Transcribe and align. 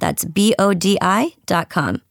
That's 0.00 0.24
B 0.24 0.54
O 0.58 0.74
D 0.74 0.98
I 1.00 1.34
dot 1.46 1.70
com. 1.70 2.02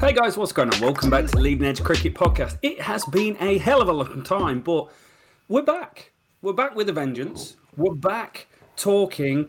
Hey 0.00 0.12
guys, 0.12 0.36
what's 0.36 0.52
going 0.52 0.72
on? 0.72 0.80
Welcome 0.80 1.10
back 1.10 1.26
to 1.26 1.32
the 1.32 1.40
Leading 1.40 1.66
Edge 1.66 1.82
Cricket 1.82 2.14
Podcast. 2.14 2.56
It 2.62 2.80
has 2.80 3.04
been 3.06 3.36
a 3.40 3.58
hell 3.58 3.82
of 3.82 3.88
a 3.88 3.92
long 3.92 4.22
time, 4.22 4.60
but 4.60 4.88
we're 5.48 5.62
back. 5.62 6.12
We're 6.40 6.52
back 6.52 6.76
with 6.76 6.88
a 6.88 6.92
vengeance. 6.92 7.56
We're 7.76 7.94
back 7.94 8.46
talking 8.76 9.48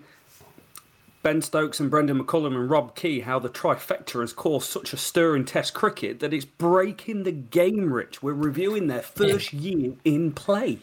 Ben 1.21 1.41
Stokes 1.41 1.79
and 1.79 1.91
Brendan 1.91 2.19
McCullum 2.19 2.55
and 2.55 2.69
Rob 2.69 2.95
Key, 2.95 3.19
how 3.19 3.39
the 3.39 3.49
trifecta 3.49 4.21
has 4.21 4.33
caused 4.33 4.69
such 4.69 4.91
a 4.91 4.97
stir 4.97 5.35
in 5.35 5.45
Test 5.45 5.73
cricket 5.73 6.19
that 6.19 6.33
it's 6.33 6.45
breaking 6.45 7.23
the 7.23 7.31
game, 7.31 7.93
Rich. 7.93 8.23
We're 8.23 8.33
reviewing 8.33 8.87
their 8.87 9.01
first 9.01 9.53
year 9.53 9.93
in 10.03 10.31
play. 10.31 10.79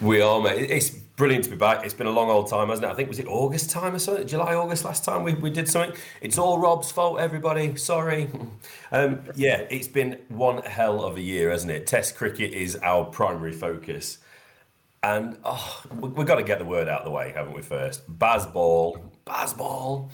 We 0.00 0.20
are, 0.20 0.40
mate. 0.40 0.70
It's 0.70 0.90
brilliant 0.90 1.44
to 1.44 1.50
be 1.50 1.56
back. 1.56 1.84
It's 1.84 1.92
been 1.92 2.06
a 2.06 2.12
long 2.12 2.30
old 2.30 2.48
time, 2.48 2.68
hasn't 2.68 2.86
it? 2.86 2.90
I 2.90 2.94
think 2.94 3.08
was 3.08 3.18
it 3.18 3.26
August 3.26 3.70
time 3.70 3.96
or 3.96 3.98
something? 3.98 4.28
July, 4.28 4.54
August 4.54 4.84
last 4.84 5.04
time 5.04 5.24
we, 5.24 5.34
we 5.34 5.50
did 5.50 5.68
something. 5.68 5.98
It's 6.20 6.38
all 6.38 6.60
Rob's 6.60 6.92
fault, 6.92 7.18
everybody. 7.18 7.76
Sorry. 7.76 8.28
Um, 8.90 9.20
yeah, 9.34 9.66
it's 9.68 9.86
been 9.86 10.18
one 10.28 10.62
hell 10.62 11.04
of 11.04 11.18
a 11.18 11.20
year, 11.20 11.50
hasn't 11.50 11.70
it? 11.70 11.86
Test 11.86 12.16
cricket 12.16 12.54
is 12.54 12.74
our 12.76 13.04
primary 13.04 13.52
focus. 13.52 14.16
And 15.02 15.36
oh, 15.44 15.82
we, 15.94 16.08
we've 16.08 16.26
got 16.26 16.36
to 16.36 16.42
get 16.42 16.58
the 16.58 16.64
word 16.64 16.88
out 16.88 17.00
of 17.00 17.04
the 17.04 17.10
way, 17.10 17.32
haven't 17.36 17.52
we, 17.52 17.60
first? 17.60 18.10
Bazball, 18.18 18.98
Bazball 19.26 20.08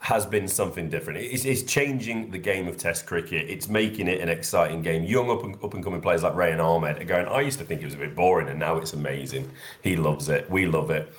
has 0.00 0.24
been 0.24 0.46
something 0.46 0.88
different. 0.88 1.18
It's, 1.18 1.44
it's, 1.44 1.62
changing 1.64 2.30
the 2.30 2.38
game 2.38 2.68
of 2.68 2.76
Test 2.76 3.04
cricket. 3.04 3.50
It's 3.50 3.68
making 3.68 4.06
it 4.06 4.20
an 4.20 4.28
exciting 4.28 4.80
game. 4.80 5.02
Young 5.02 5.28
up 5.28 5.42
and, 5.42 5.56
up 5.62 5.74
and 5.74 5.82
coming 5.82 6.00
players 6.00 6.22
like 6.22 6.34
Rehan 6.34 6.60
Ahmed 6.60 7.00
are 7.00 7.04
going. 7.04 7.26
I 7.26 7.40
used 7.40 7.58
to 7.58 7.64
think 7.64 7.82
it 7.82 7.84
was 7.84 7.94
a 7.94 7.98
bit 7.98 8.14
boring, 8.14 8.48
and 8.48 8.58
now 8.58 8.76
it's 8.76 8.92
amazing. 8.92 9.50
He 9.82 9.96
loves 9.96 10.28
it. 10.28 10.48
We 10.50 10.66
love 10.66 10.90
it. 10.90 11.12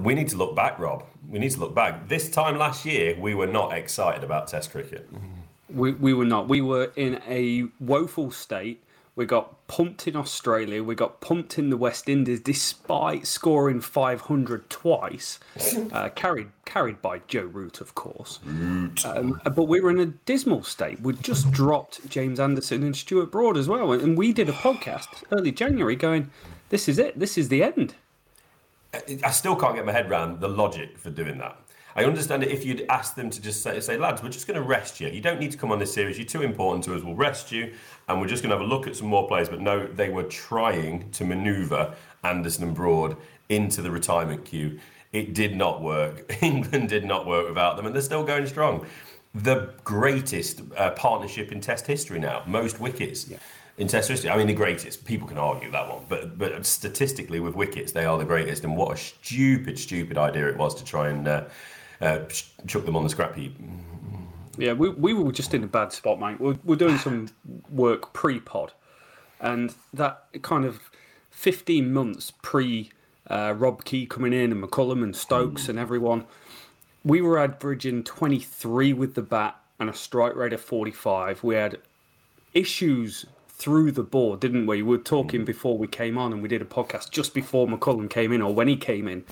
We 0.00 0.14
need 0.14 0.28
to 0.28 0.36
look 0.36 0.54
back, 0.54 0.78
Rob. 0.78 1.04
We 1.28 1.38
need 1.38 1.52
to 1.52 1.60
look 1.60 1.74
back. 1.74 2.08
This 2.08 2.28
time 2.28 2.58
last 2.58 2.84
year, 2.84 3.16
we 3.18 3.34
were 3.34 3.46
not 3.46 3.72
excited 3.72 4.24
about 4.24 4.48
Test 4.48 4.72
cricket. 4.72 5.08
We, 5.70 5.92
we 5.92 6.12
were 6.12 6.24
not. 6.24 6.48
We 6.48 6.60
were 6.60 6.92
in 6.96 7.22
a 7.26 7.68
woeful 7.80 8.30
state 8.30 8.82
we 9.18 9.26
got 9.26 9.66
pumped 9.66 10.06
in 10.06 10.14
Australia. 10.14 10.84
We 10.84 10.94
got 10.94 11.20
pumped 11.20 11.58
in 11.58 11.70
the 11.70 11.76
West 11.76 12.08
Indies, 12.08 12.38
despite 12.38 13.26
scoring 13.26 13.80
500 13.80 14.70
twice. 14.70 15.40
Uh, 15.92 16.08
carried 16.10 16.48
carried 16.64 17.00
by 17.00 17.20
Joe 17.28 17.44
Root, 17.44 17.80
of 17.80 17.94
course. 17.94 18.40
Um, 19.04 19.40
but 19.44 19.64
we 19.64 19.80
were 19.80 19.90
in 19.90 19.98
a 19.98 20.06
dismal 20.06 20.62
state. 20.62 21.00
We'd 21.00 21.22
just 21.22 21.50
dropped 21.50 22.08
James 22.08 22.38
Anderson 22.38 22.82
and 22.82 22.94
Stuart 22.94 23.32
Broad 23.32 23.56
as 23.56 23.68
well, 23.68 23.92
and 23.92 24.16
we 24.16 24.32
did 24.32 24.48
a 24.48 24.52
podcast 24.52 25.24
early 25.32 25.50
January, 25.50 25.96
going, 25.96 26.30
"This 26.68 26.88
is 26.88 26.98
it. 26.98 27.18
This 27.18 27.38
is 27.38 27.48
the 27.48 27.62
end." 27.62 27.94
I 29.24 29.30
still 29.30 29.56
can't 29.56 29.74
get 29.74 29.86
my 29.86 29.92
head 29.92 30.10
around 30.10 30.40
the 30.40 30.48
logic 30.48 30.98
for 30.98 31.10
doing 31.10 31.38
that. 31.38 31.58
I 31.96 32.04
understand 32.04 32.42
it 32.42 32.50
if 32.50 32.64
you'd 32.64 32.86
ask 32.88 33.14
them 33.14 33.30
to 33.30 33.40
just 33.40 33.62
say, 33.62 33.80
say, 33.80 33.96
lads, 33.96 34.22
we're 34.22 34.28
just 34.28 34.46
going 34.46 34.60
to 34.60 34.66
rest 34.66 35.00
you. 35.00 35.08
You 35.08 35.20
don't 35.20 35.40
need 35.40 35.50
to 35.52 35.58
come 35.58 35.72
on 35.72 35.78
this 35.78 35.92
series. 35.92 36.18
You're 36.18 36.26
too 36.26 36.42
important 36.42 36.84
to 36.84 36.94
us. 36.94 37.02
We'll 37.02 37.14
rest 37.14 37.50
you, 37.50 37.74
and 38.08 38.20
we're 38.20 38.28
just 38.28 38.42
going 38.42 38.50
to 38.50 38.56
have 38.56 38.64
a 38.64 38.68
look 38.68 38.86
at 38.86 38.96
some 38.96 39.08
more 39.08 39.26
players. 39.26 39.48
But 39.48 39.60
no, 39.60 39.86
they 39.86 40.08
were 40.08 40.24
trying 40.24 41.10
to 41.12 41.24
manoeuvre 41.24 41.94
Anderson 42.22 42.64
and 42.64 42.74
Broad 42.74 43.16
into 43.48 43.82
the 43.82 43.90
retirement 43.90 44.44
queue. 44.44 44.78
It 45.12 45.34
did 45.34 45.56
not 45.56 45.82
work. 45.82 46.36
England 46.42 46.88
did 46.88 47.04
not 47.04 47.26
work 47.26 47.48
without 47.48 47.76
them, 47.76 47.86
and 47.86 47.94
they're 47.94 48.02
still 48.02 48.24
going 48.24 48.46
strong. 48.46 48.86
The 49.34 49.74
greatest 49.84 50.62
uh, 50.76 50.90
partnership 50.92 51.52
in 51.52 51.60
Test 51.60 51.86
history 51.86 52.18
now, 52.18 52.42
most 52.46 52.80
wickets. 52.80 53.28
Yeah 53.28 53.38
in 53.78 53.86
Test 53.86 54.08
history. 54.08 54.28
I 54.28 54.36
mean, 54.36 54.48
the 54.48 54.54
greatest. 54.54 55.04
People 55.04 55.28
can 55.28 55.38
argue 55.38 55.70
that 55.70 55.88
one, 55.88 56.04
but 56.08 56.36
but 56.36 56.66
statistically, 56.66 57.38
with 57.38 57.54
wickets, 57.54 57.92
they 57.92 58.04
are 58.04 58.18
the 58.18 58.24
greatest. 58.24 58.64
And 58.64 58.76
what 58.76 58.92
a 58.92 58.96
stupid, 58.96 59.78
stupid 59.78 60.18
idea 60.18 60.48
it 60.48 60.56
was 60.56 60.74
to 60.76 60.84
try 60.84 61.08
and 61.08 61.26
uh, 61.26 61.44
uh, 62.00 62.20
chuck 62.66 62.84
them 62.84 62.96
on 62.96 63.04
the 63.04 63.10
scrap 63.10 63.34
heap. 63.34 63.56
Yeah, 64.56 64.72
we, 64.72 64.88
we 64.90 65.14
were 65.14 65.32
just 65.32 65.54
in 65.54 65.62
a 65.62 65.68
bad 65.68 65.92
spot, 65.92 66.18
mate. 66.18 66.40
We're, 66.40 66.58
we're 66.64 66.76
doing 66.76 66.98
some 66.98 67.28
work 67.70 68.12
pre 68.12 68.40
pod, 68.40 68.72
and 69.40 69.74
that 69.94 70.26
kind 70.42 70.64
of 70.64 70.90
15 71.30 71.92
months 71.92 72.32
pre 72.42 72.90
uh, 73.28 73.54
Rob 73.56 73.84
Key 73.84 74.06
coming 74.06 74.32
in 74.32 74.52
and 74.52 74.62
McCullum 74.62 75.02
and 75.02 75.14
Stokes 75.14 75.64
mm. 75.64 75.68
and 75.70 75.78
everyone, 75.78 76.24
we 77.04 77.20
were 77.20 77.38
averaging 77.38 78.02
23 78.04 78.92
with 78.92 79.14
the 79.14 79.22
bat 79.22 79.56
and 79.78 79.88
a 79.88 79.94
strike 79.94 80.34
rate 80.34 80.52
of 80.52 80.60
45. 80.60 81.44
We 81.44 81.54
had 81.54 81.78
issues 82.52 83.26
through 83.48 83.92
the 83.92 84.02
board, 84.02 84.40
didn't 84.40 84.66
we? 84.66 84.82
We 84.82 84.96
were 84.96 85.02
talking 85.02 85.44
before 85.44 85.76
we 85.76 85.88
came 85.88 86.16
on, 86.16 86.32
and 86.32 86.42
we 86.42 86.48
did 86.48 86.62
a 86.62 86.64
podcast 86.64 87.10
just 87.10 87.34
before 87.34 87.66
McCullum 87.66 88.08
came 88.08 88.32
in, 88.32 88.40
or 88.40 88.54
when 88.54 88.68
he 88.68 88.76
came 88.76 89.08
in, 89.08 89.24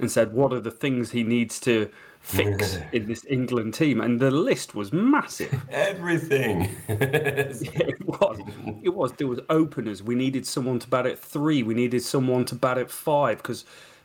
and 0.00 0.10
said 0.10 0.32
what 0.32 0.52
are 0.52 0.60
the 0.60 0.70
things 0.70 1.10
he 1.10 1.22
needs 1.22 1.60
to 1.60 1.90
fix 2.24 2.78
in 2.92 3.06
this 3.06 3.24
England 3.28 3.74
team, 3.74 4.00
and 4.00 4.18
the 4.18 4.30
list 4.30 4.74
was 4.74 4.92
massive. 4.92 5.64
Everything. 5.70 6.74
it 6.88 8.06
was. 8.06 8.40
It 8.82 8.94
was. 8.94 9.12
There 9.12 9.26
was 9.26 9.40
openers. 9.50 10.02
We 10.02 10.14
needed 10.14 10.46
someone 10.46 10.78
to 10.80 10.88
bat 10.88 11.06
at 11.06 11.18
three. 11.18 11.62
We 11.62 11.74
needed 11.74 12.02
someone 12.02 12.46
to 12.46 12.54
bat 12.54 12.78
at 12.78 12.90
five 12.90 13.38
because 13.38 13.64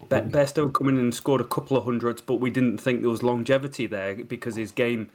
Be- 0.10 0.18
Besto 0.18 0.72
come 0.72 0.90
in 0.90 0.98
and 0.98 1.16
scored 1.16 1.42
a 1.42 1.46
couple 1.46 1.78
of 1.78 1.86
hundreds, 1.86 2.22
but 2.22 2.36
we 2.36 2.50
didn't 2.50 2.78
think 2.78 3.02
there 3.02 3.10
was 3.10 3.24
longevity 3.24 3.88
there 3.88 4.16
because 4.16 4.56
his 4.56 4.72
game 4.72 5.10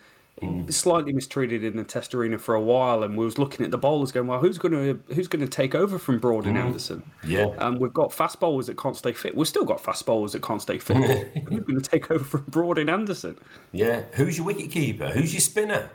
slightly 0.69 1.12
mistreated 1.12 1.64
in 1.64 1.76
the 1.76 1.84
test 1.84 2.14
arena 2.14 2.38
for 2.38 2.54
a 2.54 2.60
while, 2.60 3.02
and 3.02 3.16
we 3.16 3.25
was 3.25 3.38
looking 3.38 3.64
at 3.64 3.70
the 3.70 3.78
bowlers 3.78 4.12
going, 4.12 4.26
"Well, 4.26 4.40
who's 4.40 4.58
going 4.58 4.72
to 4.72 5.14
who's 5.14 5.28
going 5.28 5.44
to 5.44 5.50
take 5.50 5.75
over 5.75 5.98
from 5.98 6.19
Broad 6.19 6.46
and 6.46 6.58
Anderson?" 6.58 7.02
Yeah. 7.26 7.46
um, 7.58 7.78
we've 7.78 7.94
got 7.94 8.12
fast 8.12 8.40
bowlers 8.40 8.66
that 8.66 8.76
can't 8.76 8.96
stay 8.96 9.12
fit. 9.12 9.36
We've 9.36 9.48
still 9.48 9.64
got 9.64 9.81
fast 9.81 10.04
bowlers 10.06 10.32
that 10.32 10.42
can't 10.42 10.60
stay 10.62 10.78
fit. 10.78 10.96
who's 11.48 11.60
going 11.60 11.81
to 11.81 11.88
take 11.88 12.10
over 12.10 12.25
from 12.25 12.44
Broad 12.48 12.78
and 12.78 12.90
Anderson? 12.90 13.38
Yeah. 13.72 14.02
Who's 14.14 14.36
your 14.36 14.46
wicket 14.46 14.70
keeper? 14.70 15.08
Who's 15.08 15.32
your 15.32 15.40
spinner? 15.40 15.90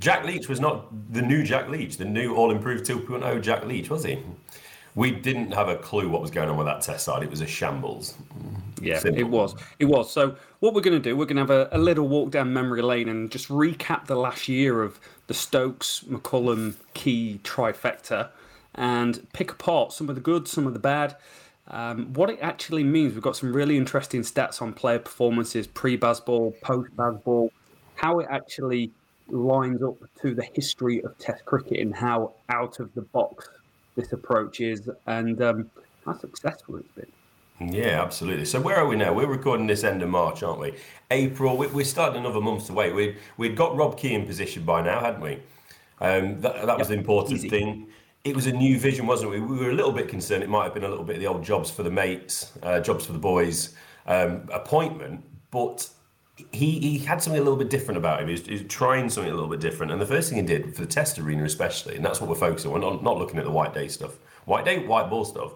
Jack 0.00 0.24
Leach 0.24 0.48
was 0.48 0.60
not 0.60 1.12
the 1.12 1.22
new 1.22 1.44
Jack 1.44 1.68
Leach, 1.68 1.96
the 1.96 2.04
new 2.04 2.34
all 2.34 2.50
improved 2.50 2.84
2.0 2.84 3.40
Jack 3.40 3.64
Leach, 3.64 3.90
was 3.90 4.04
he? 4.04 4.18
We 4.94 5.10
didn't 5.10 5.52
have 5.52 5.68
a 5.68 5.76
clue 5.76 6.08
what 6.08 6.22
was 6.22 6.30
going 6.30 6.48
on 6.48 6.56
with 6.56 6.66
that 6.66 6.82
test 6.82 7.04
side. 7.04 7.22
It 7.22 7.30
was 7.30 7.40
a 7.40 7.46
shambles. 7.46 8.14
Yeah, 8.80 8.98
Simple. 8.98 9.20
it 9.20 9.28
was. 9.28 9.54
It 9.78 9.86
was. 9.86 10.12
So 10.12 10.36
what 10.60 10.74
we're 10.74 10.82
going 10.82 11.00
to 11.00 11.08
do, 11.08 11.16
we're 11.16 11.24
going 11.24 11.36
to 11.36 11.42
have 11.42 11.50
a, 11.50 11.68
a 11.72 11.78
little 11.78 12.06
walk 12.06 12.30
down 12.30 12.52
memory 12.52 12.82
lane 12.82 13.08
and 13.08 13.30
just 13.30 13.48
recap 13.48 14.06
the 14.06 14.14
last 14.14 14.48
year 14.48 14.82
of 14.82 15.00
the 15.26 15.34
Stokes, 15.34 16.04
McCullum, 16.08 16.74
Key 16.92 17.40
trifecta, 17.42 18.28
and 18.74 19.26
pick 19.32 19.50
apart 19.50 19.92
some 19.92 20.08
of 20.08 20.14
the 20.14 20.20
good, 20.20 20.46
some 20.46 20.66
of 20.66 20.74
the 20.74 20.78
bad. 20.78 21.16
Um, 21.68 22.12
what 22.12 22.28
it 22.28 22.38
actually 22.42 22.84
means. 22.84 23.14
We've 23.14 23.22
got 23.22 23.36
some 23.36 23.52
really 23.52 23.76
interesting 23.76 24.20
stats 24.20 24.60
on 24.60 24.74
player 24.74 24.98
performances, 24.98 25.66
pre-Bazball, 25.66 26.60
post-Bazball, 26.60 27.50
how 27.94 28.18
it 28.20 28.26
actually 28.30 28.92
lines 29.28 29.82
up 29.82 29.96
to 30.20 30.34
the 30.34 30.42
history 30.54 31.02
of 31.02 31.16
Test 31.18 31.44
cricket 31.46 31.80
and 31.80 31.94
how 31.94 32.34
out 32.50 32.80
of 32.80 32.94
the 32.94 33.00
box 33.00 33.48
this 33.96 34.12
approach 34.12 34.60
is, 34.60 34.88
and 35.06 35.40
um, 35.42 35.70
how 36.04 36.16
successful 36.18 36.76
it's 36.76 36.88
been. 36.92 37.72
Yeah, 37.72 38.02
absolutely. 38.02 38.44
So 38.46 38.60
where 38.60 38.76
are 38.76 38.86
we 38.86 38.96
now? 38.96 39.12
We're 39.12 39.26
recording 39.28 39.66
this 39.68 39.84
end 39.84 40.02
of 40.02 40.08
March, 40.08 40.42
aren't 40.42 40.60
we? 40.60 40.74
April. 41.10 41.56
we- 41.56 41.68
We're 41.68 41.84
starting 41.84 42.20
another 42.20 42.40
month 42.40 42.68
away. 42.68 42.92
wait. 42.92 43.16
We 43.38 43.48
we'd 43.48 43.56
got 43.56 43.76
Rob 43.76 43.96
Key 43.96 44.14
in 44.14 44.26
position 44.26 44.64
by 44.64 44.82
now, 44.82 45.00
hadn't 45.00 45.20
we? 45.20 45.38
Um, 46.00 46.40
that 46.40 46.66
that 46.66 46.78
was 46.78 46.88
the 46.88 46.94
important 46.94 47.38
easy. 47.38 47.48
thing. 47.48 47.86
It 48.24 48.34
was 48.34 48.46
a 48.46 48.52
new 48.52 48.78
vision, 48.78 49.06
wasn't 49.06 49.34
it? 49.34 49.38
We 49.40 49.58
were 49.58 49.70
a 49.70 49.74
little 49.74 49.92
bit 49.92 50.08
concerned. 50.08 50.42
It 50.42 50.48
might 50.48 50.64
have 50.64 50.74
been 50.74 50.84
a 50.84 50.88
little 50.88 51.04
bit 51.04 51.16
of 51.16 51.20
the 51.22 51.28
old 51.28 51.44
jobs 51.44 51.70
for 51.70 51.82
the 51.82 51.90
mates, 51.90 52.52
uh, 52.62 52.80
jobs 52.80 53.04
for 53.06 53.12
the 53.12 53.18
boys 53.18 53.74
um, 54.06 54.48
appointment, 54.52 55.22
but 55.50 55.88
he 56.52 56.80
he 56.80 56.98
had 56.98 57.22
something 57.22 57.40
a 57.40 57.44
little 57.44 57.58
bit 57.58 57.70
different 57.70 57.98
about 57.98 58.20
him. 58.20 58.28
He 58.28 58.32
was, 58.32 58.46
he 58.46 58.52
was 58.52 58.62
trying 58.64 59.08
something 59.08 59.30
a 59.30 59.34
little 59.34 59.50
bit 59.50 59.60
different. 59.60 59.92
And 59.92 60.00
the 60.00 60.06
first 60.06 60.28
thing 60.28 60.38
he 60.38 60.44
did 60.44 60.74
for 60.74 60.82
the 60.82 60.88
test 60.88 61.18
arena, 61.18 61.44
especially, 61.44 61.96
and 61.96 62.04
that's 62.04 62.20
what 62.20 62.28
we're 62.28 62.36
focusing 62.36 62.72
on. 62.72 62.80
Not, 62.80 63.02
not 63.02 63.18
looking 63.18 63.38
at 63.38 63.44
the 63.44 63.50
white 63.50 63.74
day 63.74 63.88
stuff, 63.88 64.18
white 64.44 64.64
day, 64.64 64.78
white 64.78 65.08
ball 65.08 65.24
stuff, 65.24 65.52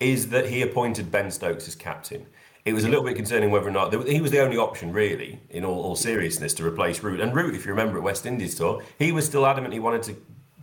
is 0.00 0.30
that 0.30 0.48
he 0.48 0.62
appointed 0.62 1.10
Ben 1.10 1.30
Stokes 1.30 1.68
as 1.68 1.74
captain. 1.74 2.26
It 2.64 2.74
was 2.74 2.84
a 2.84 2.88
little 2.88 3.04
bit 3.04 3.16
concerning 3.16 3.50
whether 3.50 3.66
or 3.66 3.72
not 3.72 3.92
he 4.06 4.20
was 4.20 4.30
the 4.30 4.40
only 4.40 4.56
option, 4.56 4.92
really, 4.92 5.40
in 5.50 5.64
all, 5.64 5.82
all 5.82 5.96
seriousness, 5.96 6.54
to 6.54 6.64
replace 6.64 7.02
Root. 7.02 7.20
And 7.20 7.34
Root, 7.34 7.56
if 7.56 7.66
you 7.66 7.72
remember 7.72 7.98
at 7.98 8.04
West 8.04 8.24
Indies 8.24 8.54
tour, 8.54 8.82
he 9.00 9.10
was 9.10 9.26
still 9.26 9.44
adamant 9.44 9.74
he 9.74 9.80
wanted 9.80 10.04
to 10.04 10.16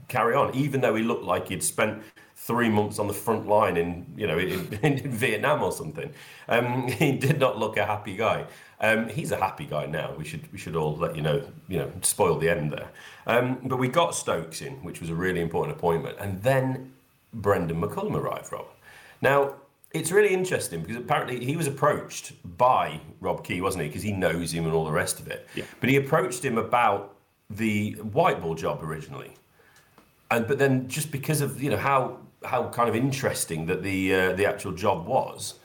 carry 0.08 0.34
on, 0.34 0.56
even 0.56 0.80
though 0.80 0.96
he 0.96 1.04
looked 1.04 1.26
like 1.26 1.50
he'd 1.50 1.62
spent 1.62 2.02
three 2.38 2.70
months 2.70 3.00
on 3.00 3.08
the 3.08 3.14
front 3.14 3.48
line 3.48 3.76
in, 3.76 4.06
you 4.16 4.28
know, 4.28 4.38
in, 4.38 4.80
in 4.84 5.12
Vietnam 5.12 5.62
or 5.62 5.74
something. 5.74 6.12
Um, 6.48 6.88
he 6.92 7.12
did 7.12 7.40
not 7.40 7.58
look 7.58 7.78
a 7.78 7.86
happy 7.86 8.16
guy. 8.16 8.46
Um, 8.82 9.10
he's 9.10 9.32
a 9.32 9.38
happy 9.38 9.66
guy 9.66 9.86
now. 9.88 10.14
We 10.18 10.24
should 10.24 10.52
we 10.52 10.58
should 10.58 10.76
all 10.76 10.96
let 10.96 11.16
you 11.16 11.22
know, 11.22 11.44
you 11.68 11.80
know, 11.80 11.92
spoil 12.02 12.38
the 12.38 12.50
end 12.50 12.72
there. 12.72 12.90
Um, 13.28 13.60
but 13.64 13.78
we 13.78 13.88
got 13.88 14.16
Stokes 14.16 14.62
in, 14.62 14.74
which 14.84 15.02
was 15.02 15.10
a 15.10 15.16
really 15.16 15.42
important 15.42 15.78
appointment, 15.78 16.18
and 16.20 16.42
then 16.42 16.94
Brendan 17.34 17.82
McCullum 17.82 18.16
arrived, 18.16 18.52
Rob. 18.52 18.68
Now, 19.22 19.56
it's 19.92 20.12
really 20.12 20.34
interesting 20.34 20.82
because 20.82 20.98
apparently 20.98 21.44
he 21.44 21.58
was 21.58 21.68
approached 21.68 22.34
by 22.58 23.02
Rob 23.20 23.44
Key, 23.44 23.60
wasn't 23.62 23.84
he? 23.84 23.90
Because 23.90 24.04
he 24.04 24.12
knows 24.12 24.54
him 24.54 24.66
and 24.66 24.74
all 24.74 24.86
the 24.86 24.92
rest 24.92 25.20
of 25.20 25.28
it. 25.28 25.48
Yeah. 25.56 25.66
But 25.80 25.90
he 25.90 25.96
approached 25.96 26.46
him 26.46 26.58
about 26.58 27.16
the 27.50 27.94
white 27.94 28.42
ball 28.42 28.56
job 28.56 28.84
originally, 28.84 29.34
and 30.32 30.48
but 30.48 30.60
then 30.60 30.88
just 30.88 31.12
because 31.12 31.42
of 31.42 31.62
you 31.62 31.70
know 31.70 31.78
how 31.78 32.20
how 32.46 32.70
kind 32.70 32.88
of 32.88 32.96
interesting 32.96 33.66
that 33.66 33.84
the 33.84 34.14
uh, 34.14 34.34
the 34.34 34.46
actual 34.46 34.72
job 34.72 35.08
was, 35.08 35.56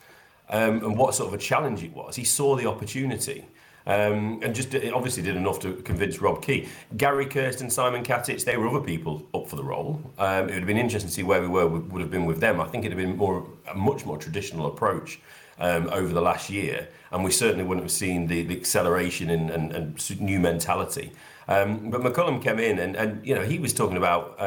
um, 0.51 0.85
and 0.85 0.97
what 0.97 1.15
sort 1.15 1.29
of 1.29 1.35
a 1.35 1.43
challenge 1.43 1.83
it 1.83 1.95
was, 1.95 2.17
he 2.17 2.25
saw 2.25 2.57
the 2.57 2.67
opportunity. 2.67 3.47
Um, 3.87 4.41
and 4.43 4.55
just 4.55 4.75
obviously 4.75 5.23
did 5.23 5.37
enough 5.37 5.61
to 5.61 5.75
convince 5.75 6.19
Rob 6.19 6.43
Key. 6.43 6.69
Gary 6.97 7.27
Kirsten, 7.27 7.69
Simon 7.69 8.03
Katich, 8.03 8.43
they 8.45 8.57
were 8.57 8.67
other 8.67 8.81
people 8.81 9.27
up 9.35 9.47
for 9.47 9.57
the 9.57 9.63
role. 9.65 10.01
Um, 10.19 10.49
it 10.49 10.53
would 10.53 10.61
have 10.61 10.67
been 10.67 10.79
interesting 10.79 11.11
to 11.11 11.15
see 11.15 11.23
where 11.23 11.43
we 11.43 11.49
were 11.49 11.67
would 11.67 12.01
have 12.01 12.11
been 12.11 12.25
with 12.25 12.41
them. 12.41 12.63
I 12.63 12.67
think 12.67 12.87
it'd 12.87 12.97
have 12.97 13.07
been 13.07 13.19
more 13.19 13.47
a 13.71 13.75
much 13.75 14.07
more 14.07 14.17
traditional 14.17 14.69
approach 14.69 15.21
um, 15.59 15.91
over 15.93 16.15
the 16.15 16.23
last 16.23 16.49
year, 16.49 16.89
and 17.13 17.23
we 17.23 17.31
certainly 17.31 17.63
wouldn't 17.63 17.85
have 17.85 17.93
seen 17.93 18.27
the, 18.27 18.43
the 18.45 18.57
acceleration 18.57 19.29
and, 19.29 19.51
and, 19.51 19.73
and 19.73 20.21
new 20.21 20.41
mentality. 20.41 21.13
Um, 21.47 21.91
but 21.91 22.01
McCullum 22.01 22.43
came 22.43 22.59
in, 22.59 22.79
and, 22.79 22.97
and 22.97 23.27
you 23.27 23.35
know 23.35 23.43
he 23.43 23.59
was 23.59 23.75
talking 23.75 23.99
about. 23.99 24.41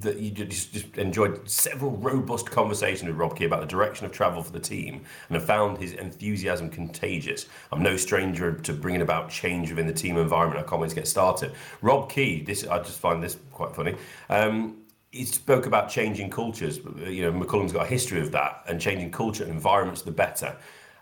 That 0.00 0.18
you 0.18 0.30
just, 0.30 0.72
just 0.72 0.98
enjoyed 0.98 1.48
several 1.48 1.92
robust 1.92 2.50
conversations 2.50 3.08
with 3.08 3.16
Rob 3.16 3.36
Key 3.36 3.44
about 3.44 3.60
the 3.60 3.66
direction 3.66 4.04
of 4.04 4.12
travel 4.12 4.42
for 4.42 4.52
the 4.52 4.60
team 4.60 5.02
and 5.28 5.36
have 5.36 5.44
found 5.46 5.78
his 5.78 5.92
enthusiasm 5.92 6.68
contagious. 6.70 7.46
I'm 7.72 7.82
no 7.82 7.96
stranger 7.96 8.52
to 8.52 8.72
bringing 8.72 9.02
about 9.02 9.30
change 9.30 9.70
within 9.70 9.86
the 9.86 9.92
team 9.92 10.16
environment. 10.16 10.64
I 10.64 10.68
can't 10.68 10.82
wait 10.82 10.90
to 10.90 10.96
get 10.96 11.06
started. 11.06 11.52
Rob 11.82 12.10
Key, 12.10 12.42
this 12.42 12.66
I 12.66 12.78
just 12.78 12.98
find 12.98 13.22
this 13.22 13.38
quite 13.52 13.74
funny. 13.74 13.94
Um, 14.28 14.78
he 15.12 15.24
spoke 15.24 15.66
about 15.66 15.88
changing 15.88 16.30
cultures. 16.30 16.78
You 16.98 17.22
know, 17.22 17.32
McCullum's 17.32 17.72
got 17.72 17.86
a 17.86 17.88
history 17.88 18.20
of 18.20 18.32
that 18.32 18.64
and 18.68 18.80
changing 18.80 19.12
culture 19.12 19.44
and 19.44 19.52
environments 19.52 20.02
the 20.02 20.10
better. 20.10 20.56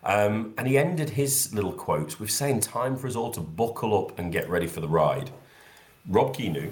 Um, 0.04 0.54
and 0.58 0.68
he 0.68 0.76
ended 0.76 1.10
his 1.10 1.52
little 1.54 1.72
quotes 1.72 2.20
with 2.20 2.30
saying, 2.30 2.60
"Time 2.60 2.96
for 2.96 3.06
us 3.06 3.16
all 3.16 3.32
to 3.32 3.40
buckle 3.40 3.96
up 3.98 4.18
and 4.18 4.30
get 4.30 4.48
ready 4.48 4.66
for 4.66 4.80
the 4.80 4.88
ride." 4.88 5.30
Rob 6.06 6.36
Key 6.36 6.50
knew. 6.50 6.70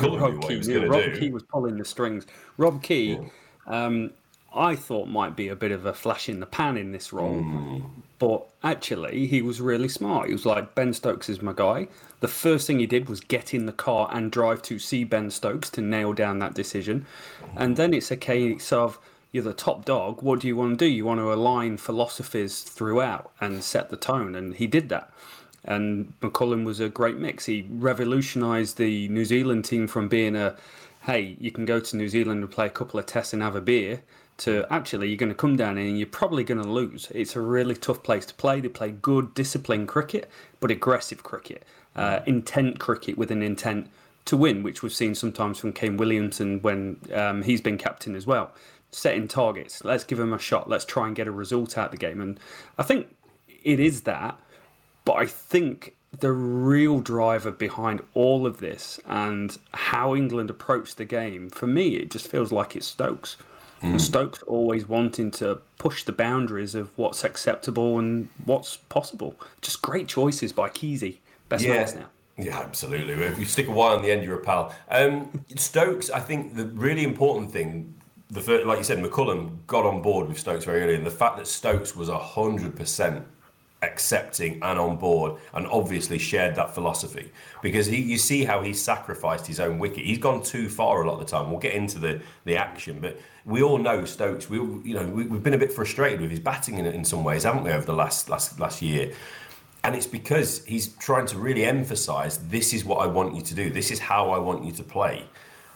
Rob 0.00 0.42
Key, 0.42 0.56
was 0.56 0.68
yeah, 0.68 0.78
Rob 0.84 1.04
do. 1.04 1.18
Key 1.18 1.30
was 1.30 1.42
pulling 1.44 1.76
the 1.78 1.84
strings. 1.84 2.26
Rob 2.56 2.82
Key, 2.82 3.18
um, 3.66 4.10
I 4.54 4.76
thought 4.76 5.08
might 5.08 5.36
be 5.36 5.48
a 5.48 5.56
bit 5.56 5.72
of 5.72 5.86
a 5.86 5.94
flash 5.94 6.28
in 6.28 6.40
the 6.40 6.46
pan 6.46 6.76
in 6.76 6.92
this 6.92 7.12
role, 7.12 7.40
Hmm. 7.40 7.78
but 8.18 8.46
actually 8.62 9.26
he 9.26 9.42
was 9.42 9.60
really 9.60 9.88
smart. 9.88 10.26
He 10.26 10.32
was 10.32 10.44
like, 10.44 10.74
Ben 10.74 10.92
Stokes 10.92 11.28
is 11.28 11.40
my 11.40 11.52
guy. 11.54 11.88
The 12.20 12.28
first 12.28 12.66
thing 12.66 12.78
he 12.78 12.86
did 12.86 13.08
was 13.08 13.20
get 13.20 13.54
in 13.54 13.66
the 13.66 13.72
car 13.72 14.08
and 14.12 14.30
drive 14.30 14.60
to 14.62 14.78
see 14.78 15.04
Ben 15.04 15.30
Stokes 15.30 15.70
to 15.70 15.80
nail 15.80 16.12
down 16.12 16.38
that 16.40 16.54
decision, 16.54 17.06
and 17.56 17.76
then 17.76 17.94
it's 17.94 18.10
a 18.10 18.16
case 18.16 18.72
of. 18.72 18.98
You're 19.32 19.44
the 19.44 19.52
top 19.52 19.84
dog. 19.84 20.22
What 20.22 20.40
do 20.40 20.48
you 20.48 20.56
want 20.56 20.76
to 20.76 20.84
do? 20.84 20.90
You 20.90 21.04
want 21.04 21.20
to 21.20 21.32
align 21.32 21.76
philosophies 21.76 22.62
throughout 22.62 23.30
and 23.40 23.62
set 23.62 23.88
the 23.88 23.96
tone, 23.96 24.34
and 24.34 24.56
he 24.56 24.66
did 24.66 24.88
that. 24.88 25.12
And 25.64 26.12
McCullum 26.20 26.64
was 26.64 26.80
a 26.80 26.88
great 26.88 27.16
mix. 27.16 27.46
He 27.46 27.66
revolutionised 27.68 28.78
the 28.78 29.08
New 29.08 29.24
Zealand 29.24 29.64
team 29.64 29.86
from 29.86 30.08
being 30.08 30.34
a, 30.34 30.56
hey, 31.02 31.36
you 31.38 31.50
can 31.50 31.64
go 31.64 31.80
to 31.80 31.96
New 31.96 32.08
Zealand 32.08 32.42
and 32.42 32.50
play 32.50 32.66
a 32.66 32.70
couple 32.70 32.98
of 32.98 33.06
tests 33.06 33.32
and 33.32 33.42
have 33.42 33.56
a 33.56 33.60
beer, 33.60 34.02
to 34.38 34.66
actually 34.70 35.08
you're 35.08 35.18
going 35.18 35.28
to 35.28 35.34
come 35.34 35.56
down 35.56 35.76
and 35.76 35.98
you're 35.98 36.06
probably 36.06 36.44
going 36.44 36.62
to 36.62 36.68
lose. 36.68 37.12
It's 37.14 37.36
a 37.36 37.40
really 37.40 37.74
tough 37.74 38.02
place 38.02 38.24
to 38.26 38.34
play. 38.34 38.60
They 38.60 38.68
play 38.68 38.90
good, 38.90 39.34
disciplined 39.34 39.88
cricket, 39.88 40.30
but 40.60 40.70
aggressive 40.70 41.22
cricket, 41.22 41.64
uh, 41.94 42.20
intent 42.26 42.78
cricket 42.78 43.18
with 43.18 43.30
an 43.30 43.42
intent 43.42 43.90
to 44.24 44.36
win, 44.36 44.62
which 44.62 44.82
we've 44.82 44.94
seen 44.94 45.14
sometimes 45.14 45.58
from 45.58 45.72
Kane 45.74 45.98
Williamson 45.98 46.60
when 46.62 46.96
um, 47.14 47.42
he's 47.42 47.60
been 47.60 47.76
captain 47.76 48.16
as 48.16 48.26
well. 48.26 48.52
Setting 48.92 49.28
targets. 49.28 49.84
Let's 49.84 50.04
give 50.04 50.18
him 50.18 50.32
a 50.32 50.38
shot. 50.38 50.68
Let's 50.70 50.84
try 50.84 51.06
and 51.06 51.14
get 51.14 51.28
a 51.28 51.30
result 51.32 51.76
out 51.76 51.86
of 51.86 51.90
the 51.92 51.96
game. 51.98 52.20
And 52.20 52.40
I 52.78 52.82
think 52.82 53.14
it 53.62 53.78
is 53.78 54.02
that. 54.02 54.40
But 55.10 55.16
I 55.16 55.26
think 55.26 55.96
the 56.16 56.30
real 56.30 57.00
driver 57.00 57.50
behind 57.50 58.00
all 58.14 58.46
of 58.46 58.60
this 58.60 59.00
and 59.08 59.58
how 59.74 60.14
England 60.14 60.50
approached 60.50 60.98
the 60.98 61.04
game, 61.04 61.50
for 61.50 61.66
me, 61.66 61.96
it 61.96 62.12
just 62.12 62.28
feels 62.28 62.52
like 62.52 62.76
it's 62.76 62.86
Stokes. 62.86 63.36
And 63.82 64.00
Stokes 64.00 64.40
always 64.42 64.88
wanting 64.88 65.32
to 65.32 65.62
push 65.78 66.04
the 66.04 66.12
boundaries 66.12 66.76
of 66.76 66.96
what's 66.96 67.24
acceptable 67.24 67.98
and 67.98 68.28
what's 68.44 68.76
possible. 68.76 69.34
Just 69.62 69.82
great 69.82 70.06
choices 70.06 70.52
by 70.52 70.68
Keezy. 70.68 71.16
Best 71.48 71.66
mates 71.66 71.96
now. 71.96 72.06
Yeah, 72.38 72.60
absolutely. 72.60 73.14
If 73.14 73.36
you 73.36 73.46
stick 73.46 73.66
a 73.66 73.72
a 73.72 73.74
Y 73.74 73.92
on 73.92 74.02
the 74.02 74.12
end, 74.12 74.22
you're 74.22 74.38
a 74.38 74.44
pal. 74.44 74.72
Um, 74.92 75.44
Stokes, 75.56 76.08
I 76.08 76.20
think 76.20 76.54
the 76.54 76.66
really 76.66 77.02
important 77.02 77.50
thing, 77.50 77.92
the 78.30 78.40
first, 78.40 78.64
like 78.64 78.78
you 78.78 78.84
said, 78.84 78.98
McCullum 78.98 79.66
got 79.66 79.84
on 79.84 80.02
board 80.02 80.28
with 80.28 80.38
Stokes 80.38 80.66
very 80.66 80.82
early, 80.84 80.94
and 80.94 81.04
the 81.04 81.10
fact 81.10 81.36
that 81.38 81.48
Stokes 81.48 81.96
was 81.96 82.08
hundred 82.08 82.76
percent 82.76 83.26
accepting 83.82 84.54
and 84.62 84.78
on 84.78 84.96
board 84.96 85.40
and 85.54 85.66
obviously 85.66 86.18
shared 86.18 86.54
that 86.56 86.74
philosophy. 86.74 87.30
Because 87.62 87.86
he 87.86 88.00
you 88.00 88.18
see 88.18 88.44
how 88.44 88.62
he 88.62 88.72
sacrificed 88.72 89.46
his 89.46 89.60
own 89.60 89.78
wicket. 89.78 90.04
He's 90.04 90.18
gone 90.18 90.42
too 90.42 90.68
far 90.68 91.02
a 91.02 91.06
lot 91.06 91.14
of 91.14 91.20
the 91.20 91.24
time. 91.26 91.50
We'll 91.50 91.60
get 91.60 91.74
into 91.74 91.98
the 91.98 92.20
the 92.44 92.56
action 92.56 93.00
but 93.00 93.20
we 93.44 93.62
all 93.62 93.78
know 93.78 94.04
Stokes 94.04 94.50
we 94.50 94.58
you 94.58 94.94
know 94.94 95.06
we, 95.06 95.24
have 95.24 95.42
been 95.42 95.54
a 95.54 95.58
bit 95.58 95.72
frustrated 95.72 96.20
with 96.20 96.30
his 96.30 96.40
batting 96.40 96.78
in, 96.78 96.86
in 96.86 97.04
some 97.04 97.24
ways 97.24 97.44
haven't 97.44 97.64
we 97.64 97.70
over 97.70 97.86
the 97.86 97.94
last 97.94 98.28
last 98.28 98.58
last 98.60 98.82
year? 98.82 99.12
And 99.82 99.94
it's 99.96 100.06
because 100.06 100.62
he's 100.66 100.88
trying 100.96 101.24
to 101.26 101.38
really 101.38 101.64
emphasize 101.64 102.36
this 102.48 102.74
is 102.74 102.84
what 102.84 102.98
I 102.98 103.06
want 103.06 103.34
you 103.34 103.40
to 103.40 103.54
do. 103.54 103.70
This 103.70 103.90
is 103.90 103.98
how 103.98 104.30
I 104.30 104.38
want 104.38 104.62
you 104.62 104.72
to 104.72 104.82
play 104.82 105.24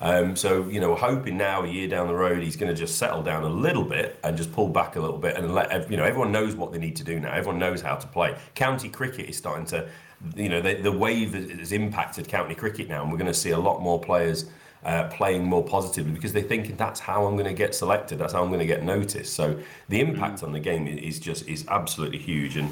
um, 0.00 0.36
so 0.36 0.68
you 0.68 0.80
know, 0.80 0.94
hoping 0.94 1.36
now 1.36 1.62
a 1.62 1.68
year 1.68 1.88
down 1.88 2.08
the 2.08 2.14
road 2.14 2.42
he's 2.42 2.56
going 2.56 2.72
to 2.72 2.78
just 2.78 2.98
settle 2.98 3.22
down 3.22 3.42
a 3.44 3.48
little 3.48 3.84
bit 3.84 4.18
and 4.24 4.36
just 4.36 4.52
pull 4.52 4.68
back 4.68 4.96
a 4.96 5.00
little 5.00 5.18
bit 5.18 5.36
and 5.36 5.54
let 5.54 5.90
you 5.90 5.96
know 5.96 6.04
everyone 6.04 6.32
knows 6.32 6.54
what 6.56 6.72
they 6.72 6.78
need 6.78 6.96
to 6.96 7.04
do 7.04 7.20
now. 7.20 7.32
Everyone 7.32 7.58
knows 7.58 7.80
how 7.80 7.94
to 7.96 8.06
play. 8.06 8.36
County 8.54 8.88
cricket 8.88 9.28
is 9.28 9.36
starting 9.36 9.66
to, 9.66 9.88
you 10.36 10.48
know, 10.48 10.60
the, 10.60 10.74
the 10.74 10.92
wave 10.92 11.32
has 11.32 11.72
impacted 11.72 12.28
county 12.28 12.54
cricket 12.54 12.88
now, 12.88 13.02
and 13.02 13.12
we're 13.12 13.18
going 13.18 13.32
to 13.32 13.38
see 13.38 13.50
a 13.50 13.58
lot 13.58 13.80
more 13.80 14.00
players. 14.00 14.46
Uh, 14.84 15.08
playing 15.08 15.42
more 15.42 15.64
positively 15.64 16.12
because 16.12 16.34
they 16.34 16.42
think 16.42 16.76
that's 16.76 17.00
how 17.00 17.24
I'm 17.24 17.36
going 17.36 17.46
to 17.46 17.54
get 17.54 17.74
selected. 17.74 18.18
That's 18.18 18.34
how 18.34 18.42
I'm 18.42 18.48
going 18.48 18.60
to 18.60 18.66
get 18.66 18.82
noticed. 18.82 19.32
So 19.32 19.58
the 19.88 19.98
impact 19.98 20.40
mm. 20.40 20.42
on 20.42 20.52
the 20.52 20.60
game 20.60 20.86
is 20.86 21.18
just 21.18 21.48
is 21.48 21.64
absolutely 21.68 22.18
huge, 22.18 22.58
and 22.58 22.68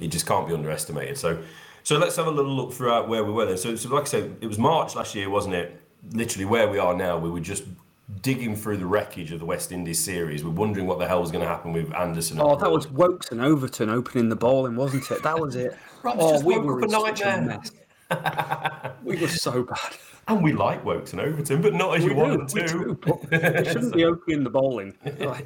it 0.00 0.08
just 0.08 0.26
can't 0.26 0.48
be 0.48 0.54
underestimated. 0.54 1.18
So, 1.18 1.40
so 1.84 1.98
let's 1.98 2.16
have 2.16 2.26
a 2.26 2.32
little 2.32 2.50
look 2.50 2.72
throughout 2.72 3.08
where 3.08 3.22
we 3.22 3.30
were 3.30 3.46
then. 3.46 3.58
So, 3.58 3.76
so 3.76 3.90
like 3.90 4.02
I 4.02 4.06
said, 4.06 4.38
it 4.40 4.48
was 4.48 4.58
March 4.58 4.96
last 4.96 5.14
year, 5.14 5.30
wasn't 5.30 5.54
it? 5.54 5.81
Literally 6.10 6.44
where 6.44 6.68
we 6.68 6.78
are 6.78 6.94
now, 6.94 7.16
we 7.18 7.30
were 7.30 7.40
just 7.40 7.64
digging 8.20 8.56
through 8.56 8.76
the 8.76 8.86
wreckage 8.86 9.32
of 9.32 9.38
the 9.38 9.44
West 9.44 9.72
Indies 9.72 10.02
series. 10.02 10.44
We're 10.44 10.50
wondering 10.50 10.86
what 10.86 10.98
the 10.98 11.06
hell 11.06 11.20
was 11.20 11.30
going 11.30 11.42
to 11.42 11.48
happen 11.48 11.72
with 11.72 11.92
Anderson. 11.94 12.40
Oh, 12.40 12.56
that 12.56 12.70
was 12.70 12.88
Woakes 12.88 13.30
and 13.30 13.40
Overton 13.40 13.88
opening 13.88 14.28
the 14.28 14.36
bowling, 14.36 14.76
wasn't 14.76 15.10
it? 15.10 15.22
That 15.22 15.38
was 15.38 15.56
it. 15.56 15.76
oh, 16.04 16.42
we 16.42 16.58
were 16.58 16.80
a 16.80 16.88
mess. 16.88 17.70
we 19.04 19.16
were 19.16 19.28
so 19.28 19.62
bad. 19.62 19.96
And 20.28 20.42
we 20.42 20.52
like 20.52 20.84
Woakes 20.84 21.12
and 21.12 21.20
Overton, 21.20 21.62
but 21.62 21.74
not 21.74 21.96
as 21.96 22.04
we 22.04 22.10
you 22.10 22.16
want 22.16 22.48
to. 22.50 22.62
We 23.00 23.64
shouldn't 23.64 23.94
be 23.94 24.04
opening 24.04 24.44
the 24.44 24.50
bowling. 24.50 24.96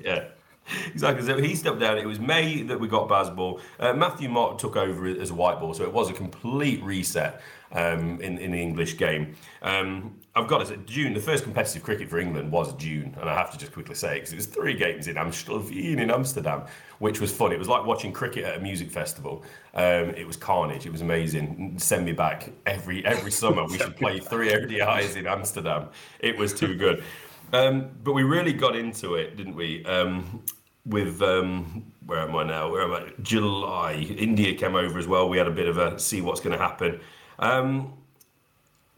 yeah. 0.02 0.24
Exactly. 0.92 1.26
So 1.26 1.38
he 1.38 1.54
stepped 1.54 1.78
down. 1.78 1.98
It 1.98 2.06
was 2.06 2.18
May 2.18 2.62
that 2.62 2.80
we 2.80 2.88
got 2.88 3.08
Bazball. 3.08 3.60
Uh, 3.78 3.92
Matthew 3.92 4.28
Mott 4.28 4.58
took 4.58 4.76
over 4.76 5.06
as 5.06 5.30
a 5.30 5.34
white 5.34 5.60
ball, 5.60 5.74
so 5.74 5.84
it 5.84 5.92
was 5.92 6.10
a 6.10 6.12
complete 6.12 6.82
reset 6.82 7.40
um, 7.72 8.20
in 8.20 8.38
in 8.38 8.52
the 8.52 8.60
English 8.60 8.96
game. 8.96 9.36
Um, 9.62 10.16
I've 10.34 10.48
got 10.48 10.58
to 10.58 10.66
say, 10.66 10.78
June, 10.84 11.14
the 11.14 11.20
first 11.20 11.44
competitive 11.44 11.82
cricket 11.82 12.10
for 12.10 12.18
England 12.18 12.52
was 12.52 12.74
June, 12.74 13.16
and 13.18 13.28
I 13.28 13.34
have 13.34 13.50
to 13.52 13.58
just 13.58 13.72
quickly 13.72 13.94
say 13.94 14.14
because 14.16 14.34
it 14.34 14.36
was 14.36 14.46
three 14.46 14.74
games 14.74 15.08
in 15.08 15.16
Amstelveen 15.16 15.98
in 15.98 16.10
Amsterdam, 16.10 16.64
which 16.98 17.20
was 17.20 17.32
fun. 17.32 17.52
It 17.52 17.58
was 17.58 17.68
like 17.68 17.86
watching 17.86 18.12
cricket 18.12 18.44
at 18.44 18.58
a 18.58 18.60
music 18.60 18.90
festival. 18.90 19.44
Um, 19.74 20.10
it 20.10 20.26
was 20.26 20.36
carnage. 20.36 20.84
It 20.84 20.92
was 20.92 21.00
amazing. 21.00 21.78
Send 21.78 22.04
me 22.04 22.12
back 22.12 22.52
every 22.66 23.04
every 23.06 23.30
summer. 23.30 23.64
We 23.66 23.78
should 23.78 23.96
play 23.96 24.18
three 24.32 24.50
ODIs 24.50 25.16
in 25.16 25.26
Amsterdam. 25.26 25.88
It 26.20 26.36
was 26.36 26.52
too 26.52 26.74
good. 26.74 27.02
Um, 27.52 27.90
but 28.02 28.12
we 28.12 28.22
really 28.22 28.52
got 28.52 28.76
into 28.76 29.14
it, 29.14 29.36
didn't 29.36 29.54
we? 29.54 29.84
Um, 29.84 30.42
with 30.84 31.22
um, 31.22 31.92
where 32.06 32.20
am 32.20 32.34
I 32.36 32.44
now? 32.44 32.70
Where 32.70 32.82
am 32.82 32.92
I? 32.92 33.12
July. 33.22 33.94
India 33.94 34.54
came 34.54 34.74
over 34.74 34.98
as 34.98 35.06
well. 35.06 35.28
We 35.28 35.38
had 35.38 35.46
a 35.46 35.52
bit 35.52 35.68
of 35.68 35.78
a 35.78 35.98
see 35.98 36.20
what's 36.20 36.40
going 36.40 36.56
to 36.56 36.62
happen. 36.62 37.00
Um, 37.38 37.92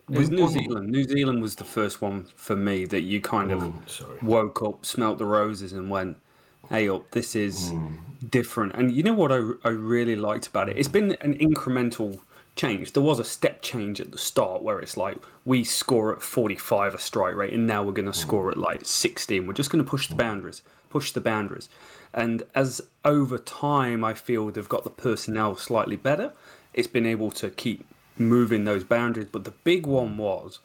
was 0.08 0.30
New 0.30 0.48
Zealand. 0.48 0.90
New 0.90 1.04
Zealand 1.04 1.42
was 1.42 1.56
the 1.56 1.64
first 1.64 2.00
one 2.00 2.26
for 2.36 2.56
me 2.56 2.84
that 2.86 3.02
you 3.02 3.20
kind 3.20 3.52
of 3.52 4.22
woke 4.22 4.62
up, 4.62 4.86
smelt 4.86 5.18
the 5.18 5.26
roses, 5.26 5.72
and 5.72 5.90
went, 5.90 6.16
"Hey, 6.70 6.88
up! 6.88 7.10
This 7.10 7.36
is 7.36 7.72
mm. 7.72 7.98
different." 8.30 8.74
And 8.74 8.90
you 8.92 9.02
know 9.02 9.12
what 9.12 9.32
I, 9.32 9.40
I 9.64 9.70
really 9.70 10.16
liked 10.16 10.46
about 10.46 10.68
it? 10.68 10.78
It's 10.78 10.88
been 10.88 11.12
an 11.20 11.34
incremental 11.38 12.20
change. 12.58 12.92
There 12.92 13.02
was 13.02 13.18
a 13.18 13.24
step 13.24 13.62
change 13.62 14.00
at 14.00 14.12
the 14.12 14.18
start 14.18 14.62
where 14.62 14.78
it's 14.80 14.96
like 14.96 15.16
we 15.46 15.64
score 15.64 16.12
at 16.12 16.20
45 16.20 16.94
a 16.94 16.98
strike 16.98 17.34
rate, 17.34 17.54
and 17.54 17.66
now 17.66 17.82
we're 17.82 17.92
going 17.92 18.12
to 18.12 18.18
hmm. 18.18 18.26
score 18.26 18.50
at 18.50 18.58
like 18.58 18.84
16. 18.84 19.46
We're 19.46 19.54
just 19.54 19.70
going 19.70 19.82
to 19.82 19.90
push 19.90 20.08
the 20.08 20.14
boundaries, 20.14 20.60
push 20.90 21.12
the 21.12 21.20
boundaries. 21.22 21.70
And 22.12 22.42
as 22.54 22.82
over 23.04 23.38
time, 23.38 24.04
I 24.04 24.12
feel 24.12 24.50
they've 24.50 24.68
got 24.68 24.84
the 24.84 24.90
personnel 24.90 25.56
slightly 25.56 25.96
better. 25.96 26.32
It's 26.74 26.88
been 26.88 27.06
able 27.06 27.30
to 27.32 27.48
keep 27.48 27.86
moving 28.18 28.64
those 28.64 28.84
boundaries. 28.84 29.28
But 29.30 29.44
the 29.44 29.52
big 29.52 29.86
one 29.86 30.16
was 30.16 30.58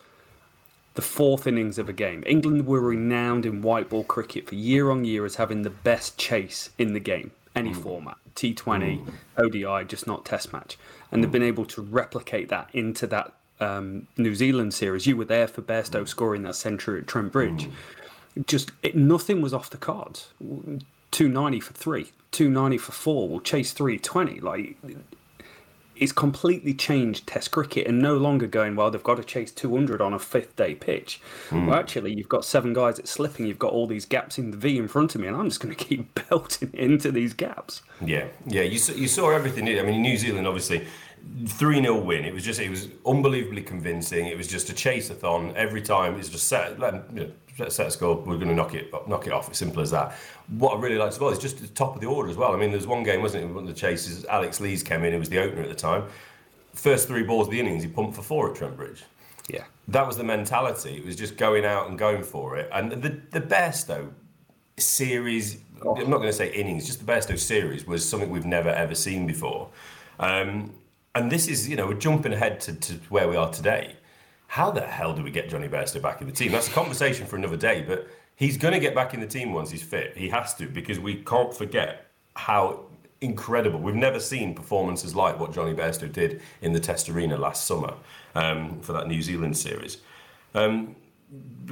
the 0.95 1.01
fourth 1.01 1.47
innings 1.47 1.77
of 1.77 1.89
a 1.89 1.93
game. 1.93 2.23
England 2.25 2.65
were 2.65 2.79
renowned 2.79 3.45
in 3.45 3.61
white 3.61 3.89
ball 3.89 4.03
cricket 4.03 4.47
for 4.47 4.55
year 4.55 4.91
on 4.91 5.05
year 5.05 5.25
as 5.25 5.35
having 5.35 5.63
the 5.63 5.69
best 5.69 6.17
chase 6.17 6.69
in 6.77 6.93
the 6.93 6.99
game, 6.99 7.31
any 7.55 7.71
mm. 7.71 7.75
format 7.75 8.17
T20, 8.35 9.05
mm. 9.05 9.13
ODI, 9.37 9.85
just 9.85 10.07
not 10.07 10.25
Test 10.25 10.53
match. 10.53 10.77
And 11.11 11.19
mm. 11.19 11.23
they've 11.23 11.31
been 11.31 11.43
able 11.43 11.65
to 11.65 11.81
replicate 11.81 12.49
that 12.49 12.69
into 12.73 13.07
that 13.07 13.33
um, 13.59 14.07
New 14.17 14.35
Zealand 14.35 14.73
series. 14.73 15.05
You 15.05 15.17
were 15.17 15.25
there 15.25 15.47
for 15.47 15.61
Bairstow 15.61 16.07
scoring 16.07 16.43
that 16.43 16.55
century 16.55 16.99
at 16.99 17.07
Trent 17.07 17.31
Bridge. 17.31 17.69
Just 18.47 18.71
it, 18.81 18.95
nothing 18.95 19.41
was 19.41 19.53
off 19.53 19.69
the 19.69 19.77
cards. 19.77 20.29
290 21.11 21.59
for 21.59 21.73
three, 21.73 22.11
290 22.31 22.77
for 22.79 22.91
four, 22.91 23.29
we'll 23.29 23.39
chase 23.39 23.71
320. 23.73 24.39
Like 24.39 24.77
it's 25.95 26.11
completely 26.11 26.73
changed 26.73 27.27
Test 27.27 27.51
cricket 27.51 27.87
and 27.87 27.99
no 27.99 28.17
longer 28.17 28.47
going, 28.47 28.75
well, 28.75 28.89
they've 28.91 29.03
got 29.03 29.17
to 29.17 29.23
chase 29.23 29.51
200 29.51 30.01
on 30.01 30.13
a 30.13 30.19
fifth 30.19 30.55
day 30.55 30.75
pitch. 30.75 31.21
Mm. 31.49 31.67
Well, 31.67 31.79
actually, 31.79 32.13
you've 32.13 32.29
got 32.29 32.45
seven 32.45 32.73
guys 32.73 32.99
at 32.99 33.07
slipping, 33.07 33.45
you've 33.45 33.59
got 33.59 33.71
all 33.71 33.87
these 33.87 34.05
gaps 34.05 34.37
in 34.37 34.51
the 34.51 34.57
V 34.57 34.77
in 34.77 34.87
front 34.87 35.15
of 35.15 35.21
me, 35.21 35.27
and 35.27 35.35
I'm 35.35 35.49
just 35.49 35.59
going 35.59 35.73
to 35.73 35.83
keep 35.83 36.19
belting 36.29 36.71
into 36.73 37.11
these 37.11 37.33
gaps. 37.33 37.81
Yeah, 38.01 38.27
yeah, 38.45 38.63
you, 38.63 38.79
saw, 38.79 38.93
you 38.93 39.07
saw 39.07 39.29
everything. 39.31 39.67
I 39.67 39.83
mean, 39.83 40.01
New 40.01 40.17
Zealand, 40.17 40.47
obviously, 40.47 40.85
3 41.47 41.81
0 41.81 41.99
win. 42.01 42.25
It 42.25 42.33
was 42.33 42.43
just, 42.43 42.59
it 42.59 42.69
was 42.69 42.89
unbelievably 43.05 43.63
convincing. 43.63 44.27
It 44.27 44.37
was 44.37 44.47
just 44.47 44.69
a 44.69 44.73
chase-a-thon 44.73 45.53
every 45.55 45.81
time. 45.81 46.19
It's 46.19 46.29
just 46.29 46.47
set, 46.47 46.71
you 46.71 46.77
know, 46.79 47.31
set 47.57 47.87
a 47.87 47.91
score, 47.91 48.15
we're 48.15 48.37
going 48.37 48.49
to 48.49 48.55
knock 48.55 48.73
it 48.73 48.91
knock 49.07 49.27
it 49.27 49.33
off. 49.33 49.49
It's 49.49 49.59
simple 49.59 49.81
as 49.81 49.91
that. 49.91 50.15
What 50.47 50.77
I 50.77 50.81
really 50.81 50.97
liked 50.97 51.13
as 51.13 51.19
well 51.19 51.29
is 51.29 51.39
just 51.39 51.59
the 51.59 51.67
top 51.67 51.95
of 51.95 52.01
the 52.01 52.07
order 52.07 52.29
as 52.29 52.37
well. 52.37 52.53
I 52.53 52.57
mean, 52.57 52.71
there's 52.71 52.87
one 52.87 53.03
game, 53.03 53.21
wasn't 53.21 53.43
it? 53.43 53.47
One 53.47 53.63
of 53.63 53.67
the 53.67 53.79
chases, 53.79 54.25
Alex 54.25 54.59
Lees 54.59 54.83
came 54.83 55.03
in, 55.03 55.13
He 55.13 55.19
was 55.19 55.29
the 55.29 55.39
opener 55.39 55.61
at 55.61 55.69
the 55.69 55.75
time. 55.75 56.05
First 56.73 57.07
three 57.07 57.23
balls 57.23 57.47
of 57.47 57.51
the 57.51 57.59
innings, 57.59 57.83
he 57.83 57.89
pumped 57.89 58.15
for 58.15 58.23
four 58.23 58.49
at 58.49 58.55
Trent 58.55 58.75
Bridge. 58.75 59.03
Yeah. 59.47 59.65
That 59.89 60.07
was 60.07 60.17
the 60.17 60.23
mentality. 60.23 60.97
It 60.97 61.05
was 61.05 61.15
just 61.15 61.37
going 61.37 61.65
out 61.65 61.89
and 61.89 61.99
going 61.99 62.23
for 62.23 62.57
it. 62.57 62.69
And 62.73 62.91
the, 62.91 63.21
the 63.31 63.39
best, 63.39 63.87
though, 63.87 64.09
series, 64.77 65.59
oh. 65.83 65.95
I'm 65.95 66.09
not 66.09 66.17
going 66.17 66.29
to 66.29 66.33
say 66.33 66.51
innings, 66.51 66.87
just 66.87 67.05
the 67.05 67.11
Bairstow 67.11 67.37
series 67.37 67.85
was 67.85 68.07
something 68.07 68.29
we've 68.29 68.45
never 68.45 68.69
ever 68.69 68.95
seen 68.95 69.27
before. 69.27 69.69
Um, 70.19 70.73
and 71.15 71.31
this 71.31 71.47
is, 71.47 71.69
you 71.69 71.75
know, 71.75 71.85
we're 71.85 71.93
jumping 71.93 72.33
ahead 72.33 72.59
to, 72.61 72.73
to 72.73 72.93
where 73.09 73.27
we 73.27 73.35
are 73.35 73.51
today 73.51 73.95
how 74.53 74.69
the 74.69 74.81
hell 74.81 75.15
do 75.15 75.23
we 75.23 75.31
get 75.31 75.49
Jonny 75.49 75.67
Bairstow 75.67 75.99
back 75.99 76.21
in 76.21 76.27
the 76.27 76.31
team? 76.31 76.51
That's 76.51 76.67
a 76.67 76.71
conversation 76.71 77.25
for 77.25 77.37
another 77.37 77.57
day, 77.57 77.81
but 77.81 78.07
he's 78.35 78.55
going 78.55 78.75
to 78.75 78.79
get 78.79 78.93
back 78.93 79.15
in 79.15 79.19
the 79.19 79.25
team 79.25 79.51
once 79.51 79.71
he's 79.71 79.81
fit. 79.81 80.15
He 80.15 80.29
has 80.29 80.53
to 80.57 80.67
because 80.67 80.99
we 80.99 81.15
can't 81.23 81.51
forget 81.51 82.05
how 82.35 82.81
incredible. 83.19 83.79
We've 83.79 83.95
never 83.95 84.19
seen 84.19 84.53
performances 84.53 85.15
like 85.15 85.39
what 85.39 85.53
Jonny 85.53 85.73
Bairstow 85.73 86.13
did 86.13 86.39
in 86.61 86.71
the 86.71 86.79
Test 86.79 87.09
Arena 87.09 87.35
last 87.35 87.65
summer 87.65 87.95
um, 88.35 88.79
for 88.81 88.93
that 88.93 89.07
New 89.07 89.23
Zealand 89.23 89.57
series. 89.57 89.97
Um, 90.53 90.97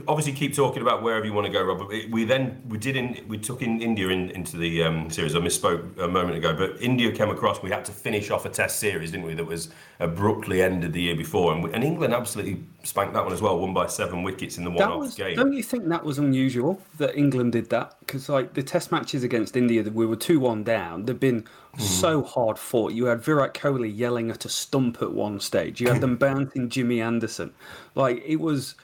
obviously 0.07 0.33
keep 0.33 0.55
talking 0.55 0.81
about 0.81 1.03
wherever 1.03 1.25
you 1.25 1.33
want 1.33 1.45
to 1.45 1.51
go, 1.51 1.63
Rob. 1.63 1.89
We 2.09 2.23
then 2.23 2.61
we 2.67 2.77
did 2.77 2.95
in 2.95 3.23
we 3.27 3.37
took 3.37 3.61
in 3.61 3.81
India 3.81 4.09
in, 4.09 4.29
into 4.31 4.57
the 4.57 4.83
um, 4.83 5.09
series. 5.09 5.35
I 5.35 5.39
misspoke 5.39 5.97
a 5.99 6.07
moment 6.07 6.37
ago, 6.37 6.55
but 6.55 6.81
India 6.81 7.11
came 7.11 7.29
across. 7.29 7.61
We 7.61 7.69
had 7.69 7.85
to 7.85 7.91
finish 7.91 8.31
off 8.31 8.45
a 8.45 8.49
Test 8.49 8.79
series, 8.79 9.11
didn't 9.11 9.25
we? 9.25 9.33
That 9.33 9.45
was 9.45 9.69
abruptly 9.99 10.61
ended 10.61 10.93
the 10.93 11.01
year 11.01 11.15
before, 11.15 11.53
and, 11.53 11.63
we, 11.63 11.73
and 11.73 11.83
England 11.83 12.13
absolutely 12.13 12.63
spanked 12.83 13.13
that 13.13 13.23
one 13.23 13.33
as 13.33 13.41
well. 13.41 13.59
Won 13.59 13.73
by 13.73 13.87
seven 13.87 14.23
wickets 14.23 14.57
in 14.57 14.63
the 14.63 14.71
one-off 14.71 15.15
game. 15.15 15.35
Don't 15.35 15.53
you 15.53 15.63
think 15.63 15.87
that 15.89 16.03
was 16.03 16.17
unusual 16.17 16.81
that 16.97 17.15
England 17.15 17.51
did 17.53 17.69
that? 17.69 17.95
Because 17.99 18.29
like 18.29 18.53
the 18.53 18.63
Test 18.63 18.91
matches 18.91 19.23
against 19.23 19.55
India, 19.55 19.83
we 19.83 20.05
were 20.05 20.15
two-one 20.15 20.63
down. 20.63 21.05
They've 21.05 21.19
been 21.19 21.43
mm. 21.43 21.81
so 21.81 22.23
hard 22.23 22.57
fought. 22.57 22.93
You 22.93 23.05
had 23.05 23.21
Virat 23.21 23.53
Kohli 23.53 23.95
yelling 23.95 24.31
at 24.31 24.45
a 24.45 24.49
stump 24.49 25.01
at 25.01 25.11
one 25.11 25.39
stage. 25.39 25.81
You 25.81 25.89
had 25.89 26.01
them 26.01 26.17
bouncing 26.17 26.69
Jimmy 26.69 27.01
Anderson. 27.01 27.53
Like 27.95 28.23
it 28.25 28.37
was 28.37 28.75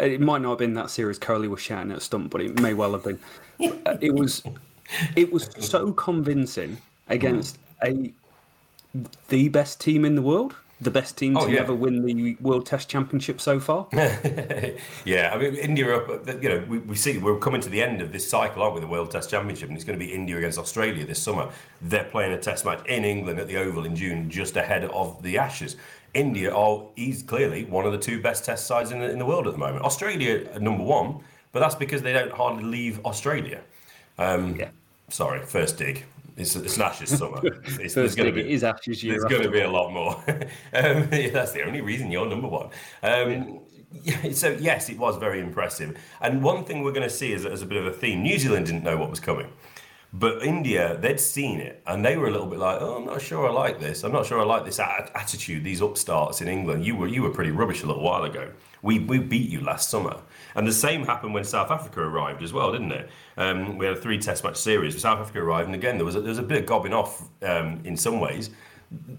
it 0.00 0.20
might 0.20 0.42
not 0.42 0.50
have 0.50 0.58
been 0.58 0.74
that 0.74 0.90
series 0.90 1.18
Kohli 1.18 1.48
was 1.48 1.60
shouting 1.60 1.92
at 1.92 2.02
Stump, 2.02 2.30
but 2.30 2.40
it 2.40 2.60
may 2.60 2.74
well 2.74 2.92
have 2.92 3.04
been. 3.04 3.18
Uh, 3.60 3.96
it 4.00 4.14
was, 4.14 4.42
it 5.16 5.32
was 5.32 5.48
so 5.58 5.92
convincing 5.92 6.78
against 7.08 7.58
a 7.84 8.12
the 9.28 9.48
best 9.48 9.80
team 9.80 10.04
in 10.04 10.14
the 10.14 10.22
world, 10.22 10.54
the 10.80 10.90
best 10.90 11.16
team 11.16 11.36
oh, 11.36 11.46
to 11.46 11.52
yeah. 11.52 11.60
ever 11.60 11.74
win 11.74 12.04
the 12.04 12.36
World 12.40 12.66
Test 12.66 12.88
Championship 12.88 13.40
so 13.40 13.58
far. 13.58 13.86
yeah, 13.92 15.30
I 15.32 15.38
mean 15.38 15.54
India. 15.54 15.86
You 16.40 16.48
know, 16.48 16.64
we, 16.68 16.78
we 16.78 16.94
see 16.96 17.18
we're 17.18 17.38
coming 17.38 17.60
to 17.60 17.68
the 17.68 17.82
end 17.82 18.00
of 18.02 18.12
this 18.12 18.28
cycle, 18.28 18.62
aren't 18.62 18.74
we? 18.74 18.80
The 18.80 18.86
World 18.86 19.10
Test 19.10 19.30
Championship, 19.30 19.68
and 19.68 19.76
it's 19.76 19.84
going 19.84 19.98
to 19.98 20.04
be 20.04 20.12
India 20.12 20.36
against 20.36 20.58
Australia 20.58 21.06
this 21.06 21.22
summer. 21.22 21.50
They're 21.82 22.04
playing 22.04 22.32
a 22.32 22.38
Test 22.38 22.64
match 22.64 22.84
in 22.86 23.04
England 23.04 23.38
at 23.38 23.48
the 23.48 23.56
Oval 23.56 23.84
in 23.84 23.96
June, 23.96 24.30
just 24.30 24.56
ahead 24.56 24.84
of 24.84 25.22
the 25.22 25.38
Ashes. 25.38 25.76
India 26.14 26.54
are 26.54 26.84
he's 26.96 27.22
clearly 27.22 27.64
one 27.64 27.84
of 27.84 27.92
the 27.92 27.98
two 27.98 28.20
best 28.22 28.44
test 28.44 28.66
sides 28.66 28.92
in 28.92 29.00
the, 29.00 29.10
in 29.10 29.18
the 29.18 29.26
world 29.26 29.46
at 29.46 29.52
the 29.52 29.58
moment. 29.58 29.84
Australia 29.84 30.48
are 30.54 30.60
number 30.60 30.82
one, 30.82 31.18
but 31.52 31.60
that's 31.60 31.74
because 31.74 32.02
they 32.02 32.12
don't 32.12 32.32
hardly 32.32 32.64
leave 32.64 33.04
Australia. 33.04 33.60
Um, 34.18 34.56
yeah. 34.56 34.70
Sorry, 35.08 35.44
first 35.44 35.78
dig. 35.78 36.04
It's, 36.36 36.56
it's 36.56 36.76
an 36.76 36.82
Ashes 36.82 37.16
summer. 37.16 37.40
It's, 37.80 37.94
First 37.94 38.16
going 38.16 38.26
to 38.26 38.32
gig, 38.32 38.46
be 38.46 38.50
it 38.50 38.54
is 38.54 38.64
Ashes 38.64 39.02
year 39.04 39.14
There's 39.14 39.24
going 39.24 39.42
to 39.42 39.50
be 39.50 39.60
a 39.60 39.70
lot 39.70 39.92
more. 39.92 40.14
um, 40.74 41.08
yeah, 41.12 41.30
that's 41.30 41.52
the 41.52 41.62
only 41.64 41.80
reason 41.80 42.10
you're 42.10 42.26
number 42.26 42.48
one. 42.48 42.70
Um, 43.02 43.60
yeah, 44.02 44.32
so 44.32 44.50
yes, 44.58 44.88
it 44.88 44.98
was 44.98 45.16
very 45.16 45.40
impressive. 45.40 45.96
And 46.20 46.42
one 46.42 46.64
thing 46.64 46.82
we're 46.82 46.92
going 46.92 47.08
to 47.08 47.14
see 47.14 47.32
as, 47.32 47.46
as 47.46 47.62
a 47.62 47.66
bit 47.66 47.78
of 47.78 47.86
a 47.86 47.92
theme: 47.92 48.22
New 48.22 48.38
Zealand 48.38 48.66
didn't 48.66 48.82
know 48.82 48.96
what 48.96 49.10
was 49.10 49.20
coming. 49.20 49.48
But 50.16 50.44
India, 50.44 50.96
they'd 51.00 51.18
seen 51.18 51.58
it 51.58 51.82
and 51.88 52.04
they 52.04 52.16
were 52.16 52.28
a 52.28 52.30
little 52.30 52.46
bit 52.46 52.60
like, 52.60 52.80
"Oh, 52.80 52.94
I'm 52.98 53.04
not 53.04 53.20
sure 53.20 53.48
I 53.48 53.50
like 53.50 53.80
this. 53.80 54.04
I'm 54.04 54.12
not 54.12 54.26
sure 54.26 54.40
I 54.40 54.44
like 54.44 54.64
this 54.64 54.78
attitude. 54.78 55.64
These 55.64 55.80
upstarts 55.80 56.40
in 56.40 56.46
England. 56.46 56.86
You 56.86 56.94
were 56.94 57.08
you 57.08 57.22
were 57.22 57.30
pretty 57.30 57.50
rubbish 57.50 57.82
a 57.82 57.86
little 57.86 58.04
while 58.04 58.22
ago. 58.22 58.52
We 58.80 59.00
we 59.00 59.18
beat 59.18 59.50
you 59.50 59.60
last 59.60 59.90
summer." 59.90 60.20
And 60.54 60.68
the 60.68 60.72
same 60.72 61.04
happened 61.04 61.34
when 61.34 61.42
South 61.42 61.72
Africa 61.72 62.00
arrived 62.00 62.44
as 62.44 62.52
well, 62.52 62.70
didn't 62.70 62.92
it? 62.92 63.10
Um, 63.36 63.76
we 63.76 63.86
had 63.86 63.96
a 63.96 64.00
three 64.00 64.18
Test 64.18 64.44
match 64.44 64.56
series. 64.56 65.00
South 65.00 65.18
Africa 65.18 65.40
arrived, 65.40 65.66
and 65.66 65.74
again 65.74 65.96
there 65.96 66.04
was 66.04 66.14
a, 66.14 66.20
there 66.20 66.28
was 66.28 66.38
a 66.38 66.44
bit 66.44 66.58
of 66.60 66.66
gobbing 66.66 66.94
off 66.94 67.28
um, 67.42 67.80
in 67.82 67.96
some 67.96 68.20
ways. 68.20 68.50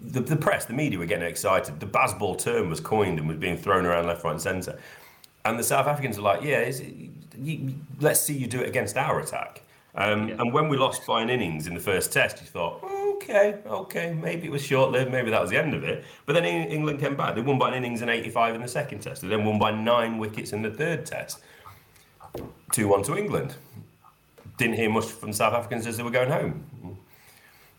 The, 0.01 0.21
the 0.21 0.37
press, 0.37 0.63
the 0.63 0.73
media 0.73 0.97
were 0.97 1.05
getting 1.05 1.27
excited. 1.27 1.81
The 1.81 1.87
Bazball 1.87 2.37
term 2.39 2.69
was 2.69 2.79
coined 2.79 3.19
and 3.19 3.27
was 3.27 3.35
being 3.35 3.57
thrown 3.57 3.85
around 3.85 4.07
left, 4.07 4.23
right, 4.23 4.31
and 4.31 4.41
centre. 4.41 4.79
And 5.43 5.59
the 5.59 5.63
South 5.63 5.87
Africans 5.87 6.15
were 6.15 6.23
like, 6.23 6.41
"Yeah, 6.41 6.59
it, 6.59 6.81
you, 7.37 7.75
let's 7.99 8.21
see 8.21 8.33
you 8.33 8.47
do 8.47 8.61
it 8.61 8.69
against 8.69 8.95
our 8.95 9.19
attack." 9.19 9.61
Um, 9.97 10.29
And 10.39 10.53
when 10.53 10.67
we 10.67 10.77
lost 10.77 11.05
by 11.07 11.21
an 11.21 11.29
innings 11.29 11.67
in 11.67 11.73
the 11.73 11.79
first 11.79 12.11
test, 12.11 12.41
you 12.41 12.47
thought, 12.47 12.83
okay, 12.83 13.59
okay, 13.65 14.13
maybe 14.13 14.47
it 14.47 14.51
was 14.51 14.61
short 14.61 14.91
lived, 14.91 15.11
maybe 15.11 15.31
that 15.31 15.41
was 15.41 15.49
the 15.49 15.57
end 15.57 15.73
of 15.73 15.83
it. 15.83 16.03
But 16.25 16.33
then 16.33 16.45
England 16.45 16.99
came 16.99 17.15
back. 17.15 17.35
They 17.35 17.41
won 17.41 17.57
by 17.57 17.69
an 17.69 17.73
innings 17.75 18.01
and 18.01 18.09
85 18.09 18.55
in 18.55 18.61
the 18.61 18.67
second 18.67 18.99
test. 18.99 19.21
They 19.21 19.29
then 19.29 19.45
won 19.45 19.57
by 19.57 19.71
nine 19.71 20.17
wickets 20.17 20.51
in 20.53 20.61
the 20.61 20.71
third 20.71 21.05
test. 21.05 21.39
2 22.71 22.87
1 22.87 23.03
to 23.03 23.17
England. 23.17 23.55
Didn't 24.57 24.75
hear 24.75 24.89
much 24.89 25.05
from 25.05 25.31
South 25.33 25.53
Africans 25.53 25.87
as 25.87 25.97
they 25.97 26.03
were 26.03 26.11
going 26.11 26.29
home. 26.29 26.65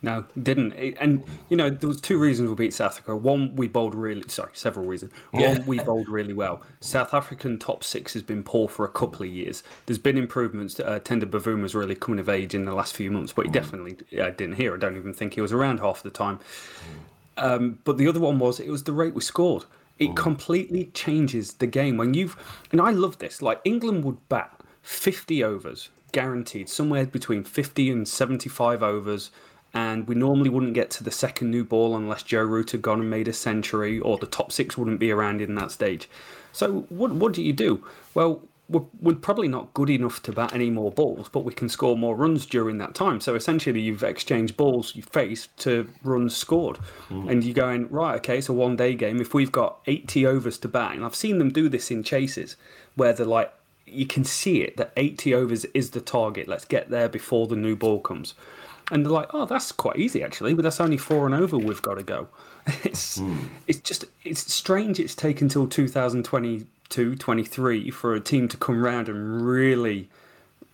No, 0.07 0.25
didn't. 0.41 0.73
And 1.01 1.25
you 1.49 1.57
know, 1.57 1.69
there 1.69 1.89
was 1.89 2.01
two 2.01 2.17
reasons 2.17 2.49
we 2.49 2.55
beat 2.55 2.73
South 2.73 2.93
Africa. 2.93 3.17
One, 3.17 3.57
we 3.57 3.67
bowled 3.67 3.97
really. 3.97 4.23
Sorry, 4.29 4.53
several 4.55 4.87
reasons. 4.87 5.13
One, 5.33 5.67
we 5.67 5.81
bowled 5.81 6.09
really 6.09 6.33
well. 6.33 6.63
South 6.79 7.13
African 7.13 7.59
top 7.59 7.83
six 7.83 8.13
has 8.13 8.23
been 8.23 8.45
poor 8.45 8.69
for 8.69 8.85
a 8.85 8.89
couple 8.89 9.27
of 9.27 9.33
years. 9.33 9.65
There's 9.87 9.99
been 9.99 10.17
improvements. 10.17 10.79
Uh, 10.79 11.01
Temba 11.01 11.25
Bavuma's 11.25 11.75
really 11.75 11.97
coming 11.97 12.21
of 12.21 12.29
age 12.29 12.55
in 12.55 12.67
the 12.67 12.73
last 12.73 12.95
few 12.95 13.11
months, 13.11 13.33
but 13.33 13.47
he 13.47 13.51
definitely 13.51 13.97
uh, 14.17 14.31
didn't 14.31 14.55
hear. 14.55 14.77
I 14.77 14.79
don't 14.79 14.97
even 14.97 15.13
think 15.13 15.35
he 15.35 15.41
was 15.41 15.53
around 15.53 15.81
half 15.81 16.05
the 16.05 16.11
time. 16.11 16.39
Um, 17.37 17.81
but 17.83 17.99
the 17.99 18.07
other 18.07 18.21
one 18.21 18.39
was 18.39 18.61
it 18.61 18.71
was 18.71 18.85
the 18.85 18.93
rate 18.93 19.13
we 19.13 19.23
scored. 19.23 19.65
It 19.99 20.15
completely 20.15 20.85
changes 20.95 21.55
the 21.55 21.67
game 21.67 21.97
when 21.97 22.15
you've. 22.15 22.37
And 22.71 22.81
I 22.81 22.91
love 22.91 23.19
this. 23.19 23.43
Like 23.43 23.61
England 23.65 24.05
would 24.05 24.29
bat 24.29 24.61
50 24.83 25.43
overs, 25.43 25.89
guaranteed, 26.13 26.69
somewhere 26.69 27.07
between 27.07 27.43
50 27.43 27.91
and 27.91 28.07
75 28.07 28.85
overs. 28.85 29.33
And 29.77 30.09
we 30.09 30.15
normally 30.15 30.49
wouldn't 30.49 30.73
get 30.73 30.89
to 30.93 31.05
the 31.05 31.11
second 31.11 31.51
new 31.51 31.63
ball 31.63 31.95
unless 31.95 32.23
Joe 32.23 32.45
Root 32.45 32.71
had 32.71 32.81
gone 32.81 33.01
and 33.01 33.11
made 33.11 33.29
a 33.29 33.33
century, 33.35 34.01
or 34.01 34.17
the 34.17 34.27
top 34.27 34.51
six 34.51 34.79
wouldn't 34.79 34.99
be 34.99 35.11
around 35.11 35.43
in 35.43 35.55
that 35.57 35.71
stage. 35.71 36.09
So 36.51 36.87
what 36.89 37.13
what 37.13 37.35
do 37.35 37.43
you 37.43 37.53
do? 37.53 37.85
Well, 38.15 38.41
we're, 38.71 38.87
we're 39.03 39.15
probably 39.17 39.49
not 39.49 39.75
good 39.75 39.91
enough 39.91 40.23
to 40.23 40.33
bat 40.33 40.55
any 40.55 40.71
more 40.71 40.91
balls, 40.91 41.29
but 41.29 41.41
we 41.41 41.53
can 41.53 41.69
score 41.69 41.95
more 41.95 42.17
runs 42.17 42.47
during 42.47 42.79
that 42.79 42.95
time. 42.95 43.21
So 43.21 43.35
essentially, 43.35 43.83
you've 43.83 44.03
exchanged 44.03 44.57
balls 44.57 44.97
you 44.97 45.03
face 45.03 45.49
to 45.59 45.91
runs 46.03 46.35
scored, 46.35 46.79
hmm. 47.09 47.29
and 47.29 47.45
you're 47.45 47.53
going 47.53 47.87
right. 47.91 48.17
Okay, 48.17 48.39
it's 48.39 48.49
a 48.49 48.55
one 48.55 48.77
day 48.77 48.95
game. 48.95 49.21
If 49.21 49.35
we've 49.35 49.53
got 49.53 49.81
80 49.87 50.27
overs 50.27 50.57
to 50.59 50.69
bat, 50.69 50.95
and 50.95 51.05
I've 51.05 51.15
seen 51.15 51.37
them 51.37 51.51
do 51.53 51.69
this 51.69 51.91
in 51.91 52.03
chases, 52.03 52.57
where 52.95 53.13
they're 53.13 53.27
like, 53.27 53.53
you 53.85 54.07
can 54.07 54.25
see 54.25 54.63
it 54.63 54.79
that 54.79 54.93
80 54.97 55.35
overs 55.35 55.67
is 55.67 55.91
the 55.91 56.01
target. 56.01 56.49
Let's 56.49 56.65
get 56.65 56.89
there 56.89 57.11
before 57.11 57.47
the 57.47 57.57
new 57.57 57.77
ball 57.77 58.01
comes. 58.01 58.33
And 58.91 59.05
they're 59.05 59.13
like, 59.13 59.29
oh, 59.35 59.47
that's 59.47 59.73
quite 59.73 59.97
easy 59.97 60.23
actually, 60.23 60.55
but 60.55 60.63
that's 60.63 60.81
only 60.81 60.97
four 60.97 61.27
and 61.27 61.35
over 61.35 61.59
we've 61.59 61.83
got 61.83 61.95
to 61.95 62.03
go. 62.03 62.29
It's 62.83 63.19
hmm. 63.19 63.47
it's 63.69 63.79
just 63.79 64.07
it's 64.25 64.53
strange. 64.53 64.99
It's 64.99 65.15
taken 65.15 65.49
till 65.49 65.69
2022, 65.69 67.15
23 67.15 67.91
for 67.91 68.15
a 68.15 68.21
team 68.21 68.49
to 68.49 68.57
come 68.57 68.83
round 68.83 69.09
and 69.09 69.47
really 69.47 70.09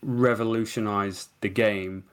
revolutionise 0.02 1.28
the 1.42 1.50
game, 1.50 2.04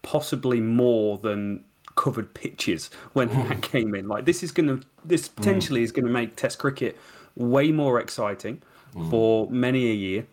possibly 0.00 0.60
more 0.60 1.18
than 1.18 1.62
covered 1.94 2.32
pitches 2.32 2.88
when 3.12 3.28
hmm. 3.28 3.48
that 3.48 3.60
came 3.60 3.94
in. 3.94 4.08
Like 4.08 4.24
this 4.24 4.42
is 4.42 4.50
gonna 4.50 4.80
this 5.04 5.28
hmm. 5.28 5.34
potentially 5.34 5.82
is 5.82 5.92
gonna 5.92 6.08
make 6.08 6.36
Test 6.36 6.58
cricket 6.58 6.96
way 7.36 7.70
more 7.70 8.00
exciting 8.00 8.62
for 9.10 9.48
many 9.50 9.90
a 9.90 9.94
year 9.94 10.26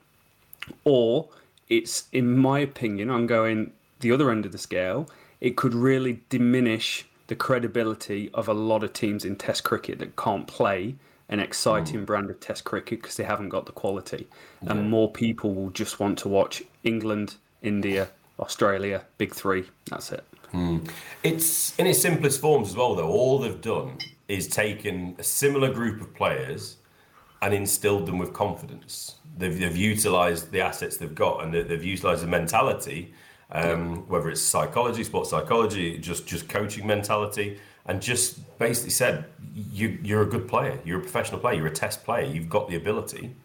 or 0.83 1.29
it's 1.69 2.07
in 2.11 2.37
my 2.37 2.59
opinion 2.59 3.09
i'm 3.09 3.27
going 3.27 3.71
the 3.99 4.11
other 4.11 4.31
end 4.31 4.45
of 4.45 4.51
the 4.51 4.57
scale 4.57 5.09
it 5.41 5.55
could 5.55 5.73
really 5.73 6.21
diminish 6.29 7.05
the 7.27 7.35
credibility 7.35 8.29
of 8.33 8.47
a 8.47 8.53
lot 8.53 8.83
of 8.83 8.93
teams 8.93 9.25
in 9.25 9.35
test 9.35 9.63
cricket 9.63 9.99
that 9.99 10.15
can't 10.15 10.47
play 10.47 10.95
an 11.27 11.39
exciting 11.39 11.99
hmm. 11.99 12.05
brand 12.05 12.29
of 12.29 12.39
test 12.39 12.63
cricket 12.63 13.01
because 13.01 13.17
they 13.17 13.23
haven't 13.23 13.49
got 13.49 13.65
the 13.65 13.71
quality. 13.71 14.27
And 14.61 14.89
more 14.91 15.11
people 15.11 15.53
will 15.53 15.71
just 15.71 15.99
want 15.99 16.19
to 16.19 16.29
watch 16.29 16.63
england 16.83 17.35
india 17.63 18.09
australia 18.39 19.03
big 19.17 19.33
3 19.33 19.65
that's 19.89 20.11
it. 20.11 20.23
Hmm. 20.51 20.79
It's 21.23 21.77
in 21.77 21.87
its 21.87 22.01
simplest 22.01 22.39
forms 22.39 22.69
as 22.69 22.75
well, 22.75 22.95
though. 22.95 23.09
All 23.09 23.39
they've 23.39 23.59
done 23.59 23.97
is 24.27 24.47
taken 24.47 25.15
a 25.19 25.23
similar 25.23 25.71
group 25.73 26.01
of 26.01 26.13
players 26.13 26.77
and 27.41 27.53
instilled 27.53 28.05
them 28.05 28.17
with 28.17 28.31
confidence. 28.31 29.15
They've, 29.37 29.59
they've 29.59 29.75
utilised 29.75 30.51
the 30.51 30.61
assets 30.61 30.97
they've 30.97 31.13
got 31.13 31.43
and 31.43 31.53
they- 31.53 31.63
they've 31.63 31.83
utilised 31.83 32.21
the 32.21 32.27
mentality, 32.27 33.13
um, 33.51 34.07
whether 34.07 34.29
it's 34.29 34.41
psychology, 34.41 35.03
sports 35.03 35.29
psychology, 35.29 35.97
just 35.97 36.27
just 36.27 36.49
coaching 36.49 36.87
mentality, 36.87 37.59
and 37.85 38.01
just 38.01 38.57
basically 38.59 38.91
said, 38.91 39.25
you, 39.53 39.99
"You're 40.03 40.23
a 40.23 40.27
good 40.27 40.47
player. 40.47 40.79
You're 40.83 40.99
a 40.99 41.03
professional 41.03 41.39
player. 41.39 41.55
You're 41.57 41.67
a 41.67 41.71
test 41.71 42.03
player. 42.03 42.25
You've 42.25 42.49
got 42.49 42.69
the 42.69 42.75
ability. 42.75 43.35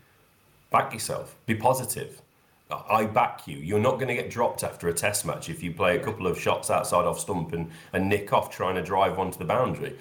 Back 0.71 0.93
yourself. 0.93 1.37
Be 1.47 1.55
positive." 1.55 2.23
I 2.71 3.05
back 3.07 3.49
you. 3.49 3.59
You're 3.59 3.81
not 3.81 3.97
going 3.97 4.09
to 4.09 4.15
get 4.15 4.31
dropped 4.31 4.63
after 4.63 4.89
a 4.89 4.93
test 4.93 5.27
match 5.27 5.49
if 5.49 5.63
you 5.63 5.73
play 5.73 5.97
a 5.97 6.01
couple 6.01 6.27
of 6.27 6.39
shots 6.39 6.71
outside 6.71 7.05
off 7.05 7.19
stump 7.19 7.53
and, 7.53 7.71
and 7.93 8.09
nick 8.09 8.33
off 8.33 8.51
trying 8.51 8.77
to 8.77 8.83
drive 8.83 9.19
one 9.19 9.31
to 9.31 9.39
the 9.39 9.45
boundary. 9.45 9.97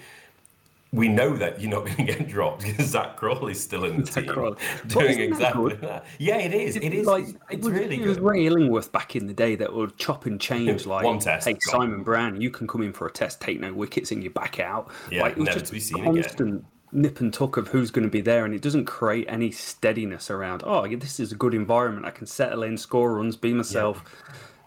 We 0.92 1.06
know 1.08 1.36
that 1.36 1.60
you're 1.60 1.70
not 1.70 1.84
going 1.84 1.96
to 1.98 2.02
get 2.02 2.26
dropped 2.28 2.62
because 2.62 2.88
Zak 2.88 3.16
Crawley's 3.16 3.60
still 3.60 3.84
in 3.84 4.00
the 4.00 4.06
Zak 4.06 4.24
team 4.24 4.32
Crawley. 4.32 4.56
Doing 4.88 5.06
that 5.18 5.20
exactly 5.20 5.70
good? 5.70 5.80
that. 5.82 6.04
Yeah, 6.18 6.38
it 6.38 6.52
is. 6.52 6.74
It 6.76 6.92
is. 6.92 7.06
like 7.06 7.26
it's 7.28 7.36
it 7.50 7.60
was, 7.60 7.72
really 7.72 8.02
it 8.02 8.06
was 8.06 8.16
good. 8.16 8.26
Ray 8.26 8.46
Illingworth 8.46 8.90
back 8.90 9.14
in 9.14 9.26
the 9.28 9.32
day 9.34 9.54
that 9.54 9.72
would 9.72 9.96
chop 9.98 10.26
and 10.26 10.40
change 10.40 10.86
like 10.86 11.04
One 11.04 11.20
test, 11.20 11.46
hey 11.46 11.52
gone. 11.52 11.60
Simon 11.60 12.02
Brown 12.02 12.40
you 12.40 12.50
can 12.50 12.66
come 12.66 12.82
in 12.82 12.92
for 12.92 13.06
a 13.06 13.10
test 13.12 13.40
take 13.40 13.60
no 13.60 13.72
wickets 13.72 14.10
and 14.10 14.24
you 14.24 14.30
back 14.30 14.58
out 14.58 14.90
Yeah, 15.10 15.22
like 15.22 15.32
it 15.32 15.38
was 15.38 15.46
never 15.46 15.60
just 15.60 15.66
to 15.66 15.72
be 15.72 15.80
seen 15.80 16.04
again. 16.06 16.22
constant 16.22 16.64
nip 16.92 17.20
and 17.20 17.32
tuck 17.32 17.56
of 17.56 17.68
who's 17.68 17.92
going 17.92 18.02
to 18.04 18.10
be 18.10 18.20
there 18.20 18.44
and 18.44 18.52
it 18.52 18.60
doesn't 18.62 18.84
create 18.86 19.26
any 19.28 19.52
steadiness 19.52 20.28
around 20.28 20.62
oh 20.66 20.84
yeah, 20.84 20.96
this 20.98 21.20
is 21.20 21.30
a 21.30 21.36
good 21.36 21.54
environment 21.54 22.04
I 22.04 22.10
can 22.10 22.26
settle 22.26 22.64
in 22.64 22.76
score 22.76 23.14
runs 23.14 23.36
be 23.36 23.54
myself 23.54 24.02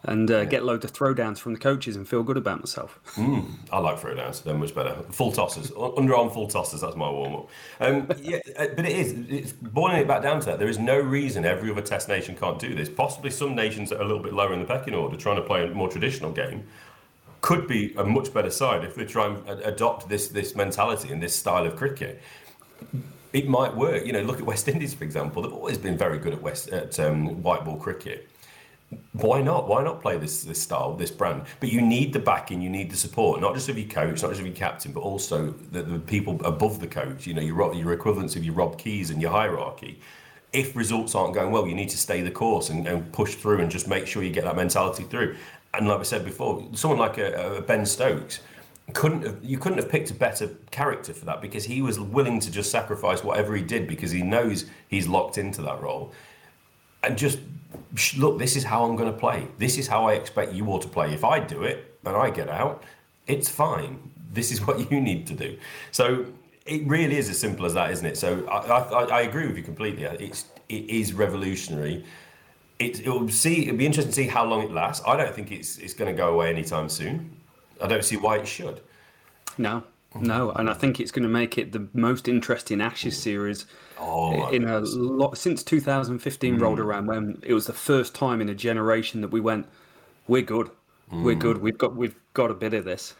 and 0.05 0.29
uh, 0.29 0.43
get 0.45 0.63
loads 0.63 0.83
of 0.83 0.91
throwdowns 0.91 1.39
from 1.39 1.53
the 1.53 1.59
coaches 1.59 1.95
and 1.95 2.07
feel 2.07 2.23
good 2.23 2.37
about 2.37 2.59
myself 2.59 2.99
I 3.71 3.79
like 3.79 3.99
throwdowns. 3.99 4.43
They're 4.43 4.53
much 4.53 4.75
better. 4.75 4.95
Full 5.11 5.31
tosses, 5.31 5.71
underarm 5.71 6.33
full 6.33 6.47
tosses. 6.47 6.81
That's 6.81 6.95
my 6.95 7.09
warm 7.09 7.35
up. 7.35 7.49
Um, 7.79 8.09
yeah, 8.21 8.39
uh, 8.57 8.67
but 8.75 8.85
it 8.85 8.95
is. 8.95 9.13
It's 9.29 9.51
boiling 9.51 9.97
it 9.97 10.07
back 10.07 10.21
down 10.21 10.39
to 10.41 10.45
that. 10.47 10.59
There 10.59 10.67
is 10.67 10.79
no 10.79 10.99
reason 10.99 11.45
every 11.45 11.71
other 11.71 11.81
Test 11.81 12.07
nation 12.07 12.35
can't 12.35 12.59
do 12.59 12.75
this. 12.75 12.89
Possibly 12.89 13.29
some 13.29 13.55
nations 13.55 13.89
that 13.89 13.99
are 13.99 14.03
a 14.03 14.07
little 14.07 14.21
bit 14.21 14.33
lower 14.33 14.53
in 14.53 14.59
the 14.59 14.65
pecking 14.65 14.93
order, 14.93 15.17
trying 15.17 15.37
to 15.37 15.41
play 15.41 15.65
a 15.65 15.69
more 15.69 15.89
traditional 15.89 16.31
game, 16.31 16.65
could 17.41 17.67
be 17.67 17.93
a 17.97 18.03
much 18.03 18.33
better 18.33 18.49
side 18.49 18.83
if 18.83 18.95
they 18.95 19.05
try 19.05 19.27
and 19.27 19.47
adopt 19.61 20.09
this 20.09 20.27
this 20.29 20.55
mentality 20.55 21.11
and 21.11 21.21
this 21.21 21.35
style 21.35 21.65
of 21.65 21.75
cricket. 21.75 22.21
It 23.31 23.47
might 23.47 23.75
work. 23.75 24.05
You 24.05 24.13
know, 24.13 24.21
look 24.21 24.39
at 24.39 24.45
West 24.45 24.67
Indies 24.67 24.93
for 24.93 25.03
example. 25.03 25.41
They've 25.41 25.53
always 25.53 25.77
been 25.77 25.97
very 25.97 26.19
good 26.19 26.33
at 26.33 26.41
West 26.41 26.69
at 26.69 26.99
um, 26.99 27.41
white 27.41 27.65
ball 27.65 27.77
cricket 27.77 28.29
why 29.13 29.41
not? 29.41 29.67
Why 29.67 29.83
not 29.83 30.01
play 30.01 30.17
this 30.17 30.43
this 30.43 30.61
style, 30.61 30.95
this 30.95 31.11
brand? 31.11 31.43
But 31.59 31.71
you 31.71 31.81
need 31.81 32.13
the 32.13 32.19
backing, 32.19 32.61
you 32.61 32.69
need 32.69 32.91
the 32.91 32.97
support, 32.97 33.41
not 33.41 33.53
just 33.53 33.69
of 33.69 33.77
your 33.77 33.87
coach, 33.87 34.21
not 34.21 34.29
just 34.29 34.41
of 34.41 34.47
your 34.47 34.55
captain, 34.55 34.91
but 34.91 35.01
also 35.01 35.51
the, 35.71 35.83
the 35.83 35.99
people 35.99 36.39
above 36.45 36.79
the 36.79 36.87
coach. 36.87 37.25
You 37.27 37.33
know, 37.33 37.41
your 37.41 37.73
your 37.73 37.93
equivalents 37.93 38.35
of 38.35 38.43
your 38.43 38.53
Rob 38.53 38.77
Keys 38.77 39.09
and 39.09 39.21
your 39.21 39.31
hierarchy. 39.31 39.99
If 40.51 40.75
results 40.75 41.15
aren't 41.15 41.33
going 41.33 41.51
well, 41.51 41.67
you 41.67 41.73
need 41.73 41.89
to 41.89 41.97
stay 41.97 42.21
the 42.21 42.29
course 42.29 42.69
and, 42.69 42.87
and 42.87 43.11
push 43.11 43.35
through 43.35 43.59
and 43.59 43.71
just 43.71 43.87
make 43.87 44.05
sure 44.05 44.21
you 44.21 44.29
get 44.29 44.43
that 44.43 44.55
mentality 44.55 45.03
through. 45.03 45.35
And 45.73 45.87
like 45.87 45.99
I 45.99 46.03
said 46.03 46.23
before, 46.23 46.67
someone 46.73 46.99
like 46.99 47.17
a, 47.17 47.57
a 47.57 47.61
Ben 47.61 47.87
Stokes 47.87 48.39
couldn't 48.93 49.23
have 49.23 49.37
you 49.43 49.57
couldn't 49.57 49.77
have 49.77 49.89
picked 49.89 50.11
a 50.11 50.13
better 50.13 50.49
character 50.69 51.13
for 51.13 51.25
that 51.25 51.41
because 51.41 51.63
he 51.63 51.81
was 51.81 51.99
willing 51.99 52.39
to 52.39 52.51
just 52.51 52.69
sacrifice 52.69 53.23
whatever 53.23 53.55
he 53.55 53.63
did 53.63 53.87
because 53.87 54.11
he 54.11 54.21
knows 54.21 54.65
he's 54.89 55.07
locked 55.07 55.37
into 55.37 55.61
that 55.61 55.81
role 55.81 56.11
and 57.03 57.17
just 57.17 57.39
look, 58.17 58.39
this 58.39 58.55
is 58.55 58.63
how 58.63 58.85
I'm 58.85 58.95
going 58.95 59.11
to 59.11 59.17
play. 59.17 59.47
This 59.57 59.77
is 59.77 59.87
how 59.87 60.07
I 60.07 60.13
expect 60.13 60.53
you 60.53 60.67
all 60.67 60.79
to 60.79 60.87
play. 60.87 61.13
If 61.13 61.23
I 61.23 61.39
do 61.39 61.63
it 61.63 61.97
and 62.05 62.15
I 62.15 62.29
get 62.29 62.49
out, 62.49 62.83
it's 63.27 63.49
fine. 63.49 63.99
This 64.31 64.51
is 64.51 64.61
what 64.67 64.91
you 64.91 64.99
need 64.99 65.27
to 65.27 65.33
do. 65.33 65.57
So 65.91 66.25
it 66.65 66.87
really 66.87 67.17
is 67.17 67.29
as 67.29 67.39
simple 67.39 67.65
as 67.65 67.73
that, 67.73 67.91
isn't 67.91 68.05
it? 68.05 68.17
So 68.17 68.45
I, 68.47 68.57
I, 68.57 69.03
I 69.19 69.21
agree 69.21 69.47
with 69.47 69.57
you 69.57 69.63
completely. 69.63 70.03
It's 70.03 70.45
it 70.69 70.89
is 70.89 71.13
revolutionary. 71.13 72.05
It 72.79 73.01
it 73.01 73.09
will 73.09 73.29
see. 73.29 73.63
It'll 73.63 73.77
be 73.77 73.85
interesting 73.85 74.11
to 74.11 74.15
see 74.15 74.27
how 74.27 74.45
long 74.45 74.63
it 74.63 74.71
lasts. 74.71 75.03
I 75.05 75.17
don't 75.17 75.33
think 75.33 75.51
it's 75.51 75.77
it's 75.77 75.93
going 75.93 76.11
to 76.11 76.17
go 76.17 76.33
away 76.33 76.49
anytime 76.49 76.89
soon. 76.89 77.37
I 77.81 77.87
don't 77.87 78.03
see 78.03 78.17
why 78.17 78.37
it 78.37 78.47
should. 78.47 78.81
No, 79.57 79.83
no, 80.19 80.51
and 80.51 80.69
I 80.69 80.73
think 80.73 80.99
it's 80.99 81.11
going 81.11 81.23
to 81.23 81.29
make 81.29 81.57
it 81.57 81.73
the 81.73 81.87
most 81.93 82.27
interesting 82.27 82.81
Ashes 82.81 83.21
series 83.21 83.65
Oh, 84.05 84.49
in 84.49 84.67
a 84.67 84.79
lot 84.79 85.37
since 85.37 85.63
2015 85.63 86.57
rolled 86.59 86.79
around 86.79 87.07
when 87.07 87.41
it 87.43 87.53
was 87.53 87.67
the 87.67 87.73
first 87.73 88.13
time 88.13 88.41
in 88.41 88.49
a 88.49 88.55
generation 88.55 89.21
that 89.21 89.29
we 89.29 89.39
went, 89.39 89.65
we're 90.27 90.41
good, 90.41 90.69
we're 91.11 91.35
good, 91.35 91.59
we've 91.59 91.77
got 91.77 91.95
we've 91.95 92.15
got 92.33 92.51
a 92.51 92.53
bit 92.53 92.73
of 92.73 92.85
this. 92.85 93.15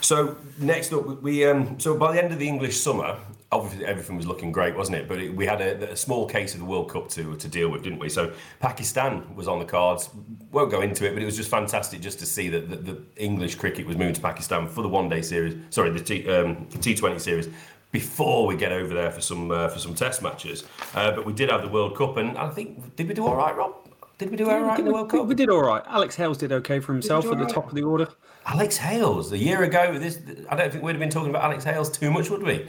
So 0.00 0.36
next 0.58 0.92
up, 0.92 1.22
we 1.22 1.44
um, 1.44 1.78
so 1.78 1.96
by 1.96 2.12
the 2.12 2.22
end 2.22 2.32
of 2.32 2.38
the 2.38 2.48
English 2.48 2.80
summer, 2.80 3.18
obviously 3.50 3.86
everything 3.86 4.16
was 4.16 4.26
looking 4.26 4.50
great, 4.50 4.74
wasn't 4.74 4.96
it? 4.96 5.08
But 5.08 5.20
it, 5.20 5.34
we 5.34 5.46
had 5.46 5.60
a, 5.60 5.92
a 5.92 5.96
small 5.96 6.26
case 6.26 6.54
of 6.54 6.60
the 6.60 6.66
World 6.66 6.90
Cup 6.90 7.08
to 7.10 7.36
to 7.36 7.48
deal 7.48 7.68
with, 7.68 7.82
didn't 7.82 7.98
we? 7.98 8.08
So 8.08 8.32
Pakistan 8.60 9.34
was 9.34 9.46
on 9.46 9.58
the 9.58 9.64
cards. 9.64 10.10
Won't 10.50 10.70
go 10.70 10.80
into 10.80 11.06
it, 11.06 11.12
but 11.12 11.22
it 11.22 11.26
was 11.26 11.36
just 11.36 11.50
fantastic 11.50 12.00
just 12.00 12.18
to 12.20 12.26
see 12.26 12.48
that 12.48 12.70
the, 12.70 12.76
the 12.76 13.02
English 13.16 13.56
cricket 13.56 13.86
was 13.86 13.96
moving 13.96 14.14
to 14.14 14.20
Pakistan 14.20 14.66
for 14.66 14.82
the 14.82 14.88
one 14.88 15.08
day 15.08 15.22
series. 15.22 15.56
Sorry, 15.70 15.90
the 15.90 16.00
T 16.00 16.28
um, 16.28 16.66
T20 16.66 17.20
series. 17.20 17.48
Before 17.92 18.46
we 18.46 18.56
get 18.56 18.72
over 18.72 18.92
there 18.92 19.10
for 19.10 19.20
some 19.20 19.50
uh, 19.50 19.68
for 19.68 19.78
some 19.78 19.94
test 19.94 20.22
matches, 20.22 20.64
uh, 20.94 21.12
but 21.12 21.24
we 21.24 21.32
did 21.32 21.50
have 21.50 21.62
the 21.62 21.68
World 21.68 21.96
Cup, 21.96 22.16
and 22.16 22.36
I 22.36 22.48
think 22.48 22.96
did 22.96 23.06
we 23.06 23.14
do 23.14 23.26
all 23.26 23.36
right, 23.36 23.54
Rob? 23.54 23.74
Did 24.18 24.30
we 24.30 24.36
do 24.36 24.48
all 24.48 24.60
right 24.60 24.78
in 24.78 24.84
the 24.86 24.92
World 24.92 25.10
Cup? 25.10 25.26
We 25.26 25.34
did 25.34 25.50
all 25.50 25.62
right. 25.62 25.82
Alex 25.86 26.16
Hales 26.16 26.38
did 26.38 26.52
okay 26.52 26.80
for 26.80 26.92
himself 26.92 27.26
at 27.26 27.38
the 27.38 27.44
top 27.44 27.68
of 27.68 27.74
the 27.74 27.82
order. 27.82 28.08
Alex 28.46 28.76
Hales, 28.76 29.32
a 29.32 29.38
year 29.38 29.62
ago, 29.62 29.98
this 29.98 30.18
I 30.48 30.56
don't 30.56 30.72
think 30.72 30.82
we'd 30.82 30.92
have 30.92 31.00
been 31.00 31.10
talking 31.10 31.30
about 31.30 31.44
Alex 31.44 31.64
Hales 31.64 31.90
too 31.90 32.10
much, 32.10 32.30
would 32.30 32.42
we? 32.42 32.68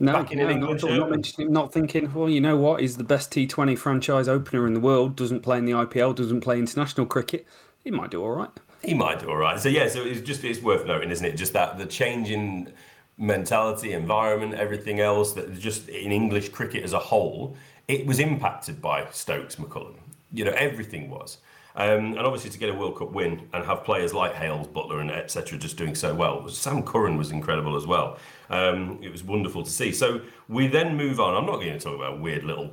No, 0.00 0.14
Back 0.14 0.32
in 0.32 0.38
no, 0.38 0.52
not, 0.52 0.82
not, 0.82 1.50
not 1.50 1.72
thinking. 1.72 2.12
Well, 2.12 2.28
you 2.28 2.40
know 2.40 2.56
what? 2.56 2.80
He's 2.80 2.96
the 2.96 3.04
best 3.04 3.30
T20 3.30 3.78
franchise 3.78 4.26
opener 4.26 4.66
in 4.66 4.74
the 4.74 4.80
world. 4.80 5.14
Doesn't 5.14 5.40
play 5.40 5.58
in 5.58 5.64
the 5.64 5.72
IPL. 5.72 6.16
Doesn't 6.16 6.40
play 6.40 6.58
international 6.58 7.06
cricket. 7.06 7.46
He 7.84 7.92
might 7.92 8.10
do 8.10 8.20
all 8.20 8.32
right. 8.32 8.50
He 8.82 8.94
might 8.94 9.20
do 9.20 9.30
all 9.30 9.36
right. 9.36 9.60
So 9.60 9.68
yeah, 9.68 9.86
so 9.86 10.02
it's 10.02 10.20
just 10.20 10.42
it's 10.42 10.60
worth 10.60 10.86
noting, 10.86 11.10
isn't 11.10 11.24
it? 11.24 11.36
Just 11.36 11.52
that 11.52 11.78
the 11.78 11.86
change 11.86 12.32
in 12.32 12.72
mentality, 13.18 13.92
environment, 13.92 14.54
everything 14.54 15.00
else 15.00 15.32
that 15.34 15.58
just 15.58 15.88
in 15.88 16.12
English 16.12 16.48
cricket 16.50 16.82
as 16.84 16.92
a 16.92 16.98
whole, 16.98 17.56
it 17.88 18.06
was 18.06 18.18
impacted 18.18 18.80
by 18.80 19.06
Stokes 19.10 19.56
McCullum. 19.56 19.94
You 20.32 20.44
know, 20.44 20.52
everything 20.52 21.10
was. 21.10 21.38
Um, 21.74 22.16
and 22.16 22.20
obviously 22.20 22.50
to 22.50 22.58
get 22.58 22.68
a 22.68 22.74
World 22.74 22.98
Cup 22.98 23.12
win 23.12 23.48
and 23.52 23.64
have 23.64 23.84
players 23.84 24.12
like 24.12 24.34
Hales, 24.34 24.66
Buttler, 24.66 25.00
and 25.00 25.10
etc. 25.10 25.58
just 25.58 25.76
doing 25.76 25.94
so 25.94 26.14
well. 26.14 26.46
Sam 26.48 26.82
Curran 26.82 27.16
was 27.16 27.30
incredible 27.30 27.76
as 27.76 27.86
well. 27.86 28.18
Um, 28.50 28.98
it 29.02 29.10
was 29.10 29.24
wonderful 29.24 29.62
to 29.62 29.70
see. 29.70 29.92
So 29.92 30.20
we 30.48 30.66
then 30.66 30.96
move 30.96 31.18
on. 31.18 31.34
I'm 31.34 31.46
not 31.46 31.56
going 31.56 31.72
to 31.72 31.78
talk 31.78 31.94
about 31.94 32.20
weird 32.20 32.44
little 32.44 32.70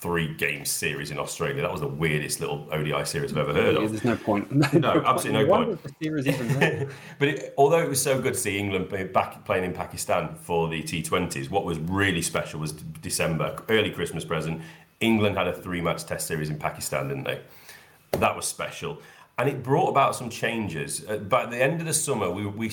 three 0.00 0.32
game 0.34 0.64
series 0.64 1.10
in 1.10 1.18
Australia. 1.18 1.60
That 1.60 1.70
was 1.70 1.82
the 1.82 1.86
weirdest 1.88 2.40
little 2.40 2.66
ODI 2.72 3.04
series 3.04 3.32
I've 3.32 3.38
ever 3.38 3.52
heard 3.52 3.76
of. 3.76 3.90
There's 3.90 4.04
no 4.04 4.16
point. 4.16 4.50
No, 4.50 5.02
absolutely 5.04 5.44
no 5.44 5.48
point. 5.56 5.68
was 5.68 5.78
the 5.80 5.94
series 6.02 6.26
even 6.26 6.48
there? 6.58 6.88
But 7.18 7.28
it, 7.28 7.54
although 7.58 7.80
it 7.80 7.88
was 7.88 8.02
so 8.02 8.18
good 8.20 8.32
to 8.34 8.38
see 8.40 8.58
England 8.58 8.88
back 9.12 9.44
playing 9.44 9.64
in 9.64 9.72
Pakistan 9.74 10.34
for 10.36 10.68
the 10.68 10.82
T20s, 10.82 11.50
what 11.50 11.64
was 11.66 11.78
really 11.78 12.22
special 12.22 12.60
was 12.60 12.72
December, 12.72 13.56
early 13.68 13.90
Christmas 13.90 14.24
present. 14.24 14.62
England 15.00 15.36
had 15.36 15.48
a 15.48 15.52
three-match 15.52 16.04
Test 16.04 16.26
series 16.26 16.50
in 16.50 16.58
Pakistan, 16.58 17.08
didn't 17.08 17.24
they? 17.24 17.40
That 18.12 18.34
was 18.36 18.46
special, 18.46 19.00
and 19.38 19.48
it 19.48 19.62
brought 19.62 19.88
about 19.90 20.14
some 20.16 20.30
changes. 20.30 21.04
Uh, 21.08 21.16
But 21.16 21.44
at 21.44 21.50
the 21.50 21.62
end 21.62 21.80
of 21.80 21.86
the 21.86 21.94
summer, 21.94 22.30
we, 22.30 22.44
we 22.46 22.70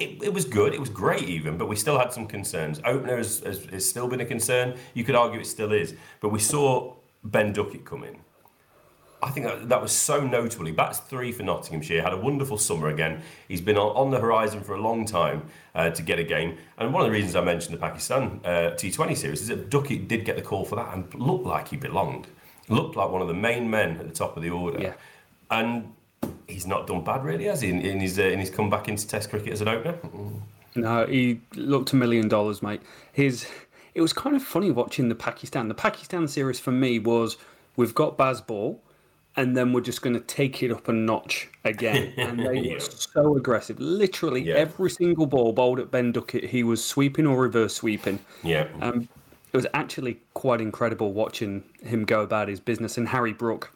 it, 0.00 0.22
it 0.22 0.32
was 0.32 0.44
good. 0.44 0.74
It 0.74 0.80
was 0.80 0.90
great, 0.90 1.28
even, 1.28 1.56
but 1.56 1.68
we 1.68 1.76
still 1.76 1.98
had 1.98 2.12
some 2.12 2.26
concerns. 2.26 2.80
Opener 2.84 3.16
has, 3.16 3.40
has, 3.40 3.64
has 3.66 3.88
still 3.88 4.08
been 4.08 4.20
a 4.20 4.24
concern. 4.24 4.76
You 4.94 5.04
could 5.04 5.14
argue 5.14 5.40
it 5.40 5.46
still 5.46 5.72
is, 5.72 5.94
but 6.20 6.30
we 6.30 6.40
saw 6.40 6.94
Ben 7.22 7.52
Duckett 7.52 7.84
come 7.84 8.04
in. 8.04 8.18
I 9.22 9.30
think 9.30 9.46
that, 9.46 9.68
that 9.70 9.80
was 9.80 9.92
so 9.92 10.20
notable. 10.26 10.66
He 10.66 10.72
bats 10.72 10.98
three 10.98 11.32
for 11.32 11.44
Nottinghamshire, 11.44 12.02
had 12.02 12.12
a 12.12 12.16
wonderful 12.16 12.58
summer 12.58 12.88
again. 12.88 13.22
He's 13.48 13.62
been 13.62 13.78
on, 13.78 13.96
on 13.96 14.10
the 14.10 14.20
horizon 14.20 14.62
for 14.62 14.74
a 14.74 14.80
long 14.80 15.06
time 15.06 15.46
uh, 15.74 15.90
to 15.90 16.02
get 16.02 16.18
a 16.18 16.24
game. 16.24 16.58
And 16.76 16.92
one 16.92 17.02
of 17.02 17.06
the 17.06 17.12
reasons 17.12 17.34
I 17.34 17.40
mentioned 17.40 17.74
the 17.74 17.80
Pakistan 17.80 18.40
uh, 18.44 18.72
T20 18.74 19.16
series 19.16 19.40
is 19.40 19.48
that 19.48 19.70
Duckett 19.70 20.08
did 20.08 20.26
get 20.26 20.36
the 20.36 20.42
call 20.42 20.66
for 20.66 20.76
that 20.76 20.92
and 20.92 21.12
looked 21.14 21.46
like 21.46 21.68
he 21.68 21.76
belonged. 21.78 22.26
Looked 22.68 22.96
like 22.96 23.10
one 23.10 23.22
of 23.22 23.28
the 23.28 23.34
main 23.34 23.70
men 23.70 23.96
at 23.96 24.06
the 24.06 24.14
top 24.14 24.36
of 24.36 24.42
the 24.42 24.50
order. 24.50 24.80
Yeah. 24.80 24.94
And 25.50 25.94
he's 26.48 26.66
not 26.66 26.86
done 26.86 27.02
bad, 27.04 27.24
really, 27.24 27.44
has 27.44 27.60
he, 27.60 27.70
in, 27.70 27.80
in, 27.80 28.00
his, 28.00 28.18
uh, 28.18 28.22
in 28.22 28.38
his 28.40 28.50
comeback 28.50 28.88
into 28.88 29.06
Test 29.06 29.30
cricket 29.30 29.52
as 29.52 29.60
an 29.60 29.68
opener? 29.68 29.98
No, 30.74 31.06
he 31.06 31.40
looked 31.54 31.92
a 31.92 31.96
million 31.96 32.28
dollars, 32.28 32.62
mate. 32.62 32.82
His 33.12 33.46
it 33.94 34.00
was 34.00 34.12
kind 34.12 34.34
of 34.34 34.42
funny 34.42 34.70
watching 34.72 35.08
the 35.08 35.14
Pakistan. 35.14 35.68
The 35.68 35.74
Pakistan 35.74 36.26
series 36.26 36.58
for 36.58 36.72
me 36.72 36.98
was 36.98 37.36
we've 37.76 37.94
got 37.94 38.18
Bazball, 38.18 38.78
and 39.36 39.56
then 39.56 39.72
we're 39.72 39.80
just 39.82 40.02
going 40.02 40.14
to 40.14 40.20
take 40.20 40.62
it 40.62 40.72
up 40.72 40.88
a 40.88 40.92
notch 40.92 41.48
again. 41.64 42.12
And 42.18 42.40
they 42.40 42.58
Yeah. 42.58 42.74
were 42.74 42.80
so 42.80 43.36
aggressive. 43.36 43.78
Literally 43.78 44.42
Yeah. 44.42 44.54
every 44.54 44.90
single 44.90 45.26
ball 45.26 45.52
bowled 45.52 45.78
at 45.78 45.90
Ben 45.92 46.10
Duckett, 46.12 46.44
he 46.50 46.62
was 46.64 46.84
sweeping 46.84 47.26
or 47.26 47.36
reverse 47.36 47.74
sweeping. 47.74 48.18
Yeah. 48.42 48.66
Um, 48.80 49.08
it 49.52 49.56
was 49.56 49.66
actually 49.74 50.18
quite 50.34 50.60
incredible 50.60 51.12
watching 51.12 51.62
him 51.82 52.04
go 52.04 52.22
about 52.22 52.48
his 52.48 52.58
business. 52.58 52.98
And 52.98 53.08
Harry 53.08 53.32
Brook 53.32 53.70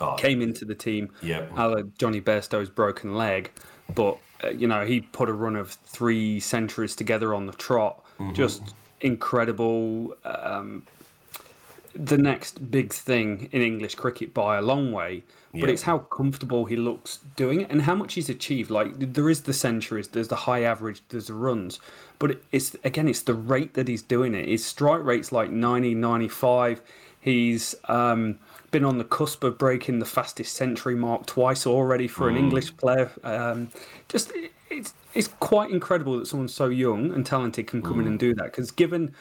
Oh, 0.00 0.14
came 0.18 0.42
into 0.42 0.64
the 0.64 0.74
team. 0.74 1.10
Yeah. 1.22 1.46
a 1.56 1.82
Jonny 1.98 2.20
Bairstow's 2.20 2.68
broken 2.68 3.14
leg, 3.14 3.50
but 3.94 4.18
uh, 4.44 4.48
you 4.50 4.66
know 4.66 4.84
he 4.84 5.00
put 5.00 5.28
a 5.28 5.32
run 5.32 5.56
of 5.56 5.70
three 5.70 6.40
centuries 6.40 6.94
together 6.96 7.34
on 7.34 7.46
the 7.46 7.52
trot. 7.54 8.04
Mm-hmm. 8.18 8.34
Just 8.34 8.74
incredible. 9.00 10.16
Um, 10.24 10.82
the 11.94 12.18
next 12.18 12.70
big 12.70 12.92
thing 12.92 13.48
in 13.52 13.62
English 13.62 13.94
cricket 13.94 14.34
by 14.34 14.58
a 14.58 14.62
long 14.62 14.92
way, 14.92 15.22
but 15.52 15.60
Yeah. 15.62 15.68
it's 15.68 15.82
how 15.82 15.98
comfortable 15.98 16.66
he 16.66 16.76
looks 16.76 17.20
doing 17.36 17.62
it 17.62 17.70
and 17.70 17.80
how 17.82 17.94
much 17.94 18.12
he's 18.14 18.28
achieved. 18.28 18.70
Like 18.70 19.14
there 19.14 19.30
is 19.30 19.42
the 19.42 19.54
centuries, 19.54 20.08
there's 20.08 20.28
the 20.28 20.36
high 20.36 20.62
average, 20.62 21.00
there's 21.08 21.28
the 21.28 21.34
runs, 21.34 21.80
but 22.18 22.38
it's 22.52 22.76
again 22.84 23.08
it's 23.08 23.22
the 23.22 23.32
rate 23.32 23.72
that 23.74 23.88
he's 23.88 24.02
doing 24.02 24.34
it. 24.34 24.46
His 24.46 24.62
strike 24.64 25.02
rate's 25.04 25.32
like 25.32 25.50
90, 25.50 25.94
95. 25.94 26.82
He's 27.18 27.74
um, 27.88 28.38
been 28.76 28.84
on 28.84 28.98
the 28.98 29.04
cusp 29.04 29.42
of 29.42 29.56
breaking 29.56 30.00
the 30.00 30.04
fastest 30.04 30.54
century 30.54 30.94
mark 30.94 31.24
twice 31.24 31.66
already 31.66 32.06
for 32.06 32.28
an 32.28 32.34
hmm. 32.34 32.44
English 32.44 32.76
player. 32.76 33.10
Um, 33.24 33.70
just 34.08 34.30
it- 34.32 34.52
it's 34.70 34.92
it's 35.14 35.28
quite 35.40 35.70
incredible 35.70 36.18
that 36.18 36.26
someone 36.26 36.48
so 36.48 36.66
young 36.66 37.12
and 37.12 37.24
talented 37.24 37.66
can 37.66 37.80
come 37.80 37.94
in 37.94 38.02
hmm. 38.02 38.08
and 38.08 38.18
do 38.18 38.34
that. 38.34 38.44
Because 38.44 38.70
given 38.70 39.14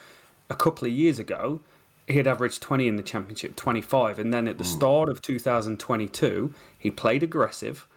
a 0.49 0.55
couple 0.55 0.85
of 0.87 0.93
years 0.93 1.19
ago, 1.19 1.61
he 2.07 2.17
had 2.17 2.27
averaged 2.27 2.61
20 2.61 2.87
in 2.87 2.97
the 2.97 3.03
championship, 3.03 3.55
25, 3.55 4.19
and 4.19 4.33
then 4.33 4.47
at 4.47 4.57
the 4.57 4.65
hmm. 4.65 4.77
start 4.77 5.09
of 5.09 5.21
2022, 5.21 6.53
he 6.77 6.91
played 6.91 7.23
aggressive. 7.23 7.87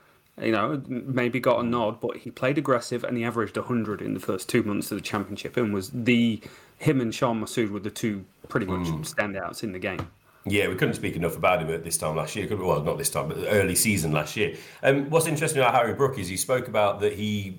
You 0.41 0.53
know, 0.53 0.81
maybe 0.87 1.41
got 1.41 1.59
a 1.59 1.65
nod, 1.65 2.01
but 2.01 2.19
he 2.19 2.31
played 2.31 2.59
aggressive 2.59 3.03
and 3.03 3.17
he 3.17 3.25
averaged 3.25 3.57
100 3.57 4.01
in 4.01 4.15
the 4.15 4.21
first 4.21 4.49
two 4.49 4.63
months 4.63 4.93
of 4.93 4.99
the 4.99 5.03
championship 5.03 5.57
and 5.57 5.75
was 5.75 5.91
the 5.91 6.41
him 6.79 7.01
and 7.01 7.13
Shan 7.13 7.41
Masood 7.41 7.71
were 7.71 7.81
the 7.81 7.91
two 7.91 8.25
pretty 8.49 8.67
much 8.67 8.87
standouts 9.03 9.65
in 9.65 9.73
the 9.73 9.81
game. 9.81 10.09
Yeah, 10.47 10.69
we 10.69 10.77
couldn't 10.77 10.95
speak 10.95 11.17
enough 11.17 11.37
about 11.37 11.63
him 11.63 11.71
at 11.71 11.85
this 11.85 11.99
time 11.99 12.17
last 12.17 12.35
year. 12.37 12.49
Well, 12.57 12.83
not 12.83 12.97
this 12.97 13.11
time, 13.11 13.29
but 13.29 13.39
early 13.49 13.75
season 13.75 14.13
last 14.13 14.37
year. 14.37 14.57
Um, 14.83 15.11
what's 15.11 15.27
interesting 15.27 15.61
about 15.61 15.75
Harry 15.75 15.95
Brook 15.95 16.19
is 16.19 16.29
he 16.29 16.37
spoke 16.37 16.69
about 16.69 17.01
that 17.01 17.15
he 17.15 17.59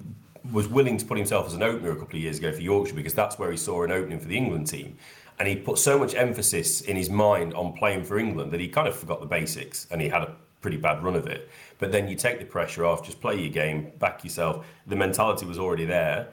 was 0.52 0.68
willing 0.68 0.98
to 0.98 1.06
put 1.06 1.18
himself 1.18 1.48
as 1.48 1.54
an 1.54 1.64
opener 1.64 1.92
a 1.92 1.96
couple 1.96 2.16
of 2.16 2.24
years 2.24 2.40
ago 2.40 2.52
for 2.52 2.62
Yorkshire 2.62 2.96
because 2.96 3.14
that's 3.14 3.38
where 3.38 3.52
he 3.52 3.58
saw 3.58 3.84
an 3.84 3.92
opening 3.92 4.20
for 4.20 4.28
the 4.28 4.38
England 4.38 4.68
team. 4.68 4.98
And 5.38 5.48
he 5.48 5.56
put 5.56 5.78
so 5.78 5.98
much 5.98 6.16
emphasis 6.16 6.82
in 6.82 6.96
his 6.96 7.10
mind 7.10 7.54
on 7.54 7.74
playing 7.74 8.04
for 8.04 8.18
England 8.18 8.52
that 8.52 8.60
he 8.60 8.68
kind 8.68 8.88
of 8.88 8.96
forgot 8.96 9.20
the 9.20 9.28
basics 9.28 9.88
and 9.92 10.02
he 10.02 10.10
had 10.10 10.24
a 10.24 10.36
pretty 10.62 10.78
bad 10.78 11.04
run 11.04 11.16
of 11.16 11.28
it. 11.28 11.50
But 11.78 11.92
then 11.92 12.08
you 12.08 12.16
take 12.16 12.40
the 12.40 12.46
pressure 12.46 12.86
off, 12.86 13.06
just 13.06 13.22
play 13.22 13.40
your 13.40 13.52
game, 13.52 13.92
back 14.00 14.24
yourself. 14.24 14.66
The 14.88 14.96
mentality 14.96 15.46
was 15.46 15.58
already 15.58 15.86
there. 15.86 16.30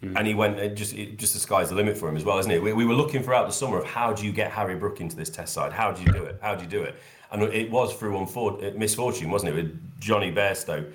And 0.00 0.26
he 0.28 0.34
went, 0.34 0.76
just 0.76 0.94
just 0.94 1.34
the 1.34 1.40
sky's 1.40 1.70
the 1.70 1.74
limit 1.74 1.98
for 1.98 2.08
him 2.08 2.16
as 2.16 2.24
well, 2.24 2.38
isn't 2.38 2.52
it? 2.52 2.62
We, 2.62 2.72
we 2.72 2.84
were 2.84 2.94
looking 2.94 3.22
throughout 3.22 3.46
the 3.46 3.52
summer 3.52 3.78
of 3.78 3.84
how 3.84 4.12
do 4.12 4.24
you 4.24 4.32
get 4.32 4.52
Harry 4.52 4.76
Brook 4.76 5.00
into 5.00 5.16
this 5.16 5.28
test 5.28 5.52
side? 5.52 5.72
How 5.72 5.90
do 5.90 6.02
you 6.02 6.12
do 6.12 6.22
it? 6.22 6.38
How 6.40 6.54
do 6.54 6.62
you 6.62 6.70
do 6.70 6.82
it? 6.84 6.94
And 7.32 7.42
it 7.42 7.68
was 7.70 7.92
through 7.94 8.12
unfor- 8.12 8.76
misfortune, 8.76 9.28
wasn't 9.28 9.52
it? 9.52 9.54
With 9.56 10.00
Jonny 10.00 10.30
Bairstow 10.32 10.92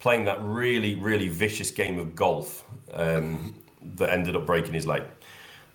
playing 0.00 0.24
that 0.24 0.42
really, 0.42 0.96
really 0.96 1.28
vicious 1.28 1.70
game 1.70 1.98
of 1.98 2.16
golf 2.16 2.64
um, 2.94 3.54
that 3.96 4.10
ended 4.10 4.34
up 4.34 4.46
breaking 4.46 4.72
his 4.72 4.86
leg. 4.86 5.04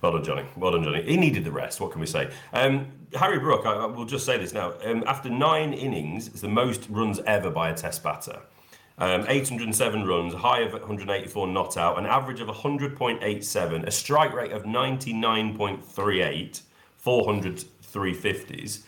Well 0.02 0.12
done, 0.12 0.24
Jonny. 0.24 0.46
Well 0.58 0.72
done, 0.72 0.84
Jonny. 0.84 1.04
He 1.04 1.16
needed 1.16 1.46
the 1.46 1.52
rest. 1.52 1.80
What 1.80 1.92
can 1.92 2.02
we 2.02 2.08
say? 2.08 2.30
Um, 2.52 2.88
Harry 3.14 3.40
Brook, 3.40 3.66
I, 3.66 3.74
I 3.74 3.86
will 3.86 4.06
just 4.06 4.26
say 4.26 4.38
this 4.38 4.54
now. 4.54 4.74
Um, 4.84 5.04
after 5.08 5.30
nine 5.30 5.74
innings, 5.74 6.28
it's 6.28 6.42
the 6.42 6.50
most 6.50 6.88
runs 6.90 7.20
ever 7.22 7.50
by 7.50 7.70
a 7.70 7.74
Test 7.74 8.04
batter. 8.04 8.40
Um, 8.98 9.26
807 9.28 10.08
runs, 10.08 10.34
high 10.34 10.62
of 10.62 10.72
184 10.72 11.48
not 11.48 11.76
out, 11.76 12.00
an 12.00 12.06
average 12.06 12.40
of 12.40 12.48
100.87, 12.48 13.86
a 13.86 13.92
strike 13.92 14.34
rate 14.34 14.54
of 14.54 14.64
99.38, 14.64 16.62
400 16.98 17.66
350s. 17.96 18.82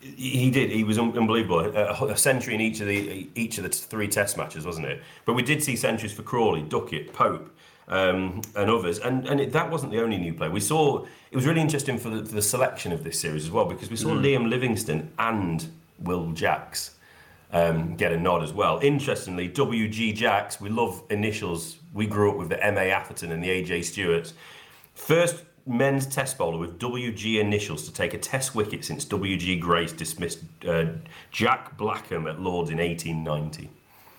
He 0.00 0.50
did. 0.50 0.70
He 0.70 0.84
was 0.84 0.98
un- 0.98 1.16
unbelievable. 1.16 1.60
A, 1.60 2.16
century 2.16 2.54
in 2.54 2.60
each 2.60 2.80
of 2.80 2.86
the 2.86 3.28
each 3.34 3.58
of 3.58 3.64
the 3.64 3.68
three 3.68 4.08
Test 4.08 4.36
matches, 4.36 4.64
wasn't 4.64 4.86
it? 4.86 5.02
But 5.24 5.34
we 5.34 5.42
did 5.42 5.62
see 5.62 5.76
centuries 5.76 6.12
for 6.12 6.22
Crawley, 6.22 6.62
Duckett, 6.62 7.12
Pope, 7.12 7.50
um, 7.88 8.40
and 8.54 8.70
others. 8.70 9.00
And 9.00 9.26
and 9.26 9.40
it, 9.40 9.52
that 9.52 9.70
wasn't 9.70 9.92
the 9.92 10.00
only 10.00 10.16
new 10.16 10.34
player. 10.34 10.50
We 10.50 10.60
saw. 10.60 11.04
It 11.30 11.36
was 11.36 11.46
really 11.46 11.60
interesting 11.60 11.98
for 11.98 12.10
the, 12.10 12.24
for 12.24 12.36
the 12.36 12.42
selection 12.42 12.92
of 12.92 13.04
this 13.04 13.20
series 13.20 13.44
as 13.44 13.50
well 13.50 13.66
because 13.66 13.90
we 13.90 13.96
saw 13.96 14.10
Liam 14.10 14.48
Livingstone 14.48 15.10
and 15.18 15.66
Will 15.98 16.30
Jacks. 16.32 16.94
Um, 17.52 17.96
get 17.96 18.12
a 18.12 18.16
nod 18.18 18.42
as 18.42 18.52
well. 18.52 18.78
Interestingly, 18.82 19.48
WG 19.48 20.14
Jacks, 20.14 20.60
we 20.60 20.68
love 20.68 21.02
initials. 21.10 21.78
We 21.94 22.06
grew 22.06 22.30
up 22.30 22.36
with 22.36 22.50
the 22.50 22.56
MA 22.56 22.92
Atherton 22.92 23.32
and 23.32 23.42
the 23.42 23.48
AJ 23.48 23.84
Stewarts. 23.84 24.34
First 24.94 25.44
men's 25.66 26.06
test 26.06 26.38
bowler 26.38 26.58
with 26.58 26.78
WG 26.78 27.40
initials 27.40 27.84
to 27.84 27.92
take 27.92 28.14
a 28.14 28.18
test 28.18 28.54
wicket 28.54 28.84
since 28.84 29.04
WG 29.04 29.60
Grace 29.60 29.92
dismissed 29.92 30.40
uh, 30.66 30.86
Jack 31.30 31.76
Blackham 31.76 32.26
at 32.26 32.40
Lords 32.40 32.70
in 32.70 32.78
1890. 32.78 33.70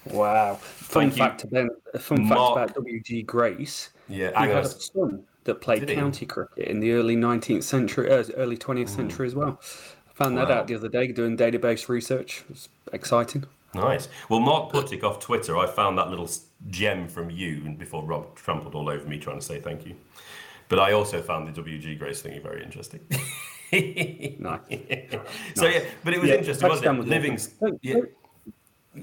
Wow. 0.05 0.55
Fun 0.55 1.11
Thank 1.11 1.17
you. 1.17 1.23
fact, 1.23 1.43
about, 1.43 2.01
fun 2.01 2.25
Mark- 2.25 2.55
fact 2.55 2.77
about 2.77 2.85
WG 2.85 3.25
Grace. 3.25 3.89
Yeah, 4.07 4.29
he 4.29 4.35
hang 4.35 4.49
had 4.49 4.65
a 4.65 4.69
son 4.69 5.23
that 5.43 5.55
played 5.61 5.87
county 5.87 6.25
cricket 6.25 6.67
in 6.67 6.79
the 6.79 6.93
early 6.93 7.15
19th 7.15 7.63
century, 7.63 8.11
uh, 8.11 8.23
early 8.35 8.57
20th 8.57 8.89
century 8.89 9.27
as 9.27 9.35
well. 9.35 9.59
I 10.19 10.23
found 10.23 10.37
that. 10.37 10.49
Wow. 10.49 10.55
out 10.59 10.67
the 10.67 10.75
other 10.75 10.89
day 10.89 11.07
doing 11.07 11.37
database 11.37 11.87
research. 11.87 12.41
It 12.41 12.49
was 12.49 12.69
exciting. 12.91 13.45
Nice. 13.73 14.09
Well, 14.29 14.39
Mark 14.39 14.71
Puttick 14.71 15.03
off 15.03 15.19
Twitter, 15.19 15.57
I 15.57 15.67
found 15.67 15.97
that 15.97 16.09
little 16.09 16.29
gem 16.69 17.07
from 17.07 17.29
you 17.29 17.75
before 17.77 18.03
Rob 18.03 18.35
trampled 18.35 18.75
all 18.75 18.89
over 18.89 19.07
me 19.07 19.17
trying 19.19 19.39
to 19.39 19.45
say 19.45 19.59
thank 19.61 19.85
you. 19.85 19.95
But 20.67 20.79
I 20.79 20.91
also 20.91 21.21
found 21.21 21.47
the 21.47 21.61
WG 21.61 21.97
Grace 21.97 22.21
thingy 22.21 22.41
very 22.41 22.63
interesting. 22.63 23.01
Nice. 23.71 24.61
So 25.55 25.67
yeah, 25.67 25.81
but 26.03 26.15
it 26.15 26.19
was 26.19 26.29
Yeah, 26.31 26.37
interesting, 26.37 26.67
wasn't 26.67 26.99
it? 27.01 27.07
Livingstone, 27.07 27.79
yeah, 27.83 27.99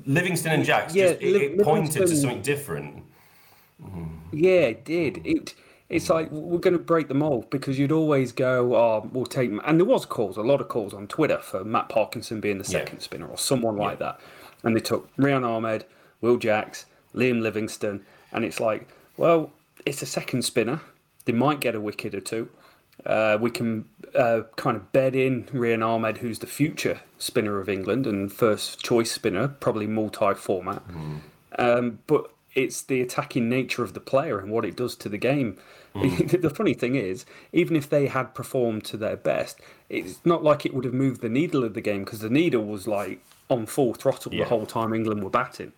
Livingstone 0.06 0.54
and 0.54 0.64
Jacks, 0.64 0.92
Yeah, 0.92 1.10
just, 1.10 1.22
it, 1.22 1.32
Liv- 1.32 1.42
it 1.52 1.62
pointed 1.62 1.92
to 2.08 2.16
something 2.16 2.42
different. 2.42 3.04
Yeah, 4.32 4.50
it 4.72 4.84
did. 4.84 5.24
It 5.24 5.54
it's 5.88 6.08
like 6.10 6.30
we're 6.30 6.58
going 6.58 6.76
to 6.76 6.82
break 6.82 7.08
the 7.08 7.14
mold 7.14 7.48
because 7.50 7.78
you'd 7.78 7.92
always 7.92 8.32
go, 8.32 8.74
"Oh, 8.74 9.08
we'll 9.12 9.26
take," 9.26 9.50
and 9.64 9.78
there 9.80 9.84
was 9.86 10.04
calls, 10.06 10.36
a 10.36 10.42
lot 10.42 10.60
of 10.60 10.68
calls 10.68 10.92
on 10.94 11.06
Twitter 11.06 11.38
for 11.38 11.64
Matt 11.64 11.88
Parkinson 11.88 12.40
being 12.40 12.58
the 12.58 12.64
Yeah. 12.64 12.80
second 12.80 13.00
spinner 13.00 13.26
or 13.26 13.38
someone 13.38 13.76
like 13.76 13.98
that, 14.00 14.18
and 14.62 14.74
they 14.76 14.80
took 14.80 15.08
Rehan 15.16 15.44
Ahmed, 15.44 15.84
Will 16.20 16.36
Jacks, 16.38 16.86
Liam 17.14 17.40
Livingstone, 17.40 18.04
and 18.32 18.44
it's 18.44 18.60
like, 18.60 18.88
well, 19.16 19.52
it's 19.84 20.02
a 20.02 20.06
second 20.06 20.42
spinner. 20.42 20.80
They 21.24 21.32
might 21.32 21.60
get 21.60 21.74
a 21.74 21.80
wicket 21.80 22.14
or 22.14 22.20
two. 22.20 22.48
Uh, 23.04 23.36
we 23.40 23.50
can 23.50 23.84
uh, 24.14 24.40
kind 24.56 24.76
of 24.76 24.90
bed 24.90 25.14
in 25.14 25.46
Rehan 25.52 25.82
Ahmed, 25.82 26.18
who's 26.18 26.38
the 26.40 26.46
future 26.46 27.00
spinner 27.18 27.60
of 27.60 27.68
England 27.68 28.06
and 28.06 28.32
first 28.32 28.82
choice 28.82 29.12
spinner, 29.12 29.48
probably 29.48 29.86
multi-format. 29.86 30.82
Um, 31.58 31.98
but 32.06 32.30
it's 32.56 32.82
the 32.82 33.00
attacking 33.00 33.48
nature 33.48 33.84
of 33.84 33.94
the 33.94 34.00
player 34.00 34.38
and 34.40 34.50
what 34.50 34.64
it 34.64 34.74
does 34.76 34.96
to 34.96 35.08
the 35.08 35.18
game. 35.18 35.56
the 35.94 36.52
funny 36.54 36.74
thing 36.74 36.94
is, 36.94 37.24
even 37.52 37.76
if 37.76 37.88
they 37.88 38.06
had 38.08 38.34
performed 38.34 38.84
to 38.86 38.96
their 38.96 39.16
best, 39.16 39.60
it's 39.88 40.20
not 40.24 40.42
like 40.42 40.66
it 40.66 40.74
would 40.74 40.84
have 40.84 40.92
moved 40.94 41.20
the 41.20 41.28
needle 41.28 41.64
of 41.64 41.74
the 41.74 41.80
game 41.80 42.04
because 42.04 42.20
the 42.20 42.28
needle 42.30 42.64
was 42.64 42.86
like 42.88 43.20
on 43.48 43.66
full 43.66 43.94
throttle 43.94 44.34
Yeah. 44.34 44.44
the 44.44 44.48
whole 44.50 44.66
time 44.66 44.92
England 44.92 45.22
were 45.22 45.30
batting. 45.30 45.72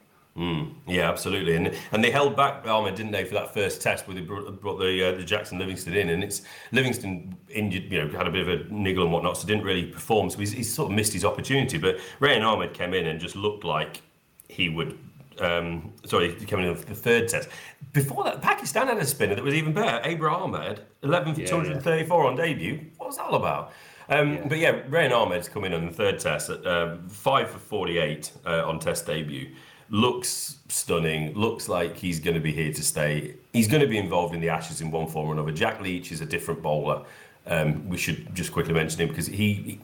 Yeah, 0.87 1.11
absolutely, 1.11 1.57
and 1.57 1.75
and 1.91 2.05
they 2.05 2.13
held 2.13 2.37
back 2.37 2.65
Ahmed, 2.65 2.95
didn't 2.95 3.11
they, 3.11 3.25
for 3.25 3.35
that 3.35 3.53
first 3.53 3.83
test 3.83 4.07
where 4.07 4.15
they 4.15 4.21
brought, 4.21 4.61
brought 4.61 4.79
the 4.79 5.09
uh, 5.09 5.17
the 5.17 5.25
Jackson 5.25 5.59
Livingstone 5.59 5.95
in, 5.95 6.09
and 6.11 6.23
it's 6.23 6.43
Livingstone 6.71 7.37
injured, 7.49 7.91
you 7.91 8.05
know, 8.05 8.17
had 8.17 8.29
a 8.29 8.31
bit 8.31 8.47
of 8.47 8.49
a 8.49 8.73
niggle 8.73 9.03
and 9.03 9.13
whatnot, 9.13 9.37
so 9.37 9.49
didn't 9.49 9.65
really 9.65 9.87
perform, 9.87 10.31
so 10.31 10.39
he's, 10.39 10.53
he's 10.53 10.73
sort 10.73 10.93
of 10.93 10.97
missed 10.97 11.13
his 11.13 11.25
opportunity. 11.25 11.77
But 11.77 11.97
Rehan 12.21 12.43
Ahmed 12.45 12.73
came 12.73 12.95
in 12.95 13.07
and 13.09 13.19
just 13.19 13.35
looked 13.35 13.65
like 13.65 14.01
he 14.49 14.69
would. 14.69 14.97
Um, 15.41 15.93
sorry, 16.05 16.35
came 16.35 16.61
in 16.61 16.75
for 16.75 16.85
the 16.87 16.95
third 16.95 17.29
test. 17.29 17.49
Before 17.93 18.25
that, 18.25 18.43
Pakistan 18.43 18.89
had 18.89 18.99
a 18.99 19.05
spinner 19.07 19.35
that 19.35 19.45
was 19.45 19.55
even 19.55 19.73
better. 19.73 20.07
Abrar 20.09 20.33
Ahmed, 20.33 20.81
11 21.03 21.35
for 21.35 21.41
Yeah, 21.41 21.47
234 21.47 22.27
on 22.27 22.37
debut. 22.37 22.81
What 22.97 23.07
was 23.07 23.17
that 23.17 23.27
all 23.27 23.35
about? 23.37 23.73
Um, 24.09 24.49
But 24.49 24.59
yeah, 24.59 24.81
Rehan 24.89 25.13
Ahmed's 25.13 25.49
come 25.49 25.65
in 25.65 25.75
on 25.75 25.87
the 25.87 25.93
third 25.93 26.19
test 26.19 26.51
at 26.51 26.67
um, 26.67 27.09
five 27.09 27.51
for 27.51 27.59
48 27.59 28.33
uh, 28.47 28.69
on 28.69 28.79
test 28.79 29.07
debut. 29.07 29.55
Looks 29.91 30.59
stunning. 30.69 31.35
Looks 31.35 31.69
like 31.69 31.97
he's 31.97 32.21
going 32.21 32.35
to 32.35 32.41
be 32.41 32.53
here 32.53 32.73
to 32.73 32.83
stay. 32.83 33.35
He's 33.53 33.69
going 33.69 33.81
to 33.81 33.87
be 33.89 33.99
involved 33.99 34.35
in 34.35 34.41
the 34.41 34.49
Ashes 34.51 34.81
in 34.81 34.91
one 34.91 35.07
form 35.07 35.29
or 35.29 35.33
another. 35.33 35.53
Jack 35.53 35.81
Leach 35.81 36.13
is 36.13 36.21
a 36.21 36.27
different 36.27 36.63
bowler. 36.63 37.05
Um, 37.47 37.89
we 37.89 37.97
should 37.97 38.35
just 38.35 38.53
quickly 38.53 38.75
mention 38.75 39.01
him 39.01 39.09
because 39.09 39.27
he 39.27 39.81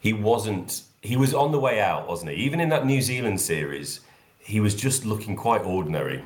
he 0.00 0.12
wasn't. 0.14 0.82
He 1.02 1.16
was 1.16 1.34
on 1.34 1.52
the 1.52 1.58
way 1.60 1.80
out, 1.80 2.08
wasn't 2.08 2.30
he? 2.30 2.36
Even 2.38 2.60
in 2.60 2.68
that 2.70 2.86
New 2.86 3.02
Zealand 3.02 3.40
series, 3.40 4.00
he 4.42 4.60
was 4.60 4.74
just 4.74 5.04
looking 5.04 5.36
quite 5.36 5.62
ordinary 5.62 6.22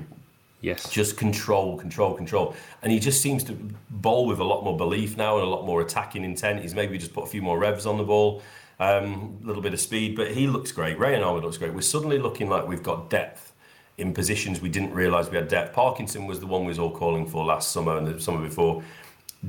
Yes. 0.62 0.90
just 0.90 1.16
control, 1.16 1.76
control, 1.76 2.14
control. 2.14 2.55
And 2.83 2.90
he 2.90 2.98
just 2.98 3.20
seems 3.20 3.44
to 3.44 3.57
bowl 3.90 4.26
with 4.26 4.38
a 4.40 4.44
lot 4.44 4.64
more 4.64 4.76
belief 4.76 5.16
now 5.16 5.37
and 5.38 5.46
a 5.46 5.48
lot 5.48 5.64
more 5.64 5.81
attacking 5.81 6.24
intent. 6.24 6.61
He's 6.61 6.74
maybe 6.74 6.98
just 6.98 7.12
put 7.12 7.24
a 7.24 7.26
few 7.26 7.42
more 7.42 7.59
revs 7.59 7.87
on 7.87 7.98
the 7.98 8.05
ball, 8.05 8.42
um, 8.81 9.38
a 9.44 9.46
little 9.46 9.62
bit 9.62 9.74
of 9.74 9.81
speed, 9.81 10.16
but 10.16 10.33
he 10.33 10.46
looks 10.46 10.72
great. 10.72 10.98
Rehan 10.98 11.22
Ahmed 11.22 11.44
looks 11.44 11.59
great. 11.59 11.72
We're 11.74 11.83
suddenly 11.83 12.18
looking 12.18 12.48
like 12.48 12.66
we've 12.66 12.83
got 12.83 13.11
depth 13.11 13.52
in 13.98 14.12
positions 14.12 14.61
we 14.61 14.68
didn't 14.68 14.92
realise 14.92 15.31
we 15.31 15.37
had 15.37 15.48
depth. 15.48 15.74
Parkinson 15.74 16.26
was 16.26 16.40
the 16.40 16.46
one 16.46 16.62
we 16.62 16.68
was 16.68 16.79
all 16.79 16.90
calling 16.90 17.26
for 17.26 17.44
last 17.44 17.72
summer 17.72 17.96
and 17.96 18.07
the 18.07 18.20
summer 18.20 18.42
before. 18.42 18.83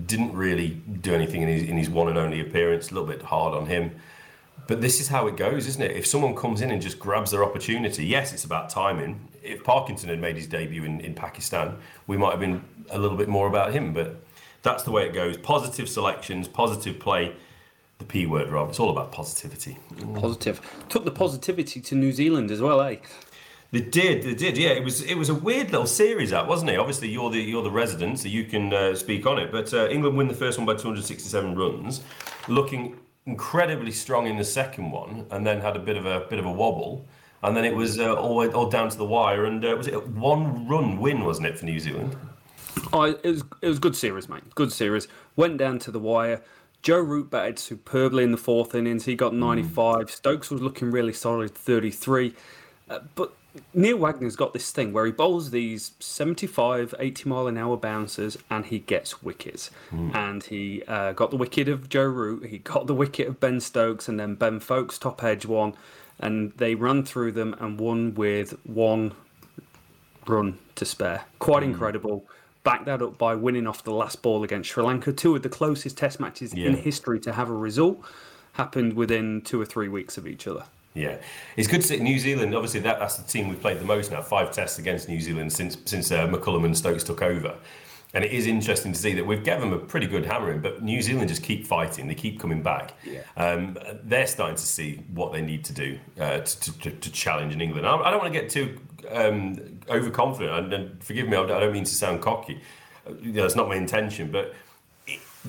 Didn't 0.06 0.34
really 0.34 0.70
do 1.02 1.14
anything 1.14 1.42
in 1.42 1.48
his, 1.48 1.64
in 1.64 1.78
his 1.78 1.90
one 1.90 2.10
and 2.10 2.18
only 2.18 2.40
appearance. 2.42 2.92
A 2.92 2.94
little 2.94 3.08
bit 3.08 3.22
hard 3.22 3.54
on 3.54 3.66
him. 3.66 3.92
But 4.68 4.82
this 4.82 5.00
is 5.00 5.08
how 5.08 5.28
it 5.28 5.38
goes, 5.38 5.68
isn't 5.68 5.82
it? 5.82 5.92
If 5.92 6.06
someone 6.06 6.36
comes 6.36 6.62
in 6.62 6.72
and 6.72 6.82
just 6.82 7.00
grabs 7.00 7.32
their 7.32 7.44
opportunity, 7.44 8.06
yes, 8.06 8.34
it's 8.34 8.44
about 8.44 8.70
timing. 8.70 9.28
If 9.42 9.64
Parkinson 9.64 10.10
had 10.10 10.20
made 10.20 10.36
his 10.36 10.48
debut 10.48 10.84
in, 10.84 11.00
in 11.00 11.14
Pakistan, 11.14 11.78
we 12.06 12.18
might 12.18 12.32
have 12.32 12.40
been 12.40 12.64
a 12.90 12.98
little 12.98 13.18
bit 13.18 13.30
more 13.30 13.48
about 13.48 13.72
him. 13.72 13.94
But 13.94 14.22
that's 14.64 14.84
the 14.84 14.92
way 14.92 15.06
it 15.06 15.14
goes. 15.14 15.38
Positive 15.38 15.88
selections, 15.88 16.48
positive 16.48 17.00
play. 17.00 17.34
The 18.00 18.06
P 18.06 18.28
word, 18.28 18.50
Rob. 18.50 18.70
It's 18.70 18.80
all 18.80 18.92
about 18.92 19.12
positivity. 19.12 19.80
Positive. 20.14 20.62
Took 20.88 21.04
the 21.04 21.12
positivity 21.12 21.82
to 21.82 21.96
New 21.96 22.12
Zealand 22.12 22.52
as 22.52 22.62
well, 22.62 22.80
eh? 22.82 22.98
They 23.72 23.82
did, 23.82 24.24
they 24.24 24.34
did. 24.34 24.58
Yeah, 24.58 24.70
it 24.70 24.84
was 24.84 25.02
it 25.02 25.16
was 25.16 25.30
a 25.30 25.34
weird 25.34 25.72
little 25.72 25.88
series, 25.88 26.30
that 26.30 26.48
wasn't 26.48 26.70
it? 26.72 26.80
Obviously, 26.80 27.10
you're 27.10 27.30
the 27.30 27.40
you're 27.40 27.64
the 27.64 27.72
resident, 27.72 28.20
so 28.20 28.30
you 28.30 28.46
can 28.46 28.74
uh, 28.74 28.96
speak 28.96 29.26
on 29.26 29.40
it. 29.40 29.52
But 29.52 29.74
uh, 29.74 29.90
England 29.90 30.16
win 30.16 30.28
the 30.28 30.34
first 30.34 30.58
one 30.58 30.66
by 30.66 30.74
267 30.74 31.56
runs, 31.56 32.02
looking 32.48 32.98
incredibly 33.28 33.92
strong 33.92 34.26
in 34.26 34.38
the 34.38 34.44
second 34.44 34.90
one, 34.90 35.28
and 35.30 35.46
then 35.46 35.62
had 35.62 35.76
a 35.76 35.80
bit 35.80 35.98
of 35.98 36.06
a 36.06 36.22
bit 36.30 36.40
of 36.40 36.46
a 36.46 36.52
wobble, 36.52 37.06
and 37.44 37.56
then 37.56 37.66
it 37.66 37.76
was 37.76 38.00
uh, 38.00 38.16
all 38.16 38.50
all 38.56 38.70
down 38.70 38.90
to 38.90 38.98
the 38.98 39.06
wire. 39.06 39.46
And 39.46 39.64
uh, 39.64 39.76
was 39.76 39.88
it 39.88 39.94
a 39.94 40.00
one 40.00 40.68
run 40.68 40.98
win, 40.98 41.24
wasn't 41.24 41.48
it, 41.48 41.60
for 41.60 41.66
New 41.66 41.80
Zealand? 41.80 42.16
Oh, 42.92 43.04
it 43.04 43.24
was 43.24 43.44
it 43.62 43.68
was 43.68 43.80
good 43.80 43.96
series, 43.96 44.28
mate. 44.28 44.56
Good 44.56 44.72
series. 44.72 45.08
Went 45.36 45.58
down 45.58 45.78
to 45.80 45.92
the 45.92 46.00
wire. 46.00 46.42
Joe 46.82 47.00
Root 47.00 47.30
batted 47.30 47.60
superbly 47.60 48.24
in 48.24 48.32
the 48.32 48.38
fourth 48.38 48.74
innings. 48.74 49.06
He 49.06 49.16
got 49.16 49.34
95. 49.34 50.10
Stokes 50.12 50.50
was 50.50 50.62
looking 50.62 50.92
really 50.92 51.12
solid, 51.12 51.54
33. 51.54 52.34
Uh, 52.90 53.00
but 53.16 53.34
Neil 53.74 53.98
Wagner's 53.98 54.36
got 54.36 54.54
this 54.54 54.72
thing 54.72 54.94
where 54.94 55.06
he 55.06 55.12
bowls 55.12 55.52
these 55.52 55.92
75, 56.00 56.94
80 57.00 57.30
mile 57.30 57.48
an 57.48 57.58
hour 57.58 57.78
bouncers 57.78 58.38
and 58.50 58.66
he 58.66 58.80
gets 58.80 59.24
wickets. 59.24 59.72
And 60.14 60.44
he 60.44 60.84
uh, 60.88 61.14
got 61.14 61.32
the 61.32 61.38
wicket 61.38 61.68
of 61.68 61.90
Joe 61.90 62.06
Root, 62.06 62.46
he 62.48 62.60
got 62.60 62.88
the 62.88 62.94
wicket 62.94 63.28
of 63.28 63.40
Ben 63.40 63.60
Stokes, 63.60 64.08
and 64.08 64.20
then 64.20 64.36
Ben 64.36 64.60
Foakes 64.60 64.98
top 64.98 65.24
edge 65.24 65.46
one. 65.46 65.74
And 66.20 66.52
they 66.58 66.76
run 66.76 67.04
through 67.04 67.34
them 67.34 67.56
and 67.60 67.80
won 67.80 68.16
with 68.16 68.58
one 68.66 69.14
run 70.28 70.60
to 70.76 70.86
spare. 70.86 71.26
Quite 71.40 71.64
incredible. 71.64 72.26
Back 72.64 72.86
that 72.86 73.02
up 73.02 73.18
by 73.18 73.36
winning 73.36 73.66
off 73.66 73.84
the 73.84 73.94
last 73.94 74.22
ball 74.22 74.44
against 74.44 74.70
Sri 74.72 74.84
Lanka. 74.84 75.14
Two 75.14 75.36
of 75.36 75.44
the 75.44 75.50
closest 75.50 75.98
test 75.98 76.20
matches 76.20 76.54
in 76.54 76.76
history 76.76 77.20
to 77.22 77.34
have 77.34 77.50
a 77.50 77.54
result 77.54 78.00
happened 78.54 78.94
within 78.94 79.42
two 79.42 79.62
or 79.62 79.66
three 79.66 79.88
weeks 79.88 80.18
of 80.18 80.28
each 80.28 80.48
other. 80.48 80.66
Yeah, 80.98 81.18
it's 81.56 81.68
good 81.68 81.82
to 81.82 81.88
see 81.88 81.98
New 81.98 82.18
Zealand. 82.18 82.56
Obviously, 82.56 82.80
that, 82.82 82.98
that's 83.00 83.18
the 83.18 83.28
team 83.28 83.50
we've 83.50 83.62
played 83.62 83.80
the 83.80 83.86
most 83.86 84.12
now. 84.12 84.22
Five 84.22 84.52
tests 84.52 84.80
against 84.80 85.08
New 85.08 85.22
Zealand 85.22 85.54
since 85.54 85.78
since 85.86 86.12
uh, 86.12 86.28
McCullum 86.28 86.66
and 86.66 86.76
Stokes 86.76 87.04
took 87.04 87.22
over, 87.22 87.56
and 88.16 88.24
it 88.24 88.32
is 88.32 88.48
interesting 88.48 88.94
to 88.94 89.00
see 89.00 89.14
that 89.14 89.26
we've 89.26 89.44
given 89.44 89.70
them 89.70 89.80
a 89.80 89.84
pretty 89.84 90.08
good 90.08 90.26
hammering. 90.26 90.60
But 90.60 90.82
New 90.82 91.02
Zealand 91.04 91.30
just 91.30 91.44
keep 91.44 91.68
fighting; 91.68 92.08
they 92.08 92.16
keep 92.16 92.40
coming 92.40 92.64
back. 92.64 92.94
Yeah. 93.04 93.22
Um, 93.38 93.78
they're 94.04 94.28
starting 94.28 94.56
to 94.56 94.66
see 94.66 95.04
what 95.14 95.32
they 95.34 95.42
need 95.42 95.64
to 95.66 95.74
do 95.74 96.00
uh, 96.20 96.40
to, 96.40 96.80
to, 96.80 96.92
to 96.92 97.12
challenge 97.12 97.54
in 97.54 97.62
England. 97.62 97.86
I, 97.86 97.96
I 97.96 98.10
don't 98.10 98.20
want 98.20 98.34
to 98.34 98.40
get 98.42 98.50
too 98.50 98.80
um, 99.12 99.80
overconfident, 99.90 100.52
and, 100.52 100.74
and 100.74 101.04
forgive 101.04 101.28
me, 101.28 101.38
I 101.38 101.46
don't 101.46 101.74
mean 101.74 101.84
to 101.84 101.96
sound 101.96 102.22
cocky. 102.22 102.60
Uh, 103.06 103.14
You 103.22 103.34
know, 103.34 103.44
that's 103.44 103.56
not 103.56 103.68
my 103.70 103.76
intention, 103.76 104.32
but 104.32 104.56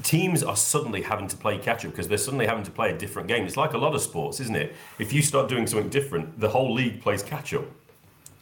teams 0.02 0.42
are 0.42 0.56
suddenly 0.56 1.02
having 1.02 1.28
to 1.28 1.36
play 1.36 1.58
catch 1.58 1.84
up 1.84 1.92
because 1.92 2.08
they're 2.08 2.18
suddenly 2.18 2.46
having 2.46 2.64
to 2.64 2.70
play 2.70 2.90
a 2.90 2.98
different 2.98 3.28
game. 3.28 3.44
It's 3.44 3.56
like 3.56 3.72
a 3.72 3.78
lot 3.78 3.94
of 3.94 4.00
sports, 4.00 4.40
isn't 4.40 4.56
it? 4.56 4.74
If 4.98 5.12
you 5.12 5.22
start 5.22 5.48
doing 5.48 5.66
something 5.66 5.88
different, 5.88 6.38
the 6.40 6.48
whole 6.48 6.72
league 6.72 7.02
plays 7.02 7.22
catch 7.22 7.54
up. 7.54 7.64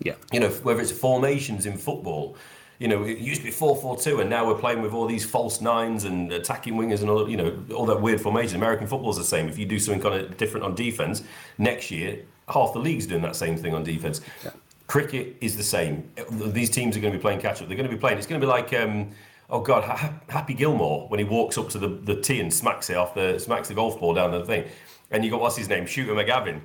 Yeah. 0.00 0.14
You 0.32 0.40
know, 0.40 0.48
whether 0.48 0.80
it's 0.80 0.92
formations 0.92 1.66
in 1.66 1.76
football, 1.76 2.36
you 2.78 2.88
know, 2.88 3.04
it 3.04 3.18
used 3.18 3.40
to 3.40 3.46
be 3.46 3.50
4 3.50 3.76
4 3.76 3.96
2, 3.96 4.20
and 4.20 4.28
now 4.28 4.46
we're 4.46 4.58
playing 4.58 4.82
with 4.82 4.92
all 4.92 5.06
these 5.06 5.24
false 5.24 5.60
nines 5.60 6.04
and 6.04 6.30
attacking 6.30 6.74
wingers 6.74 7.00
and 7.00 7.08
all, 7.08 7.28
you 7.28 7.36
know, 7.36 7.64
all 7.74 7.86
that 7.86 8.00
weird 8.00 8.20
formation. 8.20 8.56
American 8.56 8.86
football's 8.86 9.16
the 9.16 9.24
same. 9.24 9.48
If 9.48 9.58
you 9.58 9.64
do 9.64 9.78
something 9.78 10.02
kind 10.02 10.14
of 10.14 10.36
different 10.36 10.66
on 10.66 10.74
defense, 10.74 11.22
next 11.56 11.90
year, 11.90 12.20
half 12.48 12.74
the 12.74 12.78
league's 12.78 13.06
doing 13.06 13.22
that 13.22 13.36
same 13.36 13.56
thing 13.56 13.74
on 13.74 13.82
defense. 13.82 14.20
Cricket 14.88 15.36
is 15.40 15.56
the 15.56 15.62
same. 15.62 16.08
These 16.30 16.70
teams 16.70 16.96
are 16.96 17.00
going 17.00 17.12
to 17.12 17.18
be 17.18 17.22
playing 17.22 17.40
catch 17.40 17.62
up. 17.62 17.68
They're 17.68 17.76
going 17.76 17.88
to 17.88 17.94
be 17.94 17.98
playing, 17.98 18.18
it's 18.18 18.26
going 18.26 18.40
to 18.40 18.46
be 18.46 18.50
like. 18.50 18.72
Um, 18.74 19.10
Oh 19.48 19.60
God, 19.60 19.84
Ha- 19.84 20.14
Happy 20.28 20.54
Gilmore 20.54 21.08
when 21.08 21.18
he 21.18 21.24
walks 21.24 21.56
up 21.56 21.68
to 21.70 21.78
the, 21.78 21.88
the 21.88 22.20
tee 22.20 22.40
and 22.40 22.52
smacks 22.52 22.90
it 22.90 22.96
off 22.96 23.14
the 23.14 23.38
smacks 23.38 23.68
the 23.68 23.74
golf 23.74 23.98
ball 24.00 24.12
down 24.14 24.32
the 24.32 24.44
thing, 24.44 24.64
and 25.10 25.24
you 25.24 25.30
got 25.30 25.40
what's 25.40 25.56
his 25.56 25.68
name, 25.68 25.86
Shooter 25.86 26.14
McGavin. 26.14 26.60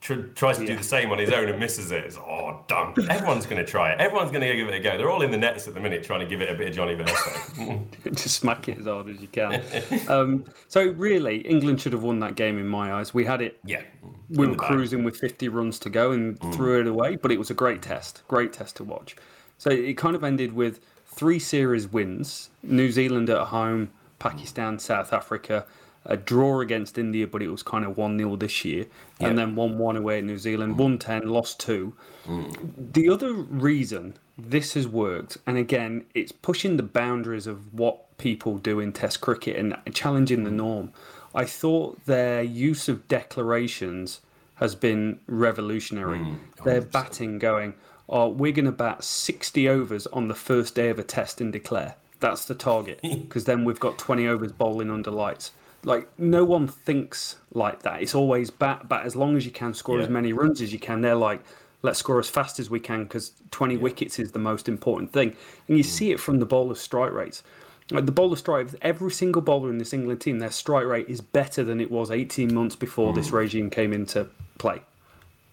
tr- 0.00 0.22
tries 0.34 0.58
to 0.58 0.66
do 0.66 0.76
the 0.76 0.82
same 0.82 1.10
on 1.12 1.18
his 1.18 1.30
own 1.30 1.48
and 1.48 1.58
misses 1.60 1.92
it. 1.92 2.04
It's 2.04 2.16
oh 2.16 2.64
done. 2.66 2.94
Everyone's 3.08 3.46
going 3.46 3.64
to 3.64 3.70
try 3.70 3.92
it. 3.92 4.00
Everyone's 4.00 4.30
going 4.32 4.42
to 4.42 4.56
give 4.56 4.66
it 4.68 4.74
a 4.74 4.80
go. 4.80 4.98
They're 4.98 5.08
all 5.10 5.22
in 5.22 5.30
the 5.30 5.36
nets 5.38 5.68
at 5.68 5.74
the 5.74 5.80
minute 5.80 6.02
trying 6.02 6.18
to 6.20 6.26
give 6.26 6.40
it 6.40 6.50
a 6.50 6.54
bit 6.54 6.68
of 6.70 6.74
Johnny 6.74 6.94
Verso. 6.94 7.84
Just 8.06 8.36
smack 8.40 8.68
it 8.68 8.78
as 8.78 8.86
hard 8.86 9.08
as 9.08 9.20
you 9.20 9.28
can. 9.28 9.62
um, 10.08 10.44
so 10.68 10.82
really, 10.92 11.38
England 11.38 11.80
should 11.80 11.92
have 11.92 12.02
won 12.02 12.18
that 12.20 12.34
game 12.34 12.58
in 12.58 12.66
my 12.66 12.92
eyes. 12.92 13.14
We 13.14 13.24
had 13.24 13.40
it. 13.40 13.58
yeah, 13.64 13.82
We 14.30 14.48
were 14.48 14.56
cruising 14.56 15.04
with 15.04 15.16
50 15.16 15.48
runs 15.48 15.78
to 15.80 15.90
go 15.90 16.10
and 16.10 16.40
threw 16.52 16.80
it 16.80 16.88
away, 16.88 17.14
but 17.16 17.30
it 17.30 17.38
was 17.38 17.50
a 17.50 17.54
great 17.54 17.82
test. 17.82 18.22
Great 18.26 18.52
test 18.52 18.74
to 18.76 18.84
watch. 18.84 19.14
So 19.58 19.70
it 19.70 19.94
kind 19.96 20.14
of 20.16 20.24
ended 20.24 20.52
with 20.52 20.80
three 21.16 21.38
series 21.38 21.88
wins. 21.88 22.50
New 22.62 22.92
Zealand 22.92 23.28
at 23.30 23.48
home, 23.48 23.90
Pakistan, 24.18 24.78
South 24.78 25.12
Africa, 25.12 25.64
a 26.04 26.16
draw 26.16 26.60
against 26.60 26.98
India, 26.98 27.26
but 27.26 27.42
it 27.42 27.48
was 27.48 27.62
kind 27.62 27.84
of 27.84 27.96
1 27.96 28.18
0 28.18 28.36
this 28.36 28.64
year, 28.64 28.86
and 29.18 29.36
then 29.36 29.56
1 29.56 29.78
1 29.78 29.96
away 29.96 30.18
at 30.18 30.24
New 30.24 30.38
Zealand, 30.38 30.74
mm. 30.74 30.78
won 30.78 30.98
10, 30.98 31.28
lost 31.28 31.58
2. 31.60 31.92
Mm. 32.26 32.92
The 32.92 33.08
other 33.08 33.32
reason 33.32 34.14
this 34.38 34.74
has 34.74 34.86
worked, 34.86 35.38
and 35.46 35.56
again, 35.56 36.04
it's 36.14 36.30
pushing 36.30 36.76
the 36.76 36.82
boundaries 36.82 37.46
of 37.46 37.72
what 37.74 38.16
people 38.18 38.58
do 38.58 38.78
in 38.78 38.92
Test 38.92 39.20
cricket 39.20 39.56
and 39.56 39.76
challenging 39.94 40.44
the 40.44 40.50
norm. 40.50 40.92
I 41.34 41.44
thought 41.44 42.04
their 42.06 42.42
use 42.42 42.88
of 42.88 43.08
declarations 43.08 44.20
has 44.56 44.74
been 44.74 45.20
revolutionary. 45.26 46.18
Mm, 46.18 46.38
their 46.64 46.80
batting 46.80 47.38
going, 47.38 47.74
oh, 48.08 48.28
we're 48.28 48.52
going 48.52 48.66
to 48.66 48.72
bat 48.72 49.04
60 49.04 49.68
overs 49.68 50.06
on 50.08 50.28
the 50.28 50.34
first 50.34 50.74
day 50.74 50.88
of 50.88 50.98
a 50.98 51.04
test 51.04 51.40
and 51.40 51.52
declare. 51.52 51.96
That's 52.20 52.44
the 52.44 52.54
target, 52.54 53.00
because 53.02 53.44
then 53.44 53.64
we've 53.64 53.80
got 53.80 53.98
20 53.98 54.26
overs 54.26 54.52
bowling 54.52 54.90
under 54.90 55.10
lights. 55.10 55.52
Like, 55.84 56.08
no 56.18 56.44
one 56.44 56.66
thinks 56.66 57.36
like 57.52 57.82
that. 57.82 58.02
It's 58.02 58.14
always 58.14 58.50
bat, 58.50 58.88
bat 58.88 59.06
as 59.06 59.14
long 59.14 59.36
as 59.36 59.44
you 59.44 59.52
can, 59.52 59.72
score 59.74 60.00
as 60.00 60.08
many 60.08 60.32
runs 60.32 60.60
as 60.60 60.72
you 60.72 60.80
can. 60.80 61.00
They're 61.00 61.14
like, 61.14 61.40
let's 61.82 62.00
score 62.00 62.18
as 62.18 62.28
fast 62.28 62.58
as 62.58 62.68
we 62.68 62.80
can 62.80 63.04
because 63.04 63.32
20 63.52 63.76
wickets 63.76 64.18
is 64.18 64.32
the 64.32 64.38
most 64.38 64.68
important 64.68 65.12
thing. 65.12 65.36
And 65.68 65.78
you 65.78 65.84
mm. 65.84 65.86
see 65.86 66.10
it 66.10 66.18
from 66.18 66.40
the 66.40 66.46
bowler's 66.46 66.80
strike 66.80 67.12
rates. 67.12 67.42
Like 67.90 68.06
the 68.06 68.12
bowler 68.12 68.34
strike, 68.34 68.68
every 68.82 69.12
single 69.12 69.42
bowler 69.42 69.70
in 69.70 69.78
this 69.78 69.92
England 69.92 70.20
team, 70.20 70.40
their 70.40 70.50
strike 70.50 70.86
rate 70.86 71.08
is 71.08 71.20
better 71.20 71.62
than 71.62 71.80
it 71.80 71.90
was 71.90 72.10
18 72.10 72.52
months 72.52 72.74
before 72.74 73.12
this 73.12 73.30
mm. 73.30 73.34
regime 73.34 73.70
came 73.70 73.92
into 73.92 74.28
play. 74.58 74.82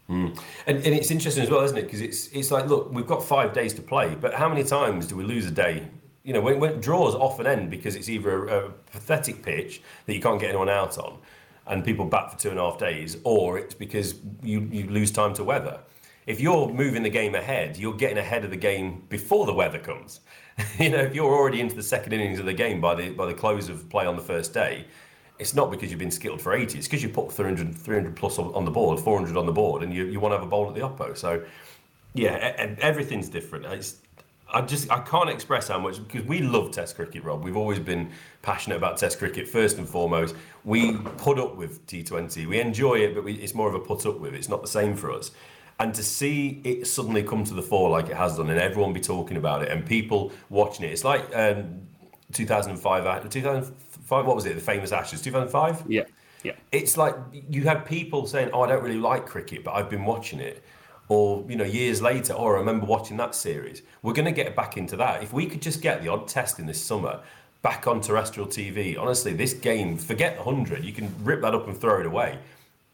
Mm. 0.10 0.38
And, 0.68 0.78
and 0.78 0.88
it's 0.88 1.12
interesting 1.12 1.44
as 1.44 1.50
well, 1.50 1.62
isn't 1.62 1.78
it? 1.78 1.84
Because 1.84 2.02
it's 2.02 2.28
it's 2.28 2.52
like, 2.52 2.68
look, 2.68 2.92
we've 2.92 3.08
got 3.08 3.24
five 3.24 3.54
days 3.54 3.74
to 3.76 3.82
play, 3.82 4.16
but 4.16 4.34
how 4.34 4.50
many 4.50 4.63
times 4.63 5.08
do 5.08 5.16
we 5.16 5.24
lose 5.24 5.46
a 5.46 5.52
day? 5.52 5.88
You 6.24 6.34
know, 6.34 6.42
when, 6.42 6.60
when 6.60 6.80
draws 6.80 7.16
often 7.16 7.48
end 7.48 7.70
because 7.70 7.96
it's 7.96 8.10
either 8.10 8.48
a, 8.48 8.68
a 8.68 8.70
pathetic 8.70 9.44
pitch 9.44 9.82
that 10.06 10.13
you 10.13 10.22
can't 10.22 10.39
get 10.39 10.50
anyone 10.50 10.70
out 10.70 10.98
on, 10.98 11.20
and 11.68 11.84
people 11.84 12.06
bat 12.06 12.32
for 12.32 12.39
two 12.39 12.50
and 12.50 12.60
a 12.60 12.62
half 12.62 12.78
days, 12.78 13.18
or 13.24 13.58
it's 13.58 13.74
because 13.74 14.16
you, 14.42 14.68
you 14.72 14.89
lose 14.89 15.12
time 15.12 15.34
to 15.36 15.44
weather. 15.44 15.80
If 16.26 16.39
you're 16.39 16.70
moving 16.70 17.04
the 17.04 17.10
game 17.10 17.36
ahead, 17.36 17.78
you're 17.78 17.96
getting 17.96 18.18
ahead 18.18 18.46
of 18.46 18.52
the 18.52 18.58
game 18.58 19.04
before 19.10 19.46
the 19.46 19.54
weather 19.54 19.80
comes. 19.80 20.22
you 20.80 20.89
know, 20.89 21.00
if 21.00 21.13
you're 21.13 21.34
already 21.34 21.60
into 21.60 21.76
the 21.76 21.84
second 21.84 22.13
innings 22.13 22.39
of 22.39 22.46
the 22.46 22.54
game 22.54 22.80
by 22.80 22.96
the 22.96 23.10
by 23.10 23.26
the 23.26 23.34
close 23.34 23.70
of 23.70 23.89
play 23.89 24.06
on 24.06 24.16
the 24.16 24.22
first 24.22 24.54
day, 24.54 24.86
it's 25.39 25.54
not 25.54 25.72
because 25.72 25.89
you've 25.89 26.00
been 26.00 26.12
skilled 26.12 26.41
for 26.41 26.54
80, 26.54 26.78
it's 26.78 26.88
because 26.88 27.04
you 27.04 27.10
put 27.10 27.32
300, 27.32 27.76
300 27.76 28.15
plus 28.15 28.38
on, 28.38 28.65
the 28.65 28.72
board, 28.72 29.00
400 29.00 29.36
on 29.36 29.46
the 29.46 29.52
board, 29.52 29.84
and 29.84 29.93
you, 29.93 30.06
you 30.06 30.19
want 30.19 30.32
to 30.32 30.38
have 30.38 30.46
a 30.46 30.50
bowl 30.50 30.67
at 30.67 30.76
the 30.76 30.82
Oppo. 30.82 31.17
So, 31.17 31.43
yeah, 32.13 32.76
everything's 32.80 33.30
different. 33.30 33.65
It's, 33.65 33.98
I 34.54 34.62
just 34.62 34.91
I 34.91 35.00
can't 35.00 35.30
express 35.30 35.67
how 35.67 35.80
much 35.80 35.98
because 35.98 36.28
we 36.28 36.41
love 36.41 36.72
Test 36.72 36.96
cricket, 36.96 37.24
Rob. 37.24 37.43
We've 37.43 37.58
always 37.58 37.80
been 37.80 38.12
passionate 38.43 38.76
about 38.76 38.98
Test 38.98 39.17
cricket 39.17 39.48
first 39.48 39.80
and 39.80 39.89
foremost. 39.89 40.36
We 40.63 40.96
put 41.17 41.39
up 41.39 41.56
with 41.56 41.86
T20. 41.88 42.46
We 42.46 42.60
enjoy 42.60 43.00
it, 43.00 43.15
but 43.15 43.24
we, 43.24 43.34
it's 43.34 43.56
more 43.56 43.67
of 43.67 43.74
a 43.74 43.80
put 43.80 44.06
up 44.06 44.19
with. 44.19 44.36
It's 44.36 44.50
not 44.50 44.62
the 44.62 44.67
same 44.67 44.96
for 44.96 45.12
us. 45.12 45.32
And 45.80 45.93
to 45.96 46.04
see 46.04 46.62
it 46.63 46.86
suddenly 46.86 47.24
come 47.24 47.43
to 47.46 47.56
the 47.56 47.63
fore 47.63 47.89
like 47.89 48.10
it 48.10 48.15
has 48.15 48.38
done, 48.38 48.52
and 48.52 48.60
everyone 48.60 48.93
be 48.93 49.02
talking 49.02 49.38
about 49.38 49.63
it, 49.63 49.69
and 49.69 49.84
people 49.84 50.32
watching 50.50 50.86
it, 50.86 50.91
it's 50.91 51.04
like 51.04 51.36
um, 51.36 51.88
two 52.32 52.46
thousand 52.46 52.74
and 52.74 52.80
five, 52.80 53.08
uh, 53.08 53.19
two 53.28 53.41
thousand 53.41 53.76
five. 54.04 54.26
What 54.26 54.36
was 54.36 54.46
it? 54.46 54.56
The 54.56 54.62
famous 54.62 54.92
Ashes, 54.92 55.22
two 55.22 55.32
thousand 55.32 55.50
five. 55.50 55.84
Yeah, 55.88 56.04
yeah. 56.44 56.54
It's 56.72 56.98
like 56.98 57.16
you 57.50 57.63
have 57.63 57.86
people 57.86 58.26
saying, 58.28 58.50
"Oh, 58.54 58.62
I 58.62 58.68
don't 58.68 58.84
really 58.84 59.00
like 59.00 59.26
cricket, 59.26 59.63
but 59.63 59.74
I've 59.74 59.89
been 59.89 60.06
watching 60.06 60.39
it." 60.39 60.63
Or 61.10 61.44
you 61.50 61.56
know, 61.56 61.66
years 61.66 62.02
later, 62.02 62.34
or 62.34 62.54
oh, 62.54 62.56
I 62.56 62.60
remember 62.60 62.86
watching 62.86 63.18
that 63.18 63.36
series. 63.36 63.82
We're 64.02 64.13
going 64.13 64.26
to 64.26 64.32
get 64.32 64.56
back 64.56 64.78
into 64.78 64.96
that. 64.98 65.22
If 65.22 65.34
we 65.34 65.46
could 65.46 65.62
just 65.62 65.82
get 65.82 66.02
the 66.02 66.08
odd 66.10 66.28
test 66.28 66.60
in 66.60 66.66
this 66.66 66.82
summer 66.84 67.22
back 67.62 67.88
on 67.88 68.02
terrestrial 68.02 68.48
TV, 68.48 68.98
honestly, 68.98 69.34
this 69.34 69.54
game, 69.54 69.98
forget 69.98 70.38
the 70.38 70.44
hundred. 70.44 70.84
You 70.84 70.94
can 70.94 71.13
rip 71.24 71.42
that 71.42 71.54
up 71.54 71.68
and 71.68 71.78
throw 71.78 72.00
it 72.00 72.06
away. 72.06 72.39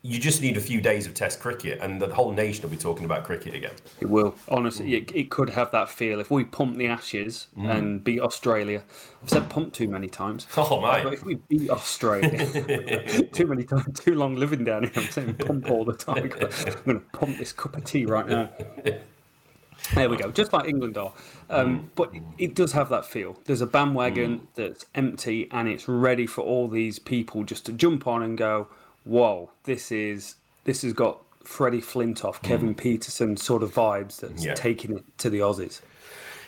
You 0.02 0.18
just 0.18 0.42
need 0.42 0.56
a 0.56 0.62
few 0.62 0.80
days 0.80 1.06
of 1.06 1.14
Test 1.14 1.42
cricket, 1.42 1.80
and 1.82 2.02
the 2.02 2.14
whole 2.14 2.32
nation 2.32 2.62
will 2.64 2.70
be 2.70 2.78
talking 2.78 3.04
about 3.04 3.26
cricket 3.26 3.54
again. 3.54 3.74
It 4.00 4.10
will. 4.10 4.34
Honestly, 4.48 4.96
it, 4.96 5.14
it 5.14 5.30
could 5.30 5.50
have 5.50 5.72
that 5.72 5.90
feel. 5.90 6.22
If 6.22 6.32
we 6.32 6.46
pump 6.46 6.78
the 6.78 6.88
Ashes 6.88 7.48
mm. 7.58 7.70
and 7.70 8.02
beat 8.02 8.22
Australia, 8.22 8.84
I've 9.22 9.30
said 9.30 9.50
pump 9.50 9.74
too 9.74 9.90
many 9.90 10.08
times. 10.08 10.48
Oh, 10.58 10.80
mate. 10.80 11.04
But 11.04 11.14
if 11.14 11.26
we 11.26 11.36
beat 11.36 11.70
Australia, 11.70 13.28
too 13.34 13.48
many 13.48 13.64
times, 13.64 14.00
too 14.00 14.16
long 14.16 14.38
living 14.38 14.64
down 14.64 14.84
here. 14.84 14.92
I'm 14.96 15.10
saying 15.10 15.34
pump 15.36 15.70
all 15.70 15.84
the 15.84 15.96
time. 15.96 16.18
I'm 16.34 16.84
going 16.86 17.00
to 17.00 17.06
pump 17.12 17.38
this 17.38 17.52
cup 17.52 17.76
of 17.76 17.84
tea 17.84 18.06
right 18.06 18.28
now. 18.28 18.50
There 19.96 20.10
we 20.10 20.16
go. 20.18 20.32
Just 20.32 20.54
like 20.54 20.68
England 20.68 20.98
are. 20.98 21.14
Um, 21.50 21.80
mm. 21.80 21.90
but 21.96 22.16
it, 22.16 22.24
it 22.38 22.56
does 22.56 22.72
have 22.72 22.88
that 22.90 23.06
feel. 23.06 23.38
There's 23.46 23.62
a 23.62 23.68
bandwagon 23.68 24.40
mm. 24.40 24.48
that's 24.56 24.86
empty 24.96 25.50
and 25.52 25.68
it's 25.68 25.88
ready 25.88 26.26
for 26.26 26.42
all 26.42 26.68
these 26.68 27.00
people 27.00 27.44
just 27.44 27.66
to 27.66 27.74
jump 27.74 28.08
on 28.08 28.24
and 28.24 28.38
go, 28.38 28.68
whoa, 29.04 29.50
this 29.64 29.92
is 29.92 30.36
this 30.66 30.82
has 30.84 30.94
got 30.94 31.22
Freddie 31.44 31.82
Flintoff, 31.82 32.36
mm. 32.36 32.42
Kevin 32.44 32.76
Pietersen 32.76 33.38
sort 33.38 33.64
of 33.64 33.74
vibes 33.74 34.20
that's 34.20 34.46
Yeah. 34.46 34.54
taking 34.54 34.98
it 34.98 35.04
to 35.20 35.30
the 35.30 35.40
Aussies. 35.40 35.82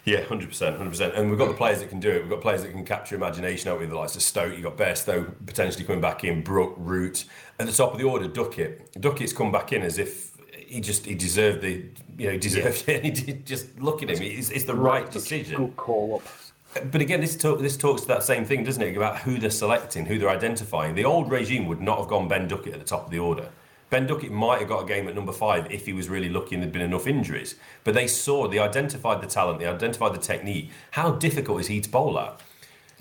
Yeah, 0.04 0.24
hundred 0.24 0.50
percent, 0.50 0.78
hundred 0.78 0.92
percent. 0.92 1.14
And 1.16 1.30
we've 1.30 1.38
got 1.38 1.48
the 1.48 1.54
players 1.54 1.80
that 1.80 1.90
can 1.90 2.00
do 2.00 2.10
it. 2.10 2.22
We've 2.22 2.30
got 2.30 2.42
players 2.42 2.64
that 2.64 2.72
can 2.72 2.84
capture 2.84 3.16
imagination 3.16 3.72
out 3.72 3.80
with 3.80 3.90
the 3.90 3.96
likes 3.98 4.16
of 4.16 4.24
Stoke. 4.24 4.54
You've 4.54 4.64
got 4.64 4.76
Bairstow 4.78 5.32
potentially 5.46 5.84
coming 5.86 6.02
back 6.02 6.24
in, 6.24 6.42
Brook, 6.42 6.74
Root. 6.78 7.26
At 7.60 7.68
the 7.68 7.72
top 7.74 7.94
of 7.94 8.00
the 8.00 8.06
order, 8.06 8.28
Duckett. 8.28 9.00
Duckett's 9.00 9.32
come 9.32 9.52
back 9.52 9.74
in 9.74 9.84
as 9.84 10.00
if 10.00 10.32
he 10.72 10.82
just 10.82 11.06
he 11.06 11.14
deserved 11.14 11.62
the 11.62 11.86
you 12.18 12.26
know 12.28 12.32
he 12.32 12.38
deserved 12.40 12.90
it. 12.90 13.04
He 13.06 13.12
did, 13.12 13.46
just 13.46 13.80
look 13.80 14.02
at 14.02 14.10
him. 14.10 14.22
It's, 14.22 14.50
it's 14.50 14.66
the 14.66 14.76
right 14.76 15.10
decision. 15.12 15.58
Good 15.58 15.78
call 15.78 16.16
up. 16.16 16.28
But 16.73 17.01
again, 17.01 17.19
this 17.19 17.36
talk, 17.36 17.60
this 17.60 17.75
talks 17.75 18.01
to 18.03 18.07
that 18.07 18.23
same 18.23 18.45
thing, 18.45 18.63
doesn't 18.63 18.81
it? 18.81 18.95
About 18.95 19.19
who 19.19 19.38
they're 19.38 19.49
selecting, 19.49 20.05
who 20.05 20.17
they're 20.17 20.29
identifying. 20.29 20.95
The 20.95 21.05
old 21.05 21.29
regime 21.29 21.67
would 21.67 21.81
not 21.81 21.99
have 21.99 22.07
gone 22.07 22.27
Ben 22.27 22.47
Duckett 22.47 22.73
at 22.73 22.79
the 22.79 22.86
top 22.86 23.05
of 23.05 23.12
the 23.12 23.19
order. 23.19 23.49
Ben 23.89 24.07
Duckett 24.07 24.31
might 24.31 24.60
have 24.60 24.69
got 24.69 24.84
a 24.84 24.88
game 24.88 25.10
at 25.10 25.15
number 25.15 25.34
five 25.34 25.69
if 25.69 25.86
he 25.86 25.91
was 25.91 26.07
really 26.07 26.29
lucky 26.29 26.55
and 26.55 26.63
there'd 26.63 26.71
been 26.71 26.81
enough 26.81 27.07
injuries. 27.07 27.55
But 27.84 27.93
they 27.93 28.07
saw, 28.07 28.47
they 28.47 28.57
identified 28.57 29.21
the 29.21 29.27
talent, 29.27 29.60
they 29.60 29.65
identified 29.65 30.13
the 30.13 30.19
technique. 30.19 30.71
How 30.91 31.12
difficult 31.12 31.60
is 31.60 31.67
he 31.67 31.81
to 31.81 31.89
bowl 31.89 32.17
at? 32.17 32.39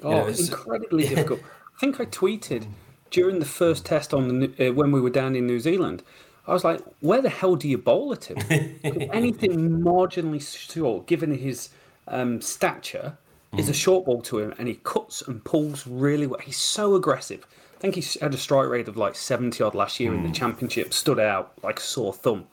Oh, 0.02 0.10
know, 0.10 0.26
incredibly 0.26 1.06
difficult. 1.08 1.40
I 1.40 1.78
think 1.78 2.00
I 2.00 2.06
tweeted 2.06 2.66
during 3.10 3.38
the 3.38 3.44
first 3.44 3.86
test 3.86 4.12
on 4.12 4.40
the 4.40 4.68
uh, 4.68 4.72
when 4.72 4.90
we 4.90 5.00
were 5.00 5.10
down 5.10 5.36
in 5.36 5.46
New 5.46 5.60
Zealand. 5.60 6.02
I 6.46 6.52
was 6.52 6.64
like, 6.64 6.80
"Where 7.00 7.22
the 7.22 7.28
hell 7.28 7.54
do 7.54 7.68
you 7.68 7.78
bowl 7.78 8.12
at 8.12 8.24
him? 8.24 8.38
Anything 9.12 9.70
marginally 9.80 10.40
short, 10.40 11.06
given 11.06 11.36
his 11.36 11.68
um, 12.08 12.40
stature, 12.40 13.16
is 13.56 13.68
a 13.68 13.74
short 13.74 14.04
ball 14.04 14.22
to 14.22 14.38
him, 14.38 14.54
and 14.58 14.68
he 14.68 14.74
cuts 14.84 15.22
and 15.22 15.44
pulls 15.44 15.86
really 15.86 16.26
well. 16.26 16.40
He's 16.40 16.56
so 16.56 16.94
aggressive. 16.94 17.46
I 17.76 17.80
think 17.80 17.94
he 17.96 18.18
had 18.20 18.34
a 18.34 18.38
strike 18.38 18.68
rate 18.68 18.88
of 18.88 18.96
like 18.96 19.14
seventy 19.14 19.62
odd 19.62 19.74
last 19.74 19.98
year 19.98 20.14
in 20.14 20.22
the 20.22 20.30
championship. 20.30 20.92
Stood 20.92 21.18
out 21.18 21.52
like 21.62 21.78
a 21.78 21.82
sore 21.82 22.12
thumb. 22.12 22.46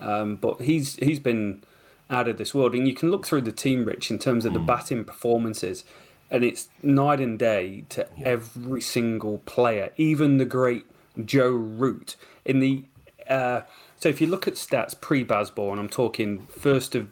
Um, 0.00 0.36
but 0.36 0.60
he's 0.60 0.96
he's 0.96 1.18
been 1.18 1.64
out 2.10 2.28
of 2.28 2.38
this 2.38 2.54
world, 2.54 2.74
and 2.74 2.86
you 2.86 2.94
can 2.94 3.10
look 3.10 3.26
through 3.26 3.42
the 3.42 3.52
team, 3.52 3.84
Rich, 3.84 4.10
in 4.10 4.18
terms 4.18 4.44
of 4.44 4.52
the 4.52 4.58
batting 4.58 5.04
performances, 5.04 5.84
and 6.30 6.44
it's 6.44 6.68
night 6.82 7.20
and 7.20 7.38
day 7.38 7.84
to 7.90 8.06
every 8.22 8.80
single 8.80 9.38
player, 9.38 9.90
even 9.96 10.38
the 10.38 10.44
great 10.44 10.86
Joe 11.24 11.50
Root 11.50 12.16
in 12.44 12.60
the. 12.60 12.84
Uh, 13.28 13.62
so 13.98 14.08
if 14.08 14.20
you 14.20 14.26
look 14.26 14.46
at 14.46 14.54
stats 14.54 14.98
pre 14.98 15.24
Bazball, 15.24 15.78
I'm 15.78 15.88
talking 15.88 16.46
first 16.46 16.94
of 16.94 17.08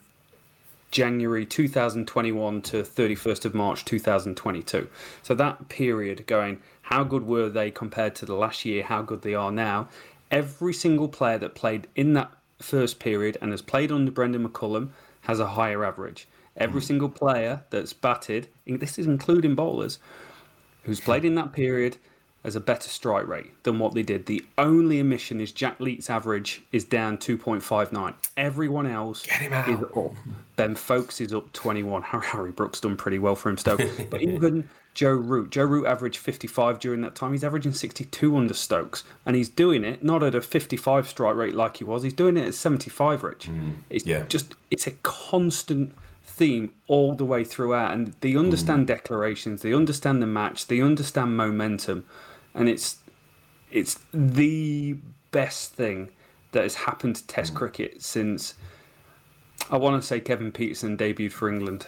January 0.90 1.44
2021 1.44 2.62
to 2.62 2.82
31st 2.82 3.44
of 3.44 3.54
March 3.54 3.84
2022. 3.84 4.88
So 5.22 5.34
that 5.34 5.68
period 5.68 6.26
going, 6.26 6.60
how 6.82 7.04
good 7.04 7.26
were 7.26 7.48
they 7.48 7.70
compared 7.70 8.14
to 8.16 8.26
the 8.26 8.34
last 8.34 8.64
year? 8.64 8.84
How 8.84 9.02
good 9.02 9.22
they 9.22 9.34
are 9.34 9.52
now? 9.52 9.88
Every 10.30 10.72
single 10.72 11.08
player 11.08 11.38
that 11.38 11.54
played 11.54 11.88
in 11.94 12.14
that 12.14 12.30
first 12.58 12.98
period 12.98 13.36
and 13.40 13.50
has 13.50 13.62
played 13.62 13.92
under 13.92 14.10
Brendan 14.10 14.48
McCullum 14.48 14.90
has 15.22 15.40
a 15.40 15.48
higher 15.48 15.84
average. 15.84 16.26
Every 16.56 16.80
mm. 16.80 16.84
single 16.84 17.08
player 17.08 17.62
that's 17.70 17.92
batted, 17.92 18.48
this 18.66 18.98
is 18.98 19.06
including 19.06 19.54
bowlers, 19.54 19.98
who's 20.84 21.00
played 21.00 21.24
in 21.24 21.34
that 21.34 21.52
period 21.52 21.98
has 22.46 22.54
a 22.54 22.60
better 22.60 22.88
strike 22.88 23.26
rate 23.26 23.62
than 23.64 23.80
what 23.80 23.92
they 23.92 24.04
did. 24.04 24.26
The 24.26 24.44
only 24.56 25.00
omission 25.00 25.40
is 25.40 25.50
Jack 25.50 25.80
Leach's 25.80 26.08
average 26.08 26.62
is 26.70 26.84
down 26.84 27.18
2.59. 27.18 28.14
Everyone 28.36 28.86
else 28.86 29.26
get 29.26 29.68
is 29.68 29.82
up. 29.82 30.14
Ben 30.54 30.76
Foakes 30.76 31.20
is 31.20 31.34
up 31.34 31.52
21. 31.52 32.02
Harry 32.22 32.52
Brooks 32.52 32.80
done 32.80 32.96
pretty 32.96 33.18
well 33.18 33.34
for 33.34 33.50
him, 33.50 33.58
Stoke. 33.58 33.80
but 34.10 34.22
even 34.22 34.68
Joe 34.94 35.10
Root, 35.10 35.50
Joe 35.50 35.64
Root 35.64 35.86
averaged 35.86 36.18
55 36.18 36.78
during 36.78 37.00
that 37.00 37.16
time. 37.16 37.32
He's 37.32 37.42
averaging 37.42 37.72
62 37.72 38.36
under 38.36 38.54
Stokes, 38.54 39.02
and 39.26 39.34
he's 39.34 39.48
doing 39.48 39.84
it 39.84 40.04
not 40.04 40.22
at 40.22 40.36
a 40.36 40.40
55 40.40 41.08
strike 41.08 41.34
rate 41.34 41.54
like 41.56 41.78
he 41.78 41.84
was. 41.84 42.04
He's 42.04 42.14
doing 42.14 42.36
it 42.36 42.46
at 42.46 42.54
75, 42.54 43.24
Rich. 43.24 43.48
Mm, 43.48 43.74
it's 43.90 44.06
yeah. 44.06 44.22
just 44.28 44.54
it's 44.70 44.86
a 44.86 44.92
constant 45.02 45.92
theme 46.24 46.72
all 46.86 47.14
the 47.14 47.24
way 47.24 47.42
throughout, 47.42 47.92
and 47.92 48.14
they 48.20 48.36
understand 48.36 48.84
mm. 48.84 48.86
declarations, 48.86 49.62
they 49.62 49.72
understand 49.72 50.22
the 50.22 50.26
match, 50.26 50.68
they 50.68 50.80
understand 50.80 51.36
momentum, 51.36 52.04
and 52.56 52.68
it's 52.68 52.96
it's 53.70 54.00
the 54.12 54.96
best 55.30 55.74
thing 55.74 56.08
that 56.52 56.62
has 56.62 56.74
happened 56.74 57.16
to 57.16 57.26
Test 57.26 57.54
cricket 57.54 58.02
since 58.02 58.54
I 59.70 59.76
want 59.76 60.00
to 60.00 60.06
say 60.06 60.20
Kevin 60.20 60.50
Pietersen 60.50 60.96
debuted 60.96 61.32
for 61.32 61.48
England. 61.48 61.86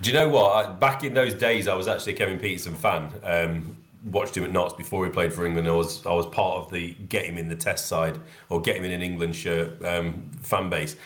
Do 0.00 0.10
you 0.10 0.14
know 0.14 0.28
what? 0.28 0.80
Back 0.80 1.04
in 1.04 1.14
those 1.14 1.34
days, 1.34 1.68
I 1.68 1.74
was 1.74 1.88
actually 1.88 2.14
a 2.14 2.16
Kevin 2.16 2.38
Pietersen 2.38 2.74
fan. 2.74 3.12
Um, 3.22 3.76
watched 4.04 4.36
him 4.36 4.44
at 4.44 4.52
Notts 4.52 4.74
before 4.74 5.04
he 5.04 5.10
played 5.10 5.32
for 5.32 5.44
England. 5.46 5.68
I 5.68 5.72
was 5.72 6.04
I 6.06 6.12
was 6.12 6.26
part 6.26 6.58
of 6.58 6.70
the 6.70 6.94
get 7.08 7.24
him 7.24 7.38
in 7.38 7.48
the 7.48 7.56
Test 7.56 7.86
side 7.86 8.18
or 8.48 8.60
get 8.60 8.76
him 8.76 8.84
in 8.84 8.92
an 8.92 9.02
England 9.02 9.36
shirt 9.36 9.84
um, 9.84 10.30
fan 10.42 10.70
base. 10.70 10.96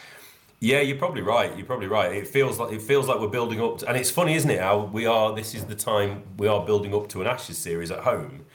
Yeah, 0.65 0.81
you're 0.81 0.97
probably 0.97 1.21
right. 1.21 1.55
You're 1.59 1.67
probably 1.67 1.89
right. 1.89 2.11
It 2.11 2.27
feels 2.27 2.59
like 2.59 2.73
it 2.73 2.81
feels 2.81 3.07
like 3.07 3.21
we're 3.21 3.29
building 3.29 3.61
up, 3.61 3.81
to, 3.81 3.87
and 3.87 3.99
it's 3.99 4.11
funny, 4.11 4.35
isn't 4.35 4.51
it? 4.51 4.61
How 4.61 4.87
we 4.87 5.05
are. 5.05 5.35
This 5.35 5.55
is 5.55 5.67
the 5.67 5.75
time 5.75 6.23
we 6.39 6.49
are 6.49 6.65
building 6.65 6.95
up 6.95 7.07
to 7.11 7.21
an 7.21 7.27
Ashes 7.27 7.59
series 7.59 7.91
at 7.91 7.99
home. 7.99 8.47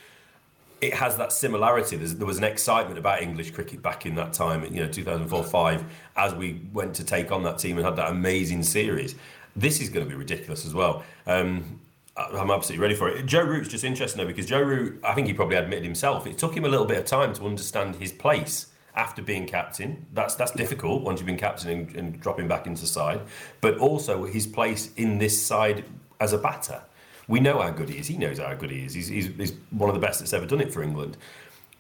It 0.82 0.96
has 0.96 1.18
that 1.18 1.32
similarity. 1.32 1.98
There's, 1.98 2.16
there 2.16 2.26
was 2.26 2.40
an 2.40 2.46
excitement 2.46 2.98
about 2.98 3.22
English 3.22 3.52
cricket 3.52 3.84
back 3.84 4.08
in 4.08 4.16
that 4.16 4.34
time, 4.34 4.64
you 4.74 4.82
know, 4.82 4.88
2004-5, 4.88 5.84
as 6.16 6.34
we 6.34 6.60
went 6.74 6.96
to 6.96 7.04
take 7.04 7.32
on 7.32 7.44
that 7.44 7.60
team 7.60 7.78
and 7.78 7.86
had 7.86 7.96
that 7.98 8.10
amazing 8.10 8.64
series. 8.64 9.14
This 9.56 9.80
is 9.80 9.90
going 9.90 10.04
to 10.04 10.10
be 10.10 10.16
ridiculous 10.16 10.66
as 10.66 10.74
well. 10.74 11.04
Um, 11.28 11.80
I'm 12.18 12.50
absolutely 12.50 12.82
ready 12.82 12.96
for 12.96 13.10
it. 13.10 13.24
Joe 13.28 13.44
Root's 13.44 13.70
just 13.70 13.84
interesting 13.84 14.20
though 14.20 14.28
because 14.28 14.48
Joe 14.48 14.62
Root, 14.62 15.00
I 15.04 15.14
think 15.14 15.28
he 15.28 15.34
probably 15.34 15.58
admitted 15.58 15.84
himself, 15.84 16.26
it 16.26 16.40
took 16.40 16.58
him 16.58 16.66
a 16.66 16.70
little 16.70 16.88
bit 16.88 16.98
of 16.98 17.06
time 17.06 17.36
to 17.36 17.46
understand 17.46 17.98
his 17.98 18.12
place 18.12 18.69
after 18.96 19.22
being 19.22 19.46
captain. 19.46 20.06
That's 20.14 20.36
that's 20.36 20.52
difficult 20.52 21.04
once 21.04 21.20
you've 21.20 21.28
been 21.28 21.38
captain 21.38 21.70
and, 21.72 21.96
and 21.96 22.20
dropping 22.20 22.48
back 22.48 22.68
into 22.68 22.86
side, 22.86 23.22
but 23.62 23.78
also 23.78 24.26
his 24.26 24.48
place 24.48 24.92
in 24.96 25.18
this 25.18 25.42
side 25.42 25.86
as 26.20 26.34
a 26.34 26.38
batter. 26.38 26.82
We 27.28 27.40
know 27.40 27.62
how 27.62 27.70
good 27.70 27.90
he 27.90 28.00
is. 28.00 28.08
He 28.08 28.18
knows 28.18 28.40
how 28.40 28.54
good 28.56 28.72
he 28.72 28.86
is. 28.86 28.94
He's, 28.96 29.08
he's, 29.08 29.28
he's 29.38 29.54
one 29.70 29.88
of 29.88 29.94
the 29.94 30.02
best 30.02 30.20
that's 30.20 30.34
ever 30.34 30.48
done 30.48 30.62
it 30.62 30.74
for 30.74 30.82
England. 30.82 31.16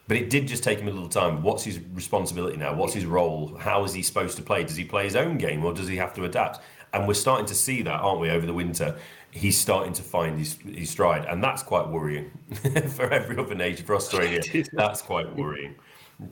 But 0.07 0.17
it 0.17 0.29
did 0.29 0.47
just 0.47 0.63
take 0.63 0.79
him 0.79 0.87
a 0.87 0.91
little 0.91 1.09
time. 1.09 1.43
What's 1.43 1.63
his 1.63 1.79
responsibility 1.93 2.57
now? 2.57 2.73
What's 2.73 2.93
his 2.93 3.05
role? 3.05 3.57
How 3.59 3.83
is 3.83 3.93
he 3.93 4.03
supposed 4.03 4.37
to 4.37 4.43
play? 4.43 4.63
Does 4.63 4.75
he 4.75 4.83
play 4.83 5.03
his 5.03 5.15
own 5.15 5.37
game 5.37 5.65
or 5.65 5.73
does 5.73 5.87
he 5.87 5.97
have 5.97 6.13
to 6.15 6.25
adapt? 6.25 6.59
And 6.93 7.07
we're 7.07 7.13
starting 7.13 7.45
to 7.47 7.55
see 7.55 7.81
that, 7.83 7.99
aren't 7.99 8.19
we, 8.19 8.29
over 8.29 8.45
the 8.45 8.53
winter? 8.53 8.97
He's 9.31 9.57
starting 9.57 9.93
to 9.93 10.01
find 10.01 10.39
his, 10.39 10.57
his 10.65 10.89
stride, 10.89 11.25
and 11.25 11.43
that's 11.43 11.61
quite 11.61 11.87
worrying 11.87 12.31
for 12.95 13.11
every 13.11 13.37
other 13.37 13.53
nation. 13.53 13.85
For 13.85 13.95
Australia, 13.95 14.41
that's 14.73 15.03
quite 15.03 15.35
worrying. 15.35 15.75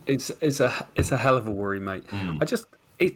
It's 0.06 0.32
it's 0.42 0.60
a 0.60 0.88
it's 0.96 1.12
a 1.12 1.18
hell 1.18 1.38
of 1.38 1.48
a 1.48 1.52
worry, 1.52 1.80
mate. 1.80 2.08
Mm. 2.08 2.42
I 2.42 2.46
just 2.46 2.66
it 3.00 3.16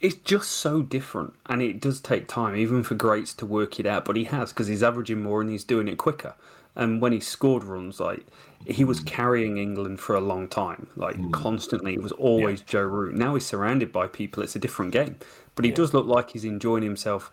it's 0.00 0.16
just 0.16 0.50
so 0.50 0.82
different, 0.82 1.34
and 1.46 1.62
it 1.62 1.80
does 1.80 2.00
take 2.00 2.28
time, 2.28 2.56
even 2.56 2.82
for 2.82 2.94
greats 2.94 3.32
to 3.34 3.46
work 3.46 3.80
it 3.80 3.86
out. 3.86 4.04
But 4.04 4.16
he 4.16 4.24
has 4.24 4.52
because 4.52 4.66
he's 4.66 4.82
averaging 4.82 5.22
more 5.22 5.40
and 5.40 5.50
he's 5.50 5.64
doing 5.64 5.88
it 5.88 5.96
quicker. 5.98 6.34
And 6.74 7.00
when 7.00 7.12
he 7.12 7.20
scored 7.20 7.64
runs, 7.64 8.00
like 8.00 8.26
he 8.66 8.84
was 8.84 9.00
mm. 9.00 9.06
carrying 9.06 9.56
England 9.56 10.00
for 10.00 10.14
a 10.14 10.20
long 10.20 10.48
time, 10.48 10.88
like 10.96 11.16
mm. 11.16 11.32
constantly. 11.32 11.94
It 11.94 12.02
was 12.02 12.12
always 12.12 12.60
Joe 12.60 12.82
Root. 12.82 13.14
Now 13.14 13.34
he's 13.34 13.46
surrounded 13.46 13.92
by 13.92 14.06
people. 14.06 14.42
It's 14.42 14.56
a 14.56 14.58
different 14.58 14.92
game, 14.92 15.16
but 15.54 15.64
he 15.64 15.70
does 15.70 15.94
look 15.94 16.06
like 16.06 16.30
he's 16.30 16.44
enjoying 16.44 16.82
himself 16.82 17.30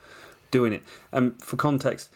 doing 0.51 0.71
it. 0.71 0.83
And 1.11 1.41
for 1.41 1.57
context, 1.57 2.09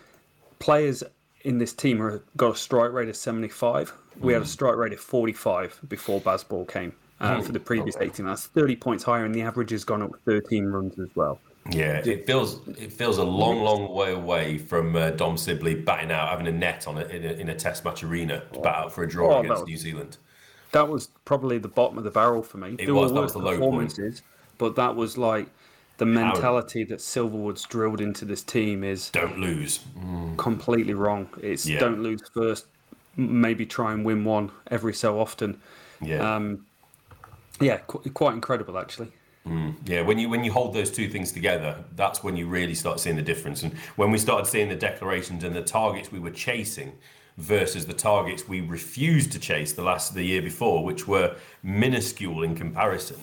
players 0.60 1.04
in 1.42 1.58
this 1.58 1.74
team 1.74 2.02
are 2.02 2.24
got 2.36 2.56
a 2.56 2.58
strike 2.58 2.92
rate 2.92 3.10
of 3.10 3.16
75. 3.16 3.94
We 4.20 4.34
had 4.34 4.42
a 4.42 4.46
strike 4.46 4.76
rate 4.76 4.94
of 4.94 5.00
45 5.00 5.80
before 5.88 6.20
Bazball 6.22 6.68
came 6.72 6.94
uh, 7.20 7.42
for 7.42 7.52
the 7.52 7.60
previous 7.60 7.96
18. 7.98 8.26
That's 8.26 8.48
30 8.48 8.76
points 8.78 9.04
higher, 9.04 9.26
and 9.26 9.34
the 9.34 9.42
average 9.42 9.72
has 9.72 9.84
gone 9.84 10.02
up 10.02 10.12
13 10.26 10.66
runs 10.66 10.98
as 11.00 11.10
well. 11.16 11.40
Yeah, 11.70 11.98
it 12.06 12.26
feels 12.26 12.66
it 12.70 12.94
feels 12.94 13.18
a 13.18 13.24
long, 13.26 13.62
long 13.62 13.94
way 13.94 14.14
away 14.14 14.58
from 14.58 14.96
uh, 14.96 15.10
Dom 15.12 15.36
Sibley 15.38 15.76
batting 15.76 16.12
out, 16.12 16.30
having 16.30 16.48
a 16.48 16.52
net 16.52 16.88
on 16.88 16.98
it 16.98 17.12
in 17.12 17.26
a, 17.26 17.34
in 17.34 17.50
a 17.50 17.56
Test 17.56 17.84
match 17.84 18.04
arena 18.06 18.42
to 18.54 18.60
bat 18.62 18.76
out 18.76 18.94
for 18.94 19.04
a 19.04 19.08
draw 19.10 19.36
Oh, 19.36 19.40
against 19.42 19.62
was- 19.64 19.68
New 19.68 19.78
Zealand. 19.78 20.18
That 20.72 20.88
was 20.90 21.08
probably 21.26 21.58
the 21.58 21.68
bottom 21.70 21.98
of 21.98 22.04
the 22.06 22.12
barrel 22.12 22.42
for 22.44 22.58
me. 22.58 22.76
It 22.80 22.86
there 22.86 22.94
was, 22.96 23.12
were 23.12 23.16
that 23.16 23.22
was 23.22 23.34
the 23.34 23.40
low 23.40 23.52
point. 23.58 23.60
performances, 23.90 24.22
but 24.58 24.76
that 24.78 24.96
was 24.96 25.18
like 25.18 25.48
the 25.98 26.06
mentality 26.06 26.84
that 26.86 27.00
Silverwood's 27.00 27.64
drilled 27.64 28.00
into 28.02 28.24
this 28.26 28.44
team 28.44 28.84
is 28.84 29.10
Don't 29.10 29.38
lose. 29.40 29.80
completely 30.38 30.94
wrong. 30.94 31.28
It's 31.42 31.66
Yeah. 31.68 31.80
don't 31.80 32.02
lose 32.04 32.22
first, 32.34 32.66
m- 32.66 32.72
maybe 33.18 33.66
try 33.66 33.92
and 33.94 34.06
win 34.06 34.24
one 34.24 34.52
every 34.72 34.94
so 34.94 35.20
often. 35.20 35.60
Yeah, 36.02 36.36
Um, 36.36 36.66
yeah, 37.60 37.78
qu- 37.88 38.10
quite 38.12 38.36
incredible 38.36 38.78
actually. 38.78 39.12
yeah. 39.86 40.02
When 40.02 40.20
you 40.20 40.30
when 40.30 40.44
you 40.44 40.52
hold 40.52 40.74
those 40.76 40.92
two 40.92 41.10
things 41.10 41.32
together, 41.32 41.84
that's 41.96 42.24
when 42.24 42.36
you 42.38 42.48
really 42.48 42.76
start 42.76 43.00
seeing 43.00 43.16
the 43.16 43.22
difference. 43.22 43.64
And 43.64 43.74
when 43.96 44.12
we 44.12 44.18
started 44.18 44.46
seeing 44.46 44.70
the 44.70 44.76
declarations 44.76 45.44
and 45.44 45.56
the 45.56 45.62
targets 45.64 46.12
we 46.12 46.20
were 46.20 46.32
chasing 46.32 46.92
versus 47.38 47.86
the 47.86 47.94
targets 47.94 48.48
we 48.48 48.62
refused 48.62 49.32
to 49.32 49.40
chase 49.40 49.74
the 49.74 49.84
last 49.84 50.14
the 50.14 50.24
year 50.24 50.42
before, 50.42 50.84
which 50.84 51.08
were 51.08 51.36
minuscule 51.64 52.44
in 52.44 52.56
comparison. 52.56 53.18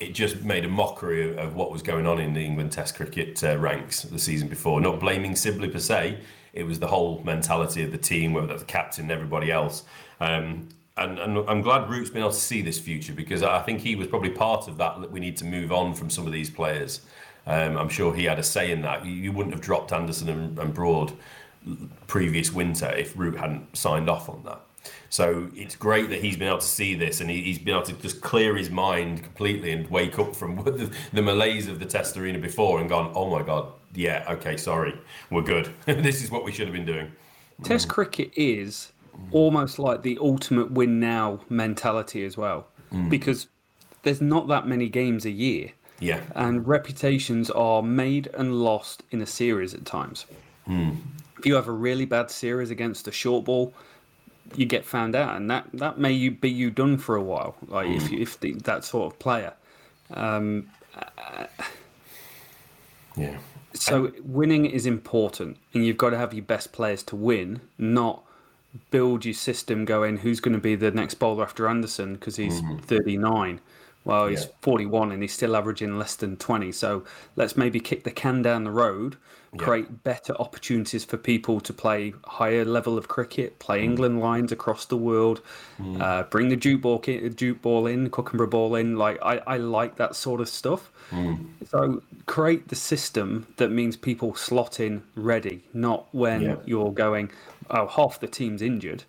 It 0.00 0.14
just 0.14 0.42
made 0.44 0.64
a 0.64 0.68
mockery 0.68 1.30
of, 1.32 1.38
of 1.38 1.54
what 1.56 1.72
was 1.72 1.82
going 1.82 2.06
on 2.06 2.20
in 2.20 2.32
the 2.32 2.40
England 2.44 2.70
Test 2.72 2.94
cricket 2.94 3.42
uh, 3.42 3.58
ranks 3.58 4.02
the 4.02 4.18
season 4.18 4.46
before. 4.48 4.80
Not 4.80 5.00
blaming 5.00 5.34
Sibley 5.36 5.68
per 5.68 5.80
se, 5.80 6.18
it 6.52 6.64
was 6.64 6.78
the 6.78 6.88
whole 6.88 7.22
mentality 7.24 7.82
of 7.82 7.92
the 7.92 7.98
team, 7.98 8.32
whether 8.32 8.46
that's 8.46 8.60
the 8.60 8.66
captain 8.66 9.04
and 9.04 9.12
everybody 9.12 9.50
else. 9.50 9.84
Um, 10.20 10.68
and, 10.96 11.18
and 11.18 11.38
I'm 11.48 11.62
glad 11.62 11.88
Root's 11.88 12.10
been 12.10 12.22
able 12.22 12.32
to 12.32 12.36
see 12.36 12.60
this 12.60 12.78
future 12.78 13.12
because 13.12 13.42
I 13.42 13.62
think 13.62 13.80
he 13.80 13.94
was 13.94 14.08
probably 14.08 14.30
part 14.30 14.66
of 14.66 14.78
that. 14.78 15.00
that 15.00 15.12
We 15.12 15.20
need 15.20 15.36
to 15.38 15.44
move 15.44 15.70
on 15.70 15.94
from 15.94 16.10
some 16.10 16.26
of 16.26 16.32
these 16.32 16.50
players. 16.50 17.02
Um, 17.46 17.76
I'm 17.76 17.88
sure 17.88 18.14
he 18.14 18.24
had 18.24 18.38
a 18.38 18.42
say 18.42 18.72
in 18.72 18.82
that. 18.82 19.06
You, 19.06 19.12
you 19.12 19.32
wouldn't 19.32 19.54
have 19.54 19.62
dropped 19.62 19.92
Anderson 19.92 20.28
and, 20.28 20.58
and 20.58 20.74
Broad 20.74 21.12
previous 22.06 22.52
winter 22.52 22.90
if 22.94 23.16
Root 23.16 23.38
hadn't 23.38 23.76
signed 23.76 24.08
off 24.08 24.28
on 24.28 24.42
that. 24.44 24.60
So 25.10 25.50
it's 25.54 25.76
great 25.76 26.10
that 26.10 26.20
he's 26.20 26.36
been 26.36 26.48
able 26.48 26.58
to 26.58 26.66
see 26.66 26.94
this 26.94 27.20
and 27.20 27.30
he, 27.30 27.42
he's 27.42 27.58
been 27.58 27.74
able 27.74 27.86
to 27.86 27.92
just 27.94 28.20
clear 28.20 28.56
his 28.56 28.70
mind 28.70 29.22
completely 29.22 29.72
and 29.72 29.88
wake 29.90 30.18
up 30.18 30.36
from 30.36 30.56
the, 30.64 30.90
the 31.12 31.22
malaise 31.22 31.68
of 31.68 31.78
the 31.78 31.86
test 31.86 32.16
arena 32.16 32.38
before 32.38 32.80
and 32.80 32.88
gone, 32.88 33.12
oh 33.14 33.30
my 33.30 33.42
God, 33.42 33.72
yeah, 33.94 34.24
okay, 34.28 34.56
sorry, 34.56 34.98
we're 35.30 35.42
good. 35.42 35.72
this 35.86 36.22
is 36.22 36.30
what 36.30 36.44
we 36.44 36.52
should 36.52 36.66
have 36.66 36.74
been 36.74 36.86
doing. 36.86 37.10
Test 37.64 37.88
mm. 37.88 37.90
cricket 37.90 38.30
is 38.36 38.92
almost 39.32 39.78
like 39.78 40.02
the 40.02 40.18
ultimate 40.20 40.70
win 40.70 41.00
now 41.00 41.40
mentality 41.48 42.24
as 42.24 42.36
well, 42.36 42.68
mm. 42.92 43.10
because 43.10 43.48
there's 44.02 44.20
not 44.20 44.48
that 44.48 44.66
many 44.66 44.88
games 44.88 45.24
a 45.24 45.30
year, 45.30 45.72
Yeah. 46.00 46.20
and 46.34 46.66
reputations 46.66 47.50
are 47.50 47.82
made 47.82 48.28
and 48.34 48.62
lost 48.62 49.02
in 49.10 49.20
a 49.20 49.26
series 49.26 49.74
at 49.74 49.84
times. 49.84 50.26
Mm. 50.68 50.98
If 51.38 51.46
you 51.46 51.54
have 51.54 51.68
a 51.68 51.72
really 51.72 52.04
bad 52.04 52.30
series 52.30 52.70
against 52.70 53.08
a 53.08 53.12
short 53.12 53.44
ball, 53.44 53.72
you 54.54 54.66
get 54.66 54.84
found 54.84 55.14
out, 55.14 55.36
and 55.36 55.50
that 55.50 55.68
that 55.74 55.98
may 55.98 56.12
you 56.12 56.30
be 56.30 56.50
you 56.50 56.70
done 56.70 56.96
for 56.98 57.16
a 57.16 57.22
while. 57.22 57.56
Like 57.66 57.88
if 57.88 58.10
you, 58.10 58.18
if 58.18 58.40
the, 58.40 58.52
that 58.64 58.84
sort 58.84 59.12
of 59.12 59.18
player. 59.18 59.52
Um, 60.10 60.68
yeah. 63.16 63.36
So 63.80 64.12
winning 64.22 64.66
is 64.66 64.86
important, 64.86 65.56
and 65.72 65.84
you've 65.84 65.98
got 65.98 66.10
to 66.10 66.18
have 66.18 66.34
your 66.34 66.44
best 66.44 66.72
players 66.72 67.02
to 67.04 67.16
win, 67.16 67.60
not 67.78 68.22
build 68.90 69.24
your 69.24 69.34
system 69.34 69.84
going. 69.84 70.18
Who's 70.18 70.40
going 70.40 70.54
to 70.54 70.60
be 70.60 70.74
the 70.74 70.90
next 70.90 71.14
bowler 71.14 71.44
after 71.44 71.68
Anderson 71.68 72.14
because 72.14 72.36
he's 72.36 72.60
mm-hmm. 72.60 72.78
39? 72.78 73.60
Well, 74.04 74.28
he's 74.28 74.44
Yeah. 74.44 74.50
41 74.62 75.12
and 75.12 75.22
he's 75.22 75.32
still 75.32 75.56
averaging 75.56 75.98
less 75.98 76.16
than 76.16 76.36
20. 76.36 76.72
So 76.72 77.04
let's 77.36 77.56
maybe 77.56 77.80
kick 77.80 78.04
the 78.04 78.10
can 78.10 78.42
down 78.42 78.64
the 78.64 78.70
road, 78.70 79.16
create 79.56 80.04
better 80.04 80.34
opportunities 80.38 81.04
for 81.04 81.16
people 81.16 81.60
to 81.60 81.72
play 81.72 82.12
higher 82.24 82.64
level 82.64 82.98
of 82.98 83.08
cricket, 83.08 83.58
play 83.58 83.80
mm. 83.80 83.84
England 83.84 84.20
lines 84.20 84.52
across 84.52 84.84
the 84.84 84.96
world, 84.96 85.40
mm. 85.80 86.00
uh, 86.00 86.24
bring 86.24 86.48
the 86.48 86.56
jute 86.56 86.82
ball, 86.82 87.00
in, 87.06 87.34
jute 87.34 87.62
ball 87.62 87.86
in, 87.86 88.08
ball 88.08 88.74
in. 88.74 88.96
Like 88.96 89.18
I, 89.22 89.40
I 89.46 89.56
like 89.56 89.96
that 89.96 90.14
sort 90.14 90.40
of 90.40 90.48
stuff. 90.48 90.90
Mm. 91.10 91.46
So 91.70 92.02
create 92.26 92.68
the 92.68 92.76
system 92.76 93.46
that 93.56 93.70
means 93.70 93.96
people 93.96 94.34
slot 94.34 94.80
in 94.80 95.02
ready, 95.14 95.64
not 95.72 96.06
when 96.12 96.42
Yeah. 96.42 96.56
you're 96.66 96.92
going, 96.92 97.30
oh, 97.70 97.86
half 97.86 98.20
the 98.20 98.28
team's 98.28 98.60
injured. 98.60 99.04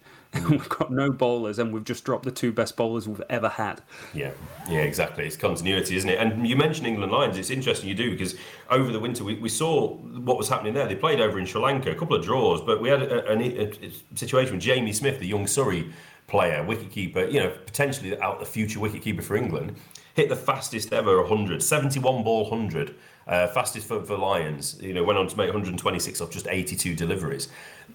We've 0.50 0.70
got 0.70 0.92
no 0.92 1.12
bowlers 1.12 1.58
and 1.58 1.74
we've 1.74 1.84
just 1.84 2.04
dropped 2.04 2.24
the 2.24 2.32
two 2.32 2.52
best 2.52 2.76
bowlers 2.76 3.08
we've 3.08 3.22
ever 3.30 3.50
had. 3.50 3.82
Yeah, 4.14 4.32
yeah, 4.70 4.82
exactly. 4.82 5.26
It's 5.26 5.36
continuity, 5.36 5.96
isn't 5.96 6.10
it? 6.10 6.20
And 6.20 6.48
you 6.48 6.56
mentioned 6.56 6.86
England 6.86 7.12
Lions. 7.12 7.38
It's 7.38 7.50
interesting 7.50 7.90
you 7.90 7.96
do 7.96 8.12
because 8.12 8.36
over 8.70 8.92
the 8.92 9.00
winter 9.00 9.24
we, 9.24 9.36
we 9.36 9.50
saw 9.50 9.88
what 9.96 10.38
was 10.38 10.48
happening 10.48 10.74
there. 10.74 10.88
They 10.88 10.96
played 10.96 11.20
over 11.20 11.40
in 11.40 11.46
Sri 11.46 11.62
Lanka, 11.62 11.92
a 11.92 11.96
couple 11.96 12.16
of 12.16 12.24
draws, 12.24 12.62
but 12.62 12.80
we 12.80 12.90
had 12.90 13.02
a, 13.02 13.32
a, 13.32 13.38
a 13.38 13.92
situation 14.16 14.56
with 14.56 14.64
Jamie 14.64 14.94
Smith, 14.94 15.20
the 15.20 15.28
young 15.28 15.48
Surrey 15.48 15.92
player, 16.28 16.64
wicketkeeper, 16.64 17.32
you 17.32 17.40
know, 17.40 17.50
potentially 17.66 18.18
out 18.22 18.40
the 18.40 18.46
future 18.46 18.80
wicketkeeper 18.80 19.24
for 19.24 19.36
England, 19.36 19.76
hit 20.14 20.30
the 20.30 20.36
fastest 20.36 20.94
ever 20.94 21.20
100, 21.22 21.62
71 21.62 22.24
ball 22.24 22.50
100, 22.50 22.96
uh, 23.28 23.48
fastest 23.48 23.88
for, 23.88 24.04
for 24.04 24.18
Lions. 24.18 24.78
You 24.82 24.94
know, 24.94 25.04
went 25.04 25.18
on 25.18 25.28
to 25.28 25.38
make 25.38 25.48
126 25.48 26.22
off 26.22 26.30
just 26.30 26.48
82 26.48 26.96
deliveries. 26.96 27.50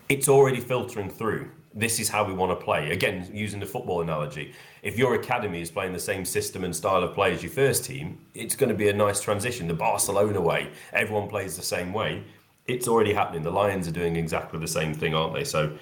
It's 0.09 0.29
already 0.29 0.61
filtering 0.61 1.11
through. 1.11 1.51
This 1.77 1.99
is 1.99 2.09
how 2.09 2.25
we 2.25 2.33
want 2.33 2.59
to 2.59 2.65
play. 2.65 2.93
Again, 2.93 3.29
using 3.33 3.59
the 3.59 3.67
football 3.67 4.01
analogy, 4.01 4.53
if 4.83 4.97
your 4.97 5.15
academy 5.17 5.61
is 5.61 5.71
playing 5.73 5.93
the 5.93 5.99
same 5.99 6.25
system 6.25 6.63
and 6.63 6.75
style 6.75 7.03
of 7.03 7.15
play 7.15 7.33
as 7.35 7.43
your 7.43 7.51
first 7.51 7.85
team, 7.85 8.25
it's 8.35 8.55
going 8.55 8.69
to 8.69 8.77
be 8.77 8.89
a 8.89 8.93
nice 8.93 9.21
transition. 9.21 9.67
The 9.67 9.75
Barcelona 9.75 10.41
way, 10.41 10.71
everyone 10.93 11.29
plays 11.29 11.57
the 11.57 11.65
same 11.65 11.93
way. 11.93 12.23
It's 12.67 12.87
already 12.87 13.13
happening. 13.13 13.43
The 13.43 13.51
Lions 13.51 13.89
are 13.89 13.93
doing 13.93 14.15
exactly 14.15 14.61
the 14.61 14.69
same 14.69 14.95
thing, 14.95 15.15
aren't 15.15 15.35
they? 15.35 15.45
So 15.45 15.77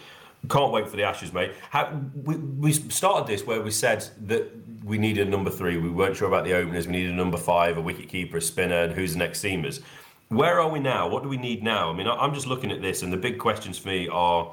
can't 0.48 0.72
wait 0.72 0.88
for 0.88 0.96
the 0.96 1.04
Ashes, 1.04 1.32
mate. 1.32 1.52
How, 1.70 2.00
we, 2.24 2.36
we 2.36 2.72
started 2.72 3.26
this 3.26 3.46
where 3.46 3.60
we 3.60 3.70
said 3.70 4.08
that 4.26 4.50
we 4.84 4.98
needed 4.98 5.28
a 5.28 5.30
number 5.30 5.50
three. 5.50 5.76
We 5.76 5.90
weren't 5.90 6.16
sure 6.16 6.26
about 6.26 6.44
the 6.44 6.54
openers. 6.54 6.86
We 6.86 6.92
needed 6.92 7.12
a 7.12 7.16
number 7.16 7.36
five, 7.36 7.76
a 7.76 7.80
wicket 7.80 8.08
keeper, 8.08 8.38
a 8.38 8.42
spinner, 8.42 8.82
and 8.82 8.92
who's 8.92 9.12
the 9.12 9.18
next 9.18 9.44
seamers. 9.44 9.82
Where 10.28 10.58
are 10.58 10.68
we 10.68 10.80
now? 10.80 11.08
What 11.08 11.22
do 11.22 11.28
we 11.28 11.36
need 11.36 11.62
now? 11.62 11.90
I 11.90 11.92
mean, 11.92 12.08
I'm 12.08 12.32
just 12.34 12.46
looking 12.46 12.72
at 12.72 12.80
this, 12.80 13.02
and 13.02 13.12
the 13.12 13.18
big 13.18 13.38
questions 13.38 13.78
for 13.78 13.88
me 13.88 14.08
are 14.08 14.52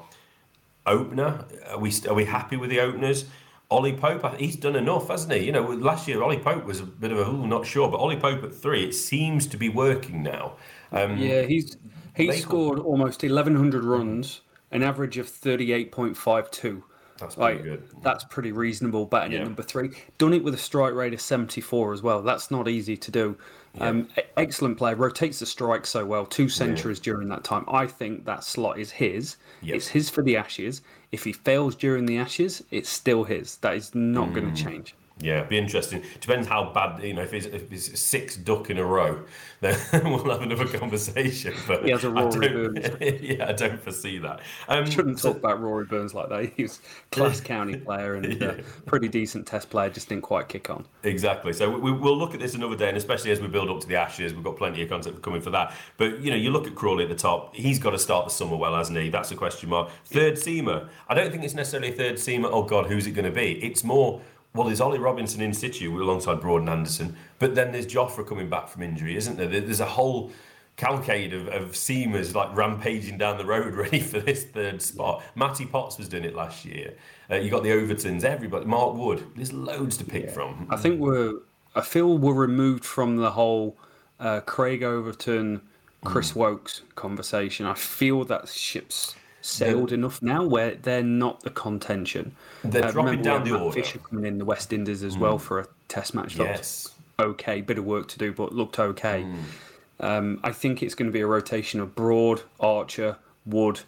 opener. 0.90 1.44
Are 1.68 1.78
we 1.78 1.92
are 2.08 2.14
we 2.14 2.24
happy 2.24 2.56
with 2.56 2.70
the 2.70 2.80
openers? 2.80 3.26
Ollie 3.70 3.92
Pope, 3.92 4.36
he's 4.36 4.56
done 4.56 4.74
enough, 4.74 5.08
hasn't 5.08 5.32
he? 5.32 5.46
You 5.46 5.52
know, 5.52 5.62
last 5.62 6.08
year 6.08 6.22
Ollie 6.24 6.40
Pope 6.40 6.64
was 6.64 6.80
a 6.80 6.84
bit 6.84 7.12
of 7.12 7.18
a, 7.18 7.30
ooh, 7.30 7.46
not 7.46 7.64
sure, 7.64 7.88
but 7.88 7.98
Ollie 7.98 8.16
Pope 8.16 8.42
at 8.42 8.52
three, 8.52 8.82
it 8.82 8.94
seems 8.94 9.46
to 9.46 9.56
be 9.56 9.68
working 9.68 10.24
now. 10.24 10.56
Um, 10.90 11.16
yeah, 11.18 11.42
he's 11.42 11.76
he's 12.16 12.42
scored 12.42 12.80
almost 12.80 13.22
1,100 13.22 13.84
runs 13.84 14.40
an 14.72 14.82
average 14.82 15.18
of 15.18 15.26
38.52. 15.26 16.82
That's 17.18 17.34
pretty 17.34 17.54
like, 17.54 17.62
good. 17.62 17.88
That's 18.02 18.24
pretty 18.24 18.52
reasonable 18.52 19.06
batting 19.06 19.32
yeah. 19.32 19.40
at 19.40 19.44
number 19.44 19.62
three. 19.62 19.90
Done 20.18 20.32
it 20.32 20.42
with 20.42 20.54
a 20.54 20.58
strike 20.58 20.94
rate 20.94 21.12
of 21.12 21.20
74 21.20 21.92
as 21.92 22.02
well. 22.02 22.22
That's 22.22 22.50
not 22.50 22.66
easy 22.66 22.96
to 22.96 23.10
do. 23.10 23.36
Yeah. 23.74 23.88
Um, 23.88 24.08
excellent 24.36 24.78
player. 24.78 24.96
Rotates 24.96 25.38
the 25.38 25.46
strike 25.46 25.86
so 25.86 26.04
well. 26.04 26.26
Two 26.26 26.48
centuries 26.48 26.98
yeah. 26.98 27.04
during 27.04 27.28
that 27.28 27.44
time. 27.44 27.64
I 27.68 27.86
think 27.86 28.24
that 28.24 28.42
slot 28.44 28.78
is 28.78 28.90
his. 28.90 29.36
Yep. 29.62 29.76
It's 29.76 29.88
his 29.88 30.10
for 30.10 30.22
the 30.22 30.36
Ashes. 30.36 30.82
If 31.12 31.24
he 31.24 31.32
fails 31.32 31.76
during 31.76 32.06
the 32.06 32.18
Ashes, 32.18 32.64
it's 32.70 32.88
still 32.88 33.24
his. 33.24 33.56
That 33.56 33.76
is 33.76 33.94
not 33.94 34.30
mm. 34.30 34.34
going 34.34 34.54
to 34.54 34.62
change. 34.62 34.94
Yeah, 35.20 35.42
be 35.42 35.58
interesting. 35.58 36.02
Depends 36.20 36.48
how 36.48 36.72
bad 36.72 37.02
you 37.02 37.12
know. 37.12 37.22
If 37.22 37.34
it's, 37.34 37.46
if 37.46 37.70
it's 37.70 38.00
six 38.00 38.36
duck 38.36 38.70
in 38.70 38.78
a 38.78 38.84
row, 38.84 39.22
then 39.60 39.78
we'll 40.04 40.30
have 40.30 40.42
another 40.42 40.66
conversation. 40.66 41.54
But 41.66 41.84
he 41.84 41.90
has 41.90 42.04
a 42.04 42.10
Rory 42.10 42.48
Burns. 42.48 42.88
yeah, 43.20 43.48
I 43.48 43.52
don't 43.52 43.80
foresee 43.80 44.18
that. 44.18 44.40
Um, 44.68 44.90
Shouldn't 44.90 45.20
so, 45.20 45.28
talk 45.28 45.38
about 45.38 45.60
Rory 45.60 45.84
Burns 45.84 46.14
like 46.14 46.28
that. 46.30 46.40
He 46.60 46.62
was 46.62 46.80
class 47.12 47.40
county 47.40 47.76
player 47.76 48.14
and 48.14 48.40
yeah. 48.40 48.48
uh, 48.48 48.56
pretty 48.86 49.08
decent 49.08 49.46
Test 49.46 49.70
player. 49.70 49.90
Just 49.90 50.08
didn't 50.08 50.22
quite 50.22 50.48
kick 50.48 50.70
on. 50.70 50.86
Exactly. 51.02 51.52
So 51.52 51.70
we, 51.70 51.92
will 51.92 52.16
look 52.16 52.34
at 52.34 52.40
this 52.40 52.54
another 52.54 52.76
day, 52.76 52.88
and 52.88 52.96
especially 52.96 53.30
as 53.30 53.40
we 53.40 53.46
build 53.46 53.68
up 53.70 53.80
to 53.80 53.86
the 53.86 53.96
Ashes, 53.96 54.34
we've 54.34 54.42
got 54.42 54.56
plenty 54.56 54.82
of 54.82 54.88
content 54.88 55.20
coming 55.22 55.40
for 55.40 55.50
that. 55.50 55.74
But 55.96 56.20
you 56.20 56.30
know, 56.30 56.36
you 56.36 56.50
look 56.50 56.66
at 56.66 56.74
Crawley 56.74 57.04
at 57.04 57.10
the 57.10 57.14
top. 57.14 57.54
He's 57.54 57.78
got 57.78 57.90
to 57.90 57.98
start 57.98 58.24
the 58.24 58.30
summer 58.30 58.56
well, 58.56 58.74
hasn't 58.74 58.98
he? 58.98 59.10
That's 59.10 59.30
a 59.30 59.36
question 59.36 59.68
mark. 59.68 59.90
Third 60.06 60.34
seamer. 60.34 60.88
I 61.08 61.14
don't 61.14 61.30
think 61.30 61.44
it's 61.44 61.54
necessarily 61.54 61.92
a 61.92 61.96
third 61.96 62.14
seamer. 62.16 62.48
Oh 62.50 62.62
God, 62.62 62.86
who's 62.86 63.06
it 63.06 63.12
going 63.12 63.26
to 63.26 63.30
be? 63.30 63.62
It's 63.62 63.84
more 63.84 64.20
well, 64.54 64.66
there's 64.66 64.80
Ollie 64.80 64.98
Robinson 64.98 65.40
in 65.40 65.54
situ 65.54 66.02
alongside 66.02 66.40
Broad 66.40 66.62
and 66.62 66.70
Anderson, 66.70 67.16
but 67.38 67.54
then 67.54 67.72
there's 67.72 67.86
Jofra 67.86 68.26
coming 68.26 68.48
back 68.48 68.68
from 68.68 68.82
injury, 68.82 69.16
isn't 69.16 69.36
there? 69.36 69.46
There's 69.46 69.80
a 69.80 69.86
whole 69.86 70.32
cavalcade 70.76 71.34
of, 71.34 71.46
of 71.48 71.72
seamers 71.72 72.34
like 72.34 72.54
rampaging 72.56 73.18
down 73.18 73.38
the 73.38 73.44
road 73.44 73.74
ready 73.76 74.00
for 74.00 74.18
this 74.18 74.44
third 74.44 74.82
spot. 74.82 75.22
Matty 75.34 75.66
Potts 75.66 75.98
was 75.98 76.08
doing 76.08 76.24
it 76.24 76.34
last 76.34 76.64
year. 76.64 76.94
Uh, 77.30 77.36
you 77.36 77.50
got 77.50 77.62
the 77.62 77.68
Overtons, 77.68 78.24
everybody, 78.24 78.64
Mark 78.64 78.94
Wood. 78.94 79.24
There's 79.36 79.52
loads 79.52 79.96
to 79.98 80.04
pick 80.04 80.24
yeah. 80.24 80.32
from. 80.32 80.66
I 80.70 80.76
think 80.76 80.98
we're, 80.98 81.34
I 81.76 81.82
feel 81.82 82.18
we're 82.18 82.34
removed 82.34 82.84
from 82.84 83.18
the 83.18 83.30
whole 83.30 83.76
uh, 84.18 84.40
Craig 84.40 84.82
Overton, 84.82 85.60
Chris 86.04 86.32
mm. 86.32 86.36
Woakes 86.36 86.82
conversation. 86.96 87.66
I 87.66 87.74
feel 87.74 88.24
that 88.24 88.48
ship's 88.48 89.14
sailed 89.42 89.92
enough 89.92 90.22
now 90.22 90.44
where 90.44 90.74
they're 90.74 91.02
not 91.02 91.40
the 91.40 91.50
contention. 91.50 92.34
They're 92.64 92.84
uh, 92.84 92.90
dropping 92.90 93.22
down 93.22 93.44
the 93.44 93.58
order. 93.58 93.80
Fisher 93.80 93.98
coming 93.98 94.26
in 94.26 94.38
the 94.38 94.44
West 94.44 94.72
Indies 94.72 95.02
as 95.02 95.16
mm. 95.16 95.20
well 95.20 95.38
for 95.38 95.60
a 95.60 95.66
Test 95.88 96.14
match. 96.14 96.36
Yes. 96.36 96.88
Okay, 97.18 97.60
bit 97.60 97.76
of 97.76 97.84
work 97.84 98.08
to 98.08 98.18
do, 98.18 98.32
but 98.32 98.54
looked 98.54 98.78
okay. 98.78 99.26
Mm. 99.26 100.06
Um, 100.06 100.40
I 100.44 100.52
think 100.52 100.82
it's 100.82 100.94
going 100.94 101.10
to 101.10 101.12
be 101.12 101.20
a 101.20 101.26
rotation 101.26 101.80
of 101.80 101.94
Broad, 101.94 102.42
Archer, 102.60 103.16
Wood, 103.44 103.80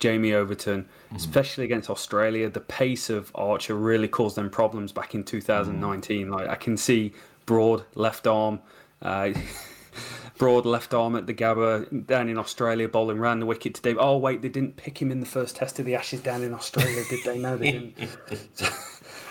Jamie 0.00 0.34
Overton, 0.34 0.82
mm. 1.12 1.16
especially 1.16 1.64
against 1.64 1.88
Australia. 1.88 2.50
The 2.50 2.60
pace 2.60 3.08
of 3.08 3.30
Archer 3.34 3.74
really 3.74 4.08
caused 4.08 4.36
them 4.36 4.50
problems 4.50 4.92
back 4.92 5.14
in 5.14 5.24
2019. 5.24 6.28
Like 6.28 6.48
I 6.48 6.56
can 6.56 6.76
see 6.76 7.12
Broad 7.46 7.84
left 7.94 8.26
arm. 8.26 8.60
Uh, 9.00 9.30
broad 10.38 10.66
left 10.66 10.94
arm 10.94 11.16
at 11.16 11.26
the 11.26 11.34
Gabba 11.34 12.06
down 12.06 12.28
in 12.28 12.38
Australia, 12.38 12.88
bowling 12.88 13.18
round 13.18 13.42
the 13.42 13.46
wicket 13.46 13.74
today. 13.74 13.94
Oh 13.98 14.16
wait, 14.16 14.42
they 14.42 14.48
didn't 14.48 14.76
pick 14.76 15.00
him 15.00 15.10
in 15.10 15.20
the 15.20 15.26
first 15.26 15.56
test 15.56 15.78
of 15.78 15.86
the 15.86 15.94
Ashes 15.94 16.20
down 16.20 16.42
in 16.42 16.54
Australia, 16.54 17.02
did 17.08 17.24
they? 17.24 17.38
No, 17.38 17.56
they 17.56 17.72
didn't. 17.72 17.98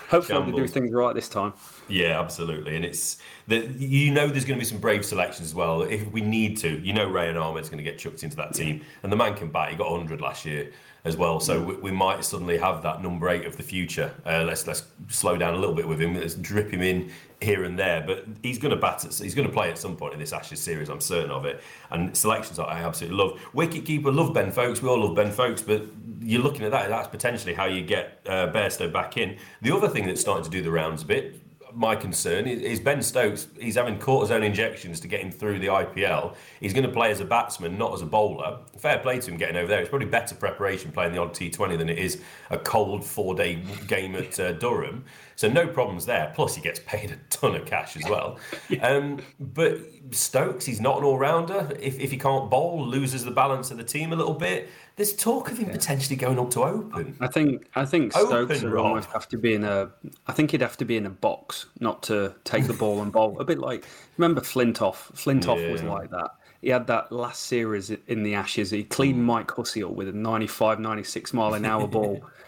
hopefully, 0.08 0.38
Shambles. 0.38 0.56
they 0.56 0.66
do 0.66 0.68
things 0.68 0.92
right 0.92 1.14
this 1.14 1.28
time. 1.28 1.52
Yeah, 1.88 2.20
absolutely, 2.20 2.76
and 2.76 2.84
it's 2.84 3.18
that 3.48 3.68
you 3.78 4.12
know 4.12 4.28
there's 4.28 4.44
going 4.44 4.58
to 4.58 4.64
be 4.64 4.68
some 4.68 4.78
brave 4.78 5.04
selections 5.04 5.48
as 5.48 5.54
well. 5.54 5.82
If 5.82 6.10
we 6.12 6.20
need 6.20 6.56
to, 6.58 6.78
you 6.80 6.92
know 6.92 7.08
Rehan 7.08 7.36
Ahmed's 7.36 7.68
going 7.68 7.84
to 7.84 7.84
get 7.84 7.98
chucked 7.98 8.22
into 8.22 8.36
that 8.36 8.54
team, 8.54 8.82
and 9.02 9.12
the 9.12 9.16
man 9.16 9.34
can 9.34 9.50
bat. 9.50 9.70
He 9.70 9.76
got 9.76 9.90
100 9.90 10.20
last 10.20 10.44
year 10.44 10.70
as 11.04 11.16
well. 11.18 11.38
So 11.38 11.62
we, 11.62 11.74
we, 11.74 11.90
might 11.90 12.24
suddenly 12.24 12.56
have 12.56 12.82
that 12.82 13.02
number 13.02 13.28
eight 13.28 13.44
of 13.44 13.56
the 13.56 13.62
future. 13.62 14.12
Uh, 14.24 14.42
let's 14.44 14.66
let's 14.66 14.84
slow 15.08 15.36
down 15.36 15.54
a 15.54 15.58
little 15.58 15.74
bit 15.74 15.86
with 15.86 16.00
him. 16.00 16.14
Let's 16.14 16.34
drip 16.34 16.70
him 16.70 16.80
in 16.80 17.10
here 17.42 17.64
and 17.64 17.78
there. 17.78 18.02
But 18.06 18.24
he's 18.42 18.58
going 18.58 18.74
to 18.74 18.80
bat. 18.80 19.04
At, 19.04 19.14
he's 19.14 19.34
going 19.34 19.46
to 19.46 19.52
play 19.52 19.70
at 19.70 19.78
some 19.78 19.96
point 19.96 20.14
in 20.14 20.20
this 20.20 20.32
Ashes 20.32 20.60
series. 20.60 20.88
I'm 20.88 21.00
certain 21.00 21.30
of 21.30 21.44
it. 21.44 21.62
And 21.90 22.16
selections 22.16 22.58
I 22.58 22.82
absolutely 22.82 23.18
love. 23.18 23.40
Wicket 23.52 23.84
keeper, 23.84 24.10
love 24.10 24.32
Ben 24.32 24.50
Foakes. 24.50 24.80
We 24.80 24.88
all 24.88 25.00
love 25.04 25.14
Ben 25.14 25.30
Foakes, 25.30 25.60
but 25.60 25.82
you're 26.20 26.42
looking 26.42 26.64
at 26.64 26.70
that. 26.70 26.88
That's 26.88 27.08
potentially 27.08 27.52
how 27.52 27.66
you 27.66 27.82
get 27.82 28.20
uh, 28.26 28.50
Bairstow 28.50 28.90
back 28.90 29.18
in. 29.18 29.36
The 29.60 29.74
other 29.74 29.88
thing 29.88 30.06
that's 30.06 30.22
starting 30.22 30.44
to 30.44 30.50
do 30.50 30.62
the 30.62 30.70
rounds 30.70 31.02
a 31.02 31.06
bit 31.06 31.40
my 31.74 31.96
concern 31.96 32.46
is, 32.46 32.80
Ben 32.80 33.02
Stokes. 33.02 33.48
He's 33.58 33.74
having 33.74 33.98
cortisone 33.98 34.44
injections 34.44 35.00
to 35.00 35.08
get 35.08 35.20
him 35.20 35.30
through 35.30 35.58
the 35.58 35.66
IPL. 35.66 36.34
He's 36.60 36.72
going 36.72 36.86
to 36.86 36.92
play 36.92 37.10
as 37.10 37.20
a 37.20 37.24
batsman, 37.24 37.76
not 37.76 37.92
as 37.94 38.02
a 38.02 38.06
bowler. 38.06 38.58
Fair 38.78 38.98
play 38.98 39.18
to 39.20 39.30
him 39.30 39.36
getting 39.36 39.56
over 39.56 39.66
there. 39.66 39.80
It's 39.80 39.88
probably 39.88 40.08
better 40.08 40.34
preparation 40.34 40.92
playing 40.92 41.12
the 41.12 41.20
odd 41.20 41.34
T20 41.34 41.78
than 41.78 41.88
it 41.88 41.98
is 41.98 42.20
a 42.50 42.58
cold 42.58 43.04
four-day 43.04 43.62
game 43.86 44.14
at 44.14 44.38
uh, 44.38 44.52
Durham. 44.52 45.04
So 45.36 45.48
no 45.48 45.66
problems 45.66 46.06
there. 46.06 46.32
Plus, 46.34 46.54
he 46.54 46.62
gets 46.62 46.80
paid 46.86 47.10
a 47.10 47.16
ton 47.30 47.54
of 47.54 47.66
cash 47.66 47.96
as 47.96 48.04
well. 48.08 48.38
um, 48.82 49.20
but 49.40 49.78
Stokes, 50.10 50.64
he's 50.64 50.80
not 50.80 50.98
an 50.98 51.04
all-rounder. 51.04 51.76
If, 51.80 51.98
if 51.98 52.10
he 52.10 52.16
can't 52.16 52.50
bowl, 52.50 52.86
loses 52.86 53.24
the 53.24 53.30
balance 53.30 53.70
of 53.70 53.76
the 53.76 53.84
team 53.84 54.12
a 54.12 54.16
little 54.16 54.34
bit. 54.34 54.68
There's 54.96 55.12
talk 55.12 55.50
of 55.50 55.58
him 55.58 55.70
potentially 55.70 56.14
going 56.14 56.38
up 56.38 56.50
to 56.50 56.62
open. 56.62 57.16
I 57.20 57.26
think 57.26 57.66
I 57.74 57.84
think 57.84 58.12
Stokes 58.12 58.62
would 58.62 58.76
almost 58.76 59.10
have 59.10 59.28
to 59.30 59.36
be 59.36 59.54
in 59.54 59.64
a. 59.64 59.90
I 60.28 60.32
think 60.32 60.52
he'd 60.52 60.60
have 60.60 60.76
to 60.76 60.84
be 60.84 60.96
in 60.96 61.04
a 61.04 61.10
box, 61.10 61.66
not 61.80 62.04
to 62.04 62.32
take 62.44 62.68
the 62.68 62.74
ball 62.74 63.02
and 63.02 63.10
bowl. 63.10 63.40
A 63.40 63.44
bit 63.44 63.58
like 63.58 63.84
remember 64.16 64.40
Flintoff. 64.40 65.12
Flintoff 65.14 65.60
yeah. 65.60 65.72
was 65.72 65.82
like 65.82 66.10
that. 66.10 66.30
He 66.64 66.70
had 66.70 66.86
that 66.86 67.12
last 67.12 67.42
series 67.42 67.90
in 67.90 68.22
the 68.22 68.34
Ashes. 68.34 68.70
He 68.70 68.84
cleaned 68.84 69.18
mm. 69.18 69.24
Mike 69.24 69.50
Hussey 69.50 69.82
up 69.82 69.90
with 69.90 70.08
a 70.08 70.12
95, 70.12 70.80
96 70.80 71.34
mile 71.34 71.52
an 71.52 71.66
hour 71.66 71.86
ball 71.86 72.24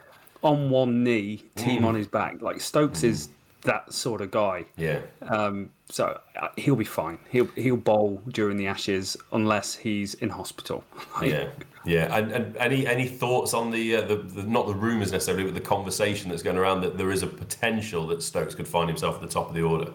on 0.47 0.71
one 0.71 1.05
knee, 1.05 1.45
team 1.57 1.83
mm. 1.83 1.87
on 1.87 1.95
his 1.95 2.07
back. 2.07 2.41
Like 2.41 2.61
Stokes 2.61 3.01
mm. 3.01 3.09
is 3.09 3.29
that 3.63 3.93
sort 3.93 4.21
of 4.21 4.31
guy. 4.31 4.65
Yeah. 4.77 5.01
Um, 5.23 5.71
so 5.91 6.19
uh, 6.41 6.49
he'll 6.57 6.77
be 6.77 6.85
fine. 6.85 7.19
He'll 7.31 7.49
he'll 7.57 7.77
bowl 7.77 8.23
during 8.29 8.57
the 8.57 8.67
Ashes 8.67 9.17
unless 9.33 9.75
he's 9.75 10.15
in 10.15 10.31
hospital. 10.31 10.85
yeah. 11.23 11.49
Yeah, 11.85 12.17
and, 12.17 12.33
and 12.33 12.57
any 12.57 12.85
any 12.85 13.07
thoughts 13.07 13.55
on 13.55 13.71
the, 13.71 13.95
uh, 13.95 14.01
the, 14.01 14.17
the 14.17 14.43
not 14.43 14.67
the 14.67 14.75
rumours 14.75 15.13
necessarily, 15.13 15.45
but 15.45 15.55
the 15.55 15.61
conversation 15.61 16.29
that's 16.29 16.43
going 16.43 16.57
around 16.57 16.81
that 16.81 16.99
there 16.99 17.13
is 17.13 17.23
a 17.23 17.29
potential 17.29 18.09
that 18.09 18.25
Stokes 18.25 18.57
could 18.57 18.67
find 18.67 18.89
himself 18.89 19.15
at 19.15 19.21
the 19.21 19.29
top 19.29 19.49
of 19.49 19.55
the 19.55 19.63
order. 19.63 19.93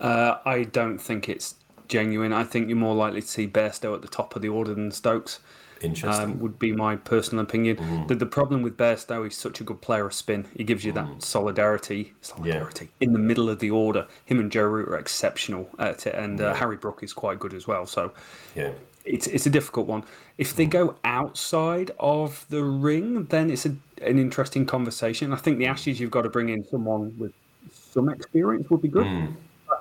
Uh, 0.00 0.38
I 0.46 0.64
don't 0.64 0.96
think 0.96 1.28
it's 1.28 1.56
genuine. 1.88 2.32
I 2.32 2.44
think 2.44 2.68
you're 2.68 2.78
more 2.78 2.94
likely 2.94 3.20
to 3.20 3.26
see 3.26 3.46
Bairstow 3.46 3.94
at 3.94 4.00
the 4.00 4.08
top 4.08 4.34
of 4.34 4.40
the 4.40 4.48
order 4.48 4.72
than 4.72 4.90
Stokes. 4.90 5.40
Interesting. 5.82 6.24
Um, 6.24 6.38
would 6.40 6.58
be 6.58 6.72
my 6.72 6.96
personal 6.96 7.44
opinion. 7.44 7.76
Mm. 7.76 8.08
The, 8.08 8.14
the 8.14 8.26
problem 8.26 8.62
with 8.62 8.76
Bairstow, 8.76 9.24
he's 9.24 9.36
such 9.36 9.60
a 9.60 9.64
good 9.64 9.80
player 9.80 10.06
of 10.06 10.14
spin. 10.14 10.46
He 10.56 10.64
gives 10.64 10.84
you 10.84 10.92
that 10.92 11.06
mm. 11.06 11.22
solidarity, 11.22 12.14
solidarity 12.22 12.88
yeah. 12.98 13.06
in 13.06 13.12
the 13.12 13.18
middle 13.18 13.50
of 13.50 13.58
the 13.58 13.70
order. 13.70 14.06
Him 14.24 14.40
and 14.40 14.50
Joe 14.50 14.64
Root 14.64 14.88
are 14.88 14.98
exceptional 14.98 15.68
at 15.78 16.06
it, 16.06 16.14
and 16.14 16.40
uh, 16.40 16.54
Harry 16.54 16.76
Brook 16.76 17.02
is 17.02 17.12
quite 17.12 17.38
good 17.38 17.52
as 17.52 17.66
well. 17.66 17.86
So, 17.86 18.12
yeah, 18.54 18.70
it's 19.04 19.26
it's 19.26 19.46
a 19.46 19.50
difficult 19.50 19.86
one. 19.86 20.04
If 20.38 20.56
they 20.56 20.66
go 20.66 20.96
outside 21.04 21.90
of 22.00 22.46
the 22.48 22.62
ring, 22.62 23.24
then 23.26 23.50
it's 23.50 23.66
a, 23.66 23.76
an 24.02 24.18
interesting 24.18 24.66
conversation. 24.66 25.32
I 25.32 25.36
think 25.36 25.58
the 25.58 25.66
Ashes, 25.66 26.00
you've 26.00 26.10
got 26.10 26.22
to 26.22 26.30
bring 26.30 26.48
in 26.48 26.66
someone 26.68 27.14
with 27.18 27.32
some 27.70 28.08
experience 28.08 28.68
would 28.70 28.82
be 28.82 28.88
good. 28.88 29.06
Mm. 29.06 29.34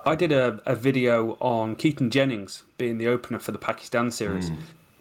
I 0.05 0.15
did 0.15 0.31
a, 0.31 0.61
a 0.65 0.75
video 0.75 1.37
on 1.39 1.75
Keaton 1.75 2.11
Jennings 2.11 2.63
being 2.77 2.97
the 2.97 3.07
opener 3.07 3.39
for 3.39 3.51
the 3.51 3.57
Pakistan 3.57 4.11
series. 4.11 4.51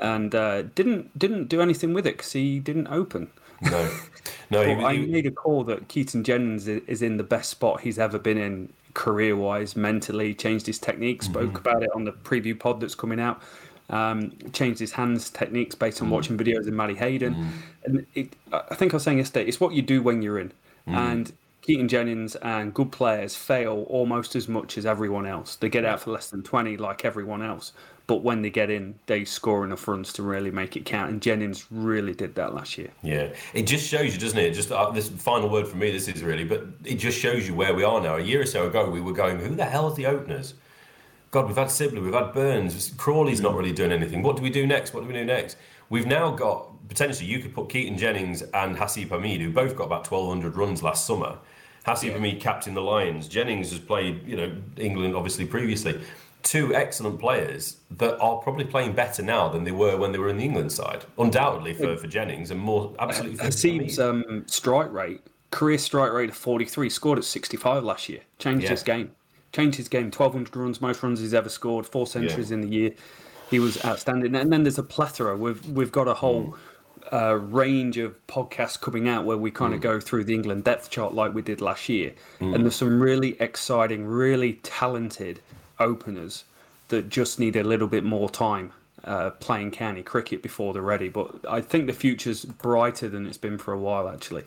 And 0.04 0.34
uh, 0.34 0.62
didn't 0.62 1.18
didn't 1.18 1.48
do 1.48 1.60
anything 1.60 1.92
with 1.94 2.06
it 2.06 2.16
because 2.16 2.32
he 2.32 2.58
didn't 2.60 2.88
open. 2.88 3.30
No, 3.62 3.90
no. 4.50 4.62
He- 4.78 4.84
I 4.84 4.94
he- 4.96 5.06
made 5.06 5.26
a 5.26 5.30
call 5.30 5.64
that 5.64 5.88
Keaton 5.88 6.22
Jennings 6.24 6.68
is 6.68 7.02
in 7.02 7.16
the 7.16 7.22
best 7.24 7.50
spot 7.50 7.80
he's 7.80 7.98
ever 7.98 8.18
been 8.18 8.38
in 8.38 8.72
career 8.94 9.34
wise, 9.36 9.74
mentally, 9.76 10.34
changed 10.34 10.66
his 10.66 10.78
technique, 10.78 11.22
spoke 11.22 11.48
Mm-hmm. 11.48 11.56
about 11.68 11.82
it 11.82 11.90
on 11.94 12.04
the 12.04 12.12
preview 12.12 12.56
pod 12.58 12.80
that's 12.80 12.94
coming 12.94 13.18
out, 13.20 13.42
um, 13.90 14.32
changed 14.52 14.78
his 14.80 14.92
hands 14.92 15.30
techniques 15.30 15.74
based 15.74 15.98
Mm. 15.98 16.02
on 16.04 16.10
watching 16.10 16.38
videos 16.38 16.66
of 16.68 16.74
Matty 16.74 16.94
Hayden. 16.94 17.48
And 17.84 18.06
it, 18.14 18.34
I 18.52 18.74
think 18.74 18.92
I 18.94 18.96
was 18.96 19.02
saying 19.02 19.18
yesterday, 19.18 19.46
it's 19.48 19.58
what 19.60 19.72
you 19.74 19.82
do 19.82 20.00
when 20.02 20.22
you're 20.22 20.38
in. 20.38 20.52
Mm. 20.88 20.94
And 20.94 21.32
Keaton 21.62 21.88
Jennings 21.88 22.36
and 22.36 22.72
good 22.74 22.92
players 22.92 23.34
fail 23.34 23.84
almost 23.88 24.36
as 24.36 24.46
much 24.48 24.76
as 24.78 24.84
everyone 24.86 25.26
else. 25.26 25.56
They 25.56 25.68
get 25.70 25.84
out 25.84 25.98
for 26.00 26.10
less 26.12 26.28
than 26.30 26.42
20 26.42 26.76
like 26.76 27.04
everyone 27.04 27.42
else. 27.42 27.72
But 28.06 28.22
when 28.22 28.42
they 28.42 28.50
get 28.50 28.68
in, 28.68 28.98
they 29.06 29.24
score 29.24 29.64
enough 29.64 29.88
runs 29.88 30.12
to 30.14 30.22
really 30.22 30.50
make 30.50 30.76
it 30.76 30.84
count. 30.84 31.10
And 31.10 31.22
Jennings 31.22 31.66
really 31.70 32.12
did 32.12 32.34
that 32.34 32.54
last 32.54 32.76
year. 32.76 32.90
Yeah, 33.02 33.30
it 33.54 33.62
just 33.62 33.88
shows 33.88 34.12
you, 34.12 34.20
doesn't 34.20 34.38
it? 34.38 34.50
Just 34.50 34.70
uh, 34.70 34.90
this 34.90 35.08
final 35.08 35.48
word 35.48 35.66
for 35.66 35.76
me. 35.76 35.90
This 35.90 36.08
is 36.08 36.22
really, 36.22 36.44
but 36.44 36.64
it 36.84 36.96
just 36.96 37.18
shows 37.18 37.48
you 37.48 37.54
where 37.54 37.72
we 37.72 37.82
are 37.82 38.00
now. 38.02 38.16
A 38.16 38.20
year 38.20 38.42
or 38.42 38.46
so 38.46 38.66
ago, 38.66 38.90
we 38.90 39.00
were 39.00 39.14
going, 39.14 39.38
"Who 39.38 39.54
the 39.54 39.64
hell's 39.64 39.96
the 39.96 40.06
openers?" 40.06 40.54
God, 41.30 41.48
we've 41.48 41.56
had 41.56 41.68
Sibley, 41.68 42.00
we've 42.00 42.14
had 42.14 42.32
Burns, 42.32 42.92
Crawley's 42.96 43.40
not 43.40 43.56
really 43.56 43.72
doing 43.72 43.90
anything. 43.90 44.22
What 44.22 44.36
do 44.36 44.42
we 44.42 44.50
do 44.50 44.68
next? 44.68 44.94
What 44.94 45.00
do 45.00 45.08
we 45.08 45.14
do 45.14 45.24
next? 45.24 45.56
We've 45.90 46.06
now 46.06 46.30
got 46.30 46.88
potentially 46.88 47.28
you 47.28 47.40
could 47.40 47.52
put 47.52 47.68
Keaton 47.70 47.98
Jennings 47.98 48.42
and 48.42 48.76
Haseeb 48.76 49.08
Hameed, 49.08 49.40
who 49.40 49.50
both 49.50 49.74
got 49.74 49.86
about 49.86 50.04
twelve 50.04 50.28
hundred 50.28 50.56
runs 50.56 50.82
last 50.82 51.06
summer. 51.06 51.38
Haseeb 51.86 52.16
Hameed 52.16 52.40
captain 52.40 52.74
the 52.74 52.82
Lions. 52.82 53.26
Jennings 53.28 53.70
has 53.70 53.80
played, 53.80 54.26
you 54.26 54.36
know, 54.36 54.56
England 54.76 55.16
obviously 55.16 55.44
previously. 55.44 56.00
Two 56.44 56.74
excellent 56.74 57.18
players 57.18 57.78
that 57.90 58.18
are 58.20 58.36
probably 58.36 58.64
playing 58.64 58.92
better 58.92 59.22
now 59.22 59.48
than 59.48 59.64
they 59.64 59.72
were 59.72 59.96
when 59.96 60.12
they 60.12 60.18
were 60.18 60.28
in 60.28 60.36
the 60.36 60.44
England 60.44 60.70
side. 60.70 61.04
Undoubtedly 61.18 61.74
for, 61.74 61.96
for 61.96 62.06
Jennings 62.06 62.50
and 62.50 62.60
more 62.60 62.94
absolutely 62.98 63.38
for 63.38 63.44
Haseeb's 63.44 63.98
um, 63.98 64.44
strike 64.46 64.92
rate, 64.92 65.20
career 65.50 65.78
strike 65.78 66.12
rate 66.12 66.28
of 66.28 66.36
43, 66.36 66.88
scored 66.90 67.18
at 67.18 67.24
65 67.24 67.82
last 67.82 68.08
year. 68.08 68.20
Changed 68.38 68.64
Yeah. 68.64 68.70
his 68.70 68.82
game. 68.82 69.10
Changed 69.52 69.76
his 69.78 69.88
game. 69.88 70.04
1,200 70.10 70.54
runs, 70.56 70.80
most 70.80 71.02
runs 71.02 71.20
he's 71.20 71.34
ever 71.34 71.48
scored, 71.48 71.86
four 71.86 72.06
centuries 72.06 72.50
in 72.50 72.60
the 72.60 72.68
year. 72.68 72.90
He 73.50 73.58
was 73.58 73.82
outstanding. 73.84 74.34
And 74.34 74.52
then 74.52 74.64
there's 74.64 74.78
a 74.78 74.82
plethora. 74.82 75.36
We've, 75.36 75.64
we've 75.68 75.92
got 75.92 76.08
a 76.08 76.14
whole 76.14 76.56
uh, 77.12 77.36
range 77.36 77.98
of 77.98 78.16
podcasts 78.26 78.80
coming 78.80 79.08
out 79.08 79.24
where 79.24 79.36
we 79.36 79.50
kind 79.50 79.74
of 79.74 79.80
go 79.80 80.00
through 80.00 80.24
the 80.24 80.34
England 80.34 80.64
depth 80.64 80.90
chart 80.90 81.14
like 81.14 81.34
we 81.34 81.42
did 81.42 81.60
last 81.60 81.88
year. 81.88 82.14
And 82.40 82.64
there's 82.64 82.76
some 82.76 83.00
really 83.00 83.36
exciting, 83.40 84.06
really 84.06 84.54
talented 84.62 85.40
openers 85.78 86.44
that 86.88 87.08
just 87.08 87.38
need 87.38 87.56
a 87.56 87.64
little 87.64 87.88
bit 87.88 88.04
more 88.04 88.28
time 88.28 88.72
uh, 89.04 89.30
playing 89.30 89.70
county 89.70 90.02
cricket 90.02 90.42
before 90.42 90.72
they're 90.72 90.82
ready. 90.82 91.08
But 91.08 91.34
I 91.48 91.60
think 91.60 91.86
the 91.86 91.92
future's 91.92 92.44
brighter 92.44 93.08
than 93.08 93.26
it's 93.26 93.38
been 93.38 93.58
for 93.58 93.72
a 93.72 93.78
while, 93.78 94.08
actually. 94.08 94.44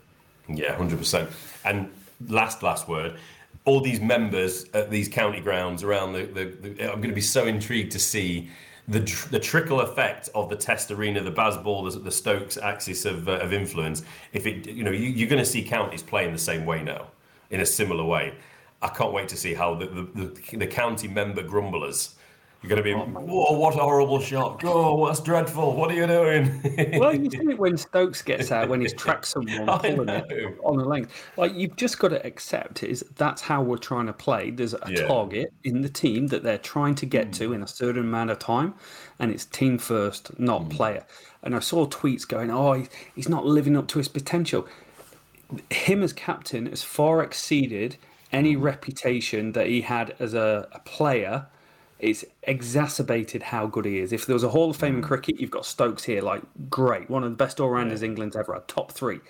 Yeah, 0.48 0.74
hundred 0.76 0.98
percent. 0.98 1.30
And 1.64 1.90
last, 2.28 2.62
last 2.62 2.88
word. 2.88 3.16
All 3.64 3.80
these 3.80 4.00
members 4.00 4.64
at 4.72 4.90
these 4.90 5.08
county 5.08 5.40
grounds 5.40 5.82
around 5.82 6.14
the, 6.14 6.24
the, 6.24 6.44
the 6.44 6.90
I'm 6.90 7.00
going 7.00 7.10
to 7.10 7.14
be 7.14 7.20
so 7.20 7.46
intrigued 7.46 7.92
to 7.92 7.98
see 7.98 8.48
the 8.86 9.00
tr- 9.00 9.28
the 9.28 9.38
trickle 9.38 9.82
effect 9.82 10.30
of 10.34 10.48
the 10.48 10.56
Test 10.56 10.90
Arena, 10.90 11.22
the 11.22 11.30
Bazball, 11.30 11.92
the, 11.92 11.98
the 11.98 12.10
Stokes 12.10 12.56
axis 12.56 13.04
of, 13.04 13.28
uh, 13.28 13.32
of 13.32 13.52
influence. 13.52 14.02
If 14.32 14.46
it, 14.46 14.66
you 14.66 14.82
know, 14.82 14.90
you, 14.90 15.10
you're 15.10 15.28
going 15.28 15.42
to 15.42 15.50
see 15.50 15.62
counties 15.62 16.02
playing 16.02 16.32
the 16.32 16.38
same 16.38 16.64
way 16.64 16.82
now, 16.82 17.08
in 17.50 17.60
a 17.60 17.66
similar 17.66 18.04
way. 18.04 18.32
I 18.80 18.88
can't 18.88 19.12
wait 19.12 19.28
to 19.30 19.36
see 19.36 19.54
how 19.54 19.74
the 19.74 19.86
the, 19.86 20.02
the, 20.24 20.56
the 20.58 20.66
county 20.66 21.08
member 21.08 21.42
grumblers. 21.42 22.14
You're 22.62 22.70
going 22.70 22.78
to 22.78 22.82
be, 22.82 22.92
oh 22.92 23.20
whoa, 23.20 23.52
what 23.56 23.76
a 23.76 23.78
horrible 23.78 24.18
shot. 24.20 24.62
Oh, 24.64 25.06
that's 25.06 25.20
dreadful. 25.20 25.76
What 25.76 25.92
are 25.92 25.94
you 25.94 26.08
doing? 26.08 26.60
Well, 26.98 27.14
you 27.14 27.30
see 27.30 27.50
it 27.50 27.58
when 27.58 27.76
Stokes 27.76 28.20
gets 28.22 28.50
out, 28.50 28.68
when 28.68 28.80
he's 28.80 28.92
tracked 28.94 29.26
someone 29.26 29.68
on 29.68 30.76
the 30.76 30.84
length. 30.84 31.12
Like, 31.36 31.54
you've 31.54 31.76
just 31.76 32.00
got 32.00 32.08
to 32.08 32.26
accept 32.26 32.82
is 32.82 33.04
that's 33.16 33.42
how 33.42 33.62
we're 33.62 33.76
trying 33.78 34.06
to 34.06 34.12
play. 34.12 34.50
There's 34.50 34.74
a 34.74 34.80
Yeah. 34.88 35.06
target 35.06 35.52
in 35.62 35.82
the 35.82 35.88
team 35.88 36.28
that 36.28 36.42
they're 36.42 36.58
trying 36.58 36.96
to 36.96 37.06
get 37.06 37.32
to 37.34 37.48
hmm. 37.48 37.54
in 37.54 37.62
a 37.62 37.68
certain 37.68 38.02
amount 38.02 38.30
of 38.30 38.40
time, 38.40 38.74
and 39.20 39.30
it's 39.30 39.44
team 39.44 39.78
first, 39.78 40.36
not 40.40 40.62
hmm. 40.62 40.68
player. 40.70 41.06
And 41.44 41.54
I 41.54 41.60
saw 41.60 41.86
tweets 41.86 42.26
going, 42.26 42.50
oh, 42.50 42.84
he's 43.14 43.28
not 43.28 43.46
living 43.46 43.76
up 43.76 43.86
to 43.88 43.98
his 43.98 44.08
potential. 44.08 44.66
Him 45.70 46.02
as 46.02 46.12
captain 46.12 46.66
has 46.66 46.82
far 46.82 47.22
exceeded 47.22 47.98
any 48.32 48.56
reputation 48.56 49.52
that 49.52 49.66
he 49.66 49.82
had 49.82 50.14
as 50.18 50.34
a, 50.34 50.68
a 50.72 50.78
player 50.80 51.46
it's 51.98 52.24
exacerbated 52.44 53.44
how 53.44 53.66
good 53.66 53.84
he 53.84 53.98
is. 53.98 54.12
If 54.12 54.26
there 54.26 54.34
was 54.34 54.44
a 54.44 54.50
Hall 54.50 54.70
of 54.70 54.76
Fame 54.76 54.96
in 54.96 55.02
mm. 55.02 55.06
cricket, 55.06 55.40
you've 55.40 55.50
got 55.50 55.66
Stokes 55.66 56.04
here, 56.04 56.22
like 56.22 56.42
great, 56.70 57.10
one 57.10 57.24
of 57.24 57.30
the 57.30 57.36
best 57.36 57.58
all 57.60 57.70
rounders 57.70 58.02
England's 58.02 58.36
ever 58.36 58.54
had, 58.54 58.68
top 58.68 58.92
three. 58.92 59.20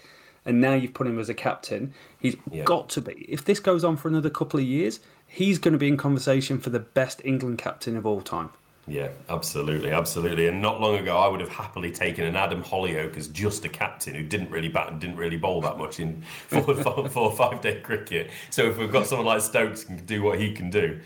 And 0.45 0.61
now 0.61 0.75
you've 0.75 0.95
put 0.95 1.07
him 1.07 1.19
as 1.19 1.29
a 1.29 1.35
captain. 1.35 1.95
He's 2.19 2.37
Yeah. 2.51 2.65
got 2.65 2.89
to 2.91 3.01
be. 3.01 3.27
If 3.29 3.45
this 3.45 3.61
goes 3.61 3.85
on 3.85 3.97
for 3.97 4.09
another 4.09 4.31
couple 4.31 4.61
of 4.61 4.67
years, 4.67 5.01
he's 5.27 5.59
going 5.59 5.73
to 5.73 5.79
be 5.79 5.89
in 5.89 5.97
conversation 5.97 6.59
for 6.59 6.71
the 6.71 6.79
best 6.79 7.21
England 7.25 7.59
captain 7.59 7.97
of 7.97 8.07
all 8.07 8.21
time. 8.21 8.51
Yeah, 8.89 9.11
absolutely, 9.29 9.91
absolutely. 9.91 10.49
And 10.49 10.63
not 10.63 10.81
long 10.81 10.97
ago, 10.97 11.19
I 11.19 11.29
would 11.29 11.41
have 11.41 11.51
happily 11.51 11.91
taken 11.91 12.25
an 12.25 12.37
Adam 12.37 12.63
Hollioake 12.63 13.19
as 13.19 13.29
just 13.29 13.67
a 13.67 13.69
captain 13.69 14.15
who 14.15 14.23
didn't 14.23 14.51
really 14.51 14.69
bat 14.69 14.89
and 14.91 14.99
didn't 14.99 15.17
really 15.17 15.37
bowl 15.37 15.61
that 15.61 15.77
much 15.77 16.01
in 16.01 16.23
four, 16.49 16.75
four, 16.75 17.09
four 17.09 17.33
five 17.37 17.61
day 17.61 17.81
cricket. 17.81 18.31
So 18.49 18.63
if 18.65 18.79
we've 18.79 18.91
got 18.91 19.07
someone 19.07 19.27
like 19.27 19.43
Stokes 19.43 19.85
can 19.85 20.05
do 20.07 20.23
what 20.23 20.41
he 20.41 20.53
can 20.53 20.71
do, 20.71 21.01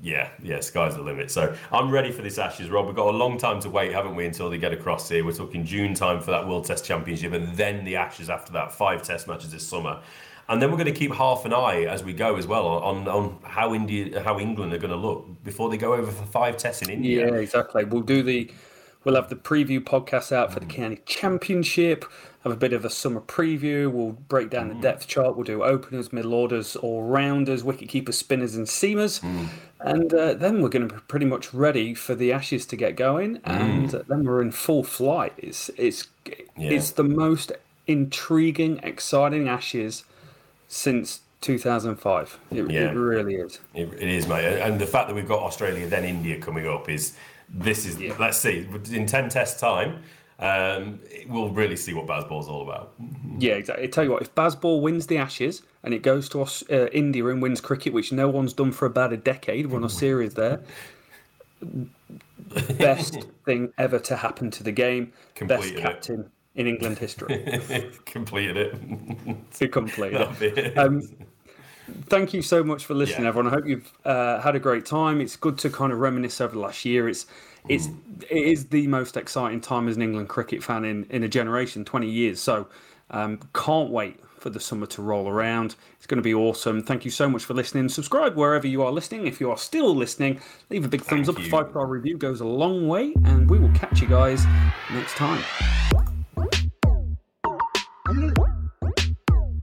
yeah, 0.00 0.28
yeah, 0.40 0.60
sky's 0.60 0.94
the 0.94 1.02
limit. 1.02 1.30
So 1.32 1.56
I'm 1.72 1.90
ready 1.90 2.12
for 2.12 2.22
this 2.22 2.38
Ashes, 2.38 2.70
Rob. 2.70 2.86
We've 2.86 2.94
got 2.94 3.08
a 3.12 3.16
long 3.16 3.38
time 3.38 3.60
to 3.60 3.70
wait, 3.70 3.92
haven't 3.92 4.14
we, 4.14 4.26
until 4.26 4.48
they 4.48 4.58
get 4.58 4.72
across 4.72 5.08
here? 5.08 5.24
We're 5.24 5.32
talking 5.32 5.64
June 5.64 5.94
time 5.94 6.20
for 6.20 6.30
that 6.30 6.46
World 6.46 6.66
Test 6.66 6.84
Championship, 6.84 7.32
and 7.32 7.56
then 7.56 7.84
the 7.84 7.96
Ashes 7.96 8.30
after 8.30 8.52
that. 8.52 8.72
Five 8.72 9.02
Test 9.02 9.26
matches 9.26 9.50
this 9.50 9.66
summer. 9.66 10.00
And 10.48 10.62
then 10.62 10.70
we're 10.70 10.76
going 10.76 10.92
to 10.92 10.98
keep 10.98 11.12
half 11.12 11.44
an 11.44 11.52
eye 11.52 11.84
as 11.84 12.04
we 12.04 12.12
go 12.12 12.36
as 12.36 12.46
well 12.46 12.66
on, 12.66 13.08
on 13.08 13.38
how 13.42 13.74
India, 13.74 14.22
how 14.22 14.38
England 14.38 14.72
are 14.72 14.78
going 14.78 14.90
to 14.90 14.96
look 14.96 15.26
before 15.42 15.68
they 15.70 15.76
go 15.76 15.94
over 15.94 16.10
for 16.10 16.24
five 16.26 16.56
tests 16.56 16.82
in 16.82 16.90
India. 16.90 17.26
Yeah, 17.26 17.34
exactly. 17.34 17.84
We'll 17.84 18.02
do 18.02 18.22
the 18.22 18.50
we'll 19.06 19.14
have 19.14 19.28
the 19.28 19.36
preview 19.36 19.80
podcast 19.80 20.32
out 20.32 20.52
for 20.52 20.58
the 20.58 20.66
mm. 20.66 20.70
county 20.70 21.00
championship, 21.06 22.04
have 22.42 22.52
a 22.52 22.56
bit 22.56 22.72
of 22.72 22.84
a 22.84 22.90
summer 22.90 23.20
preview, 23.20 23.90
we'll 23.90 24.12
break 24.12 24.50
down 24.50 24.68
the 24.68 24.74
mm. 24.74 24.82
depth 24.82 25.06
chart, 25.06 25.36
we'll 25.36 25.44
do 25.44 25.62
openers, 25.62 26.12
middle 26.12 26.34
orders, 26.34 26.74
all 26.74 27.04
rounders, 27.04 27.62
wicket 27.62 27.88
keepers, 27.88 28.18
spinners 28.18 28.56
and 28.56 28.66
seamers. 28.66 29.20
Mm. 29.20 29.48
And 29.80 30.12
uh, 30.12 30.34
then 30.34 30.60
we're 30.60 30.70
going 30.70 30.88
to 30.88 30.94
be 30.94 31.00
pretty 31.06 31.26
much 31.26 31.54
ready 31.54 31.94
for 31.94 32.16
the 32.16 32.32
Ashes 32.32 32.66
to 32.66 32.76
get 32.76 32.96
going, 32.96 33.40
and 33.44 33.90
then 33.90 34.24
we're 34.24 34.42
in 34.42 34.50
full 34.50 34.82
flight. 34.82 35.34
It's 35.36 35.70
it's 35.76 36.08
Yeah. 36.56 36.70
it's 36.70 36.90
the 36.90 37.04
most 37.04 37.52
intriguing, 37.86 38.80
exciting 38.82 39.48
Ashes 39.48 40.04
since 40.68 41.20
2005. 41.40 42.38
It, 42.50 42.70
Yeah. 42.70 42.90
it 42.90 42.94
really 42.94 43.36
is. 43.36 43.60
It, 43.74 43.92
it 43.94 44.08
is, 44.08 44.26
mate. 44.26 44.44
And 44.60 44.78
the 44.80 44.86
fact 44.86 45.08
that 45.08 45.14
we've 45.14 45.28
got 45.28 45.40
Australia 45.40 45.86
then 45.86 46.04
India 46.04 46.38
coming 46.40 46.66
up 46.66 46.88
is 46.88 47.16
this 47.48 47.86
is 47.86 47.98
let's 48.18 48.38
see 48.38 48.66
in 48.90 49.06
ten 49.06 49.28
test 49.28 49.60
time. 49.60 50.02
Um, 50.38 51.00
we'll 51.28 51.48
really 51.48 51.76
see 51.76 51.94
what 51.94 52.06
Bazball's 52.06 52.48
all 52.48 52.62
about. 52.62 52.92
Yeah, 53.38 53.54
exactly. 53.54 53.84
I 53.84 53.86
tell 53.86 54.04
you 54.04 54.10
what, 54.10 54.20
if 54.20 54.34
Bazball 54.34 54.82
wins 54.82 55.06
the 55.06 55.16
Ashes 55.16 55.62
and 55.82 55.94
it 55.94 56.02
goes 56.02 56.28
to 56.30 56.42
uh, 56.42 56.88
India 56.88 57.26
and 57.28 57.40
wins 57.40 57.60
cricket, 57.62 57.94
which 57.94 58.12
no 58.12 58.28
one's 58.28 58.52
done 58.52 58.72
for 58.72 58.84
about 58.84 59.14
a 59.14 59.16
decade, 59.16 59.66
won 59.66 59.82
a 59.82 59.88
series 59.88 60.34
there, 60.34 60.60
best 62.78 63.24
thing 63.44 63.72
ever 63.78 63.98
to 64.00 64.16
happen 64.16 64.50
to 64.50 64.62
the 64.62 64.72
game, 64.72 65.12
Completed 65.34 65.82
best 65.82 66.10
it. 66.10 66.26
In 66.56 66.66
England 66.66 66.98
history. 66.98 67.44
Completed 68.06 68.56
it. 68.56 69.52
to 69.54 69.68
complete 69.68 70.12
it. 70.14 70.18
That'd 70.38 70.38
be 70.54 70.60
it. 70.60 70.78
Um, 70.78 71.02
thank 72.06 72.32
you 72.34 72.42
so 72.42 72.64
much 72.64 72.84
for 72.86 72.94
listening, 72.94 73.22
Yeah. 73.22 73.28
everyone. 73.28 73.52
I 73.52 73.56
hope 73.56 73.66
you've 73.66 73.92
uh, 74.04 74.40
had 74.40 74.56
a 74.56 74.58
great 74.58 74.84
time. 74.86 75.20
It's 75.20 75.36
good 75.36 75.58
to 75.58 75.70
kind 75.70 75.92
of 75.92 75.98
reminisce 76.00 76.40
over 76.40 76.54
the 76.54 76.60
last 76.60 76.84
year. 76.84 77.08
It's 77.08 77.26
it's 77.68 77.88
it 78.30 78.42
is 78.44 78.66
the 78.66 78.86
most 78.86 79.16
exciting 79.16 79.60
time 79.60 79.88
as 79.88 79.96
an 79.96 80.02
England 80.02 80.28
cricket 80.28 80.62
fan 80.62 80.84
in 80.84 81.04
in 81.10 81.22
a 81.24 81.28
generation, 81.28 81.84
twenty 81.84 82.08
years. 82.10 82.40
So 82.40 82.68
um, 83.10 83.38
can't 83.54 83.90
wait 83.90 84.18
for 84.38 84.50
the 84.50 84.60
summer 84.60 84.86
to 84.86 85.02
roll 85.02 85.28
around. 85.28 85.74
It's 85.96 86.06
going 86.06 86.18
to 86.18 86.22
be 86.22 86.34
awesome. 86.34 86.82
Thank 86.82 87.04
you 87.04 87.10
so 87.10 87.28
much 87.28 87.44
for 87.44 87.54
listening. 87.54 87.88
Subscribe 87.88 88.36
wherever 88.36 88.66
you 88.66 88.82
are 88.82 88.92
listening. 88.92 89.26
If 89.26 89.40
you 89.40 89.50
are 89.50 89.58
still 89.58 89.94
listening, 89.94 90.40
leave 90.70 90.84
a 90.84 90.88
big 90.88 91.02
thumbs 91.02 91.26
Thank 91.26 91.38
up. 91.38 91.42
A 91.42 91.44
you. 91.44 91.50
five 91.50 91.70
star 91.70 91.86
review 91.86 92.16
goes 92.16 92.40
a 92.40 92.44
long 92.46 92.86
way, 92.86 93.12
and 93.24 93.50
we 93.50 93.58
will 93.58 93.72
catch 93.72 94.00
you 94.00 94.06
guys 94.08 94.44
next 94.92 95.14
time. 95.16 95.42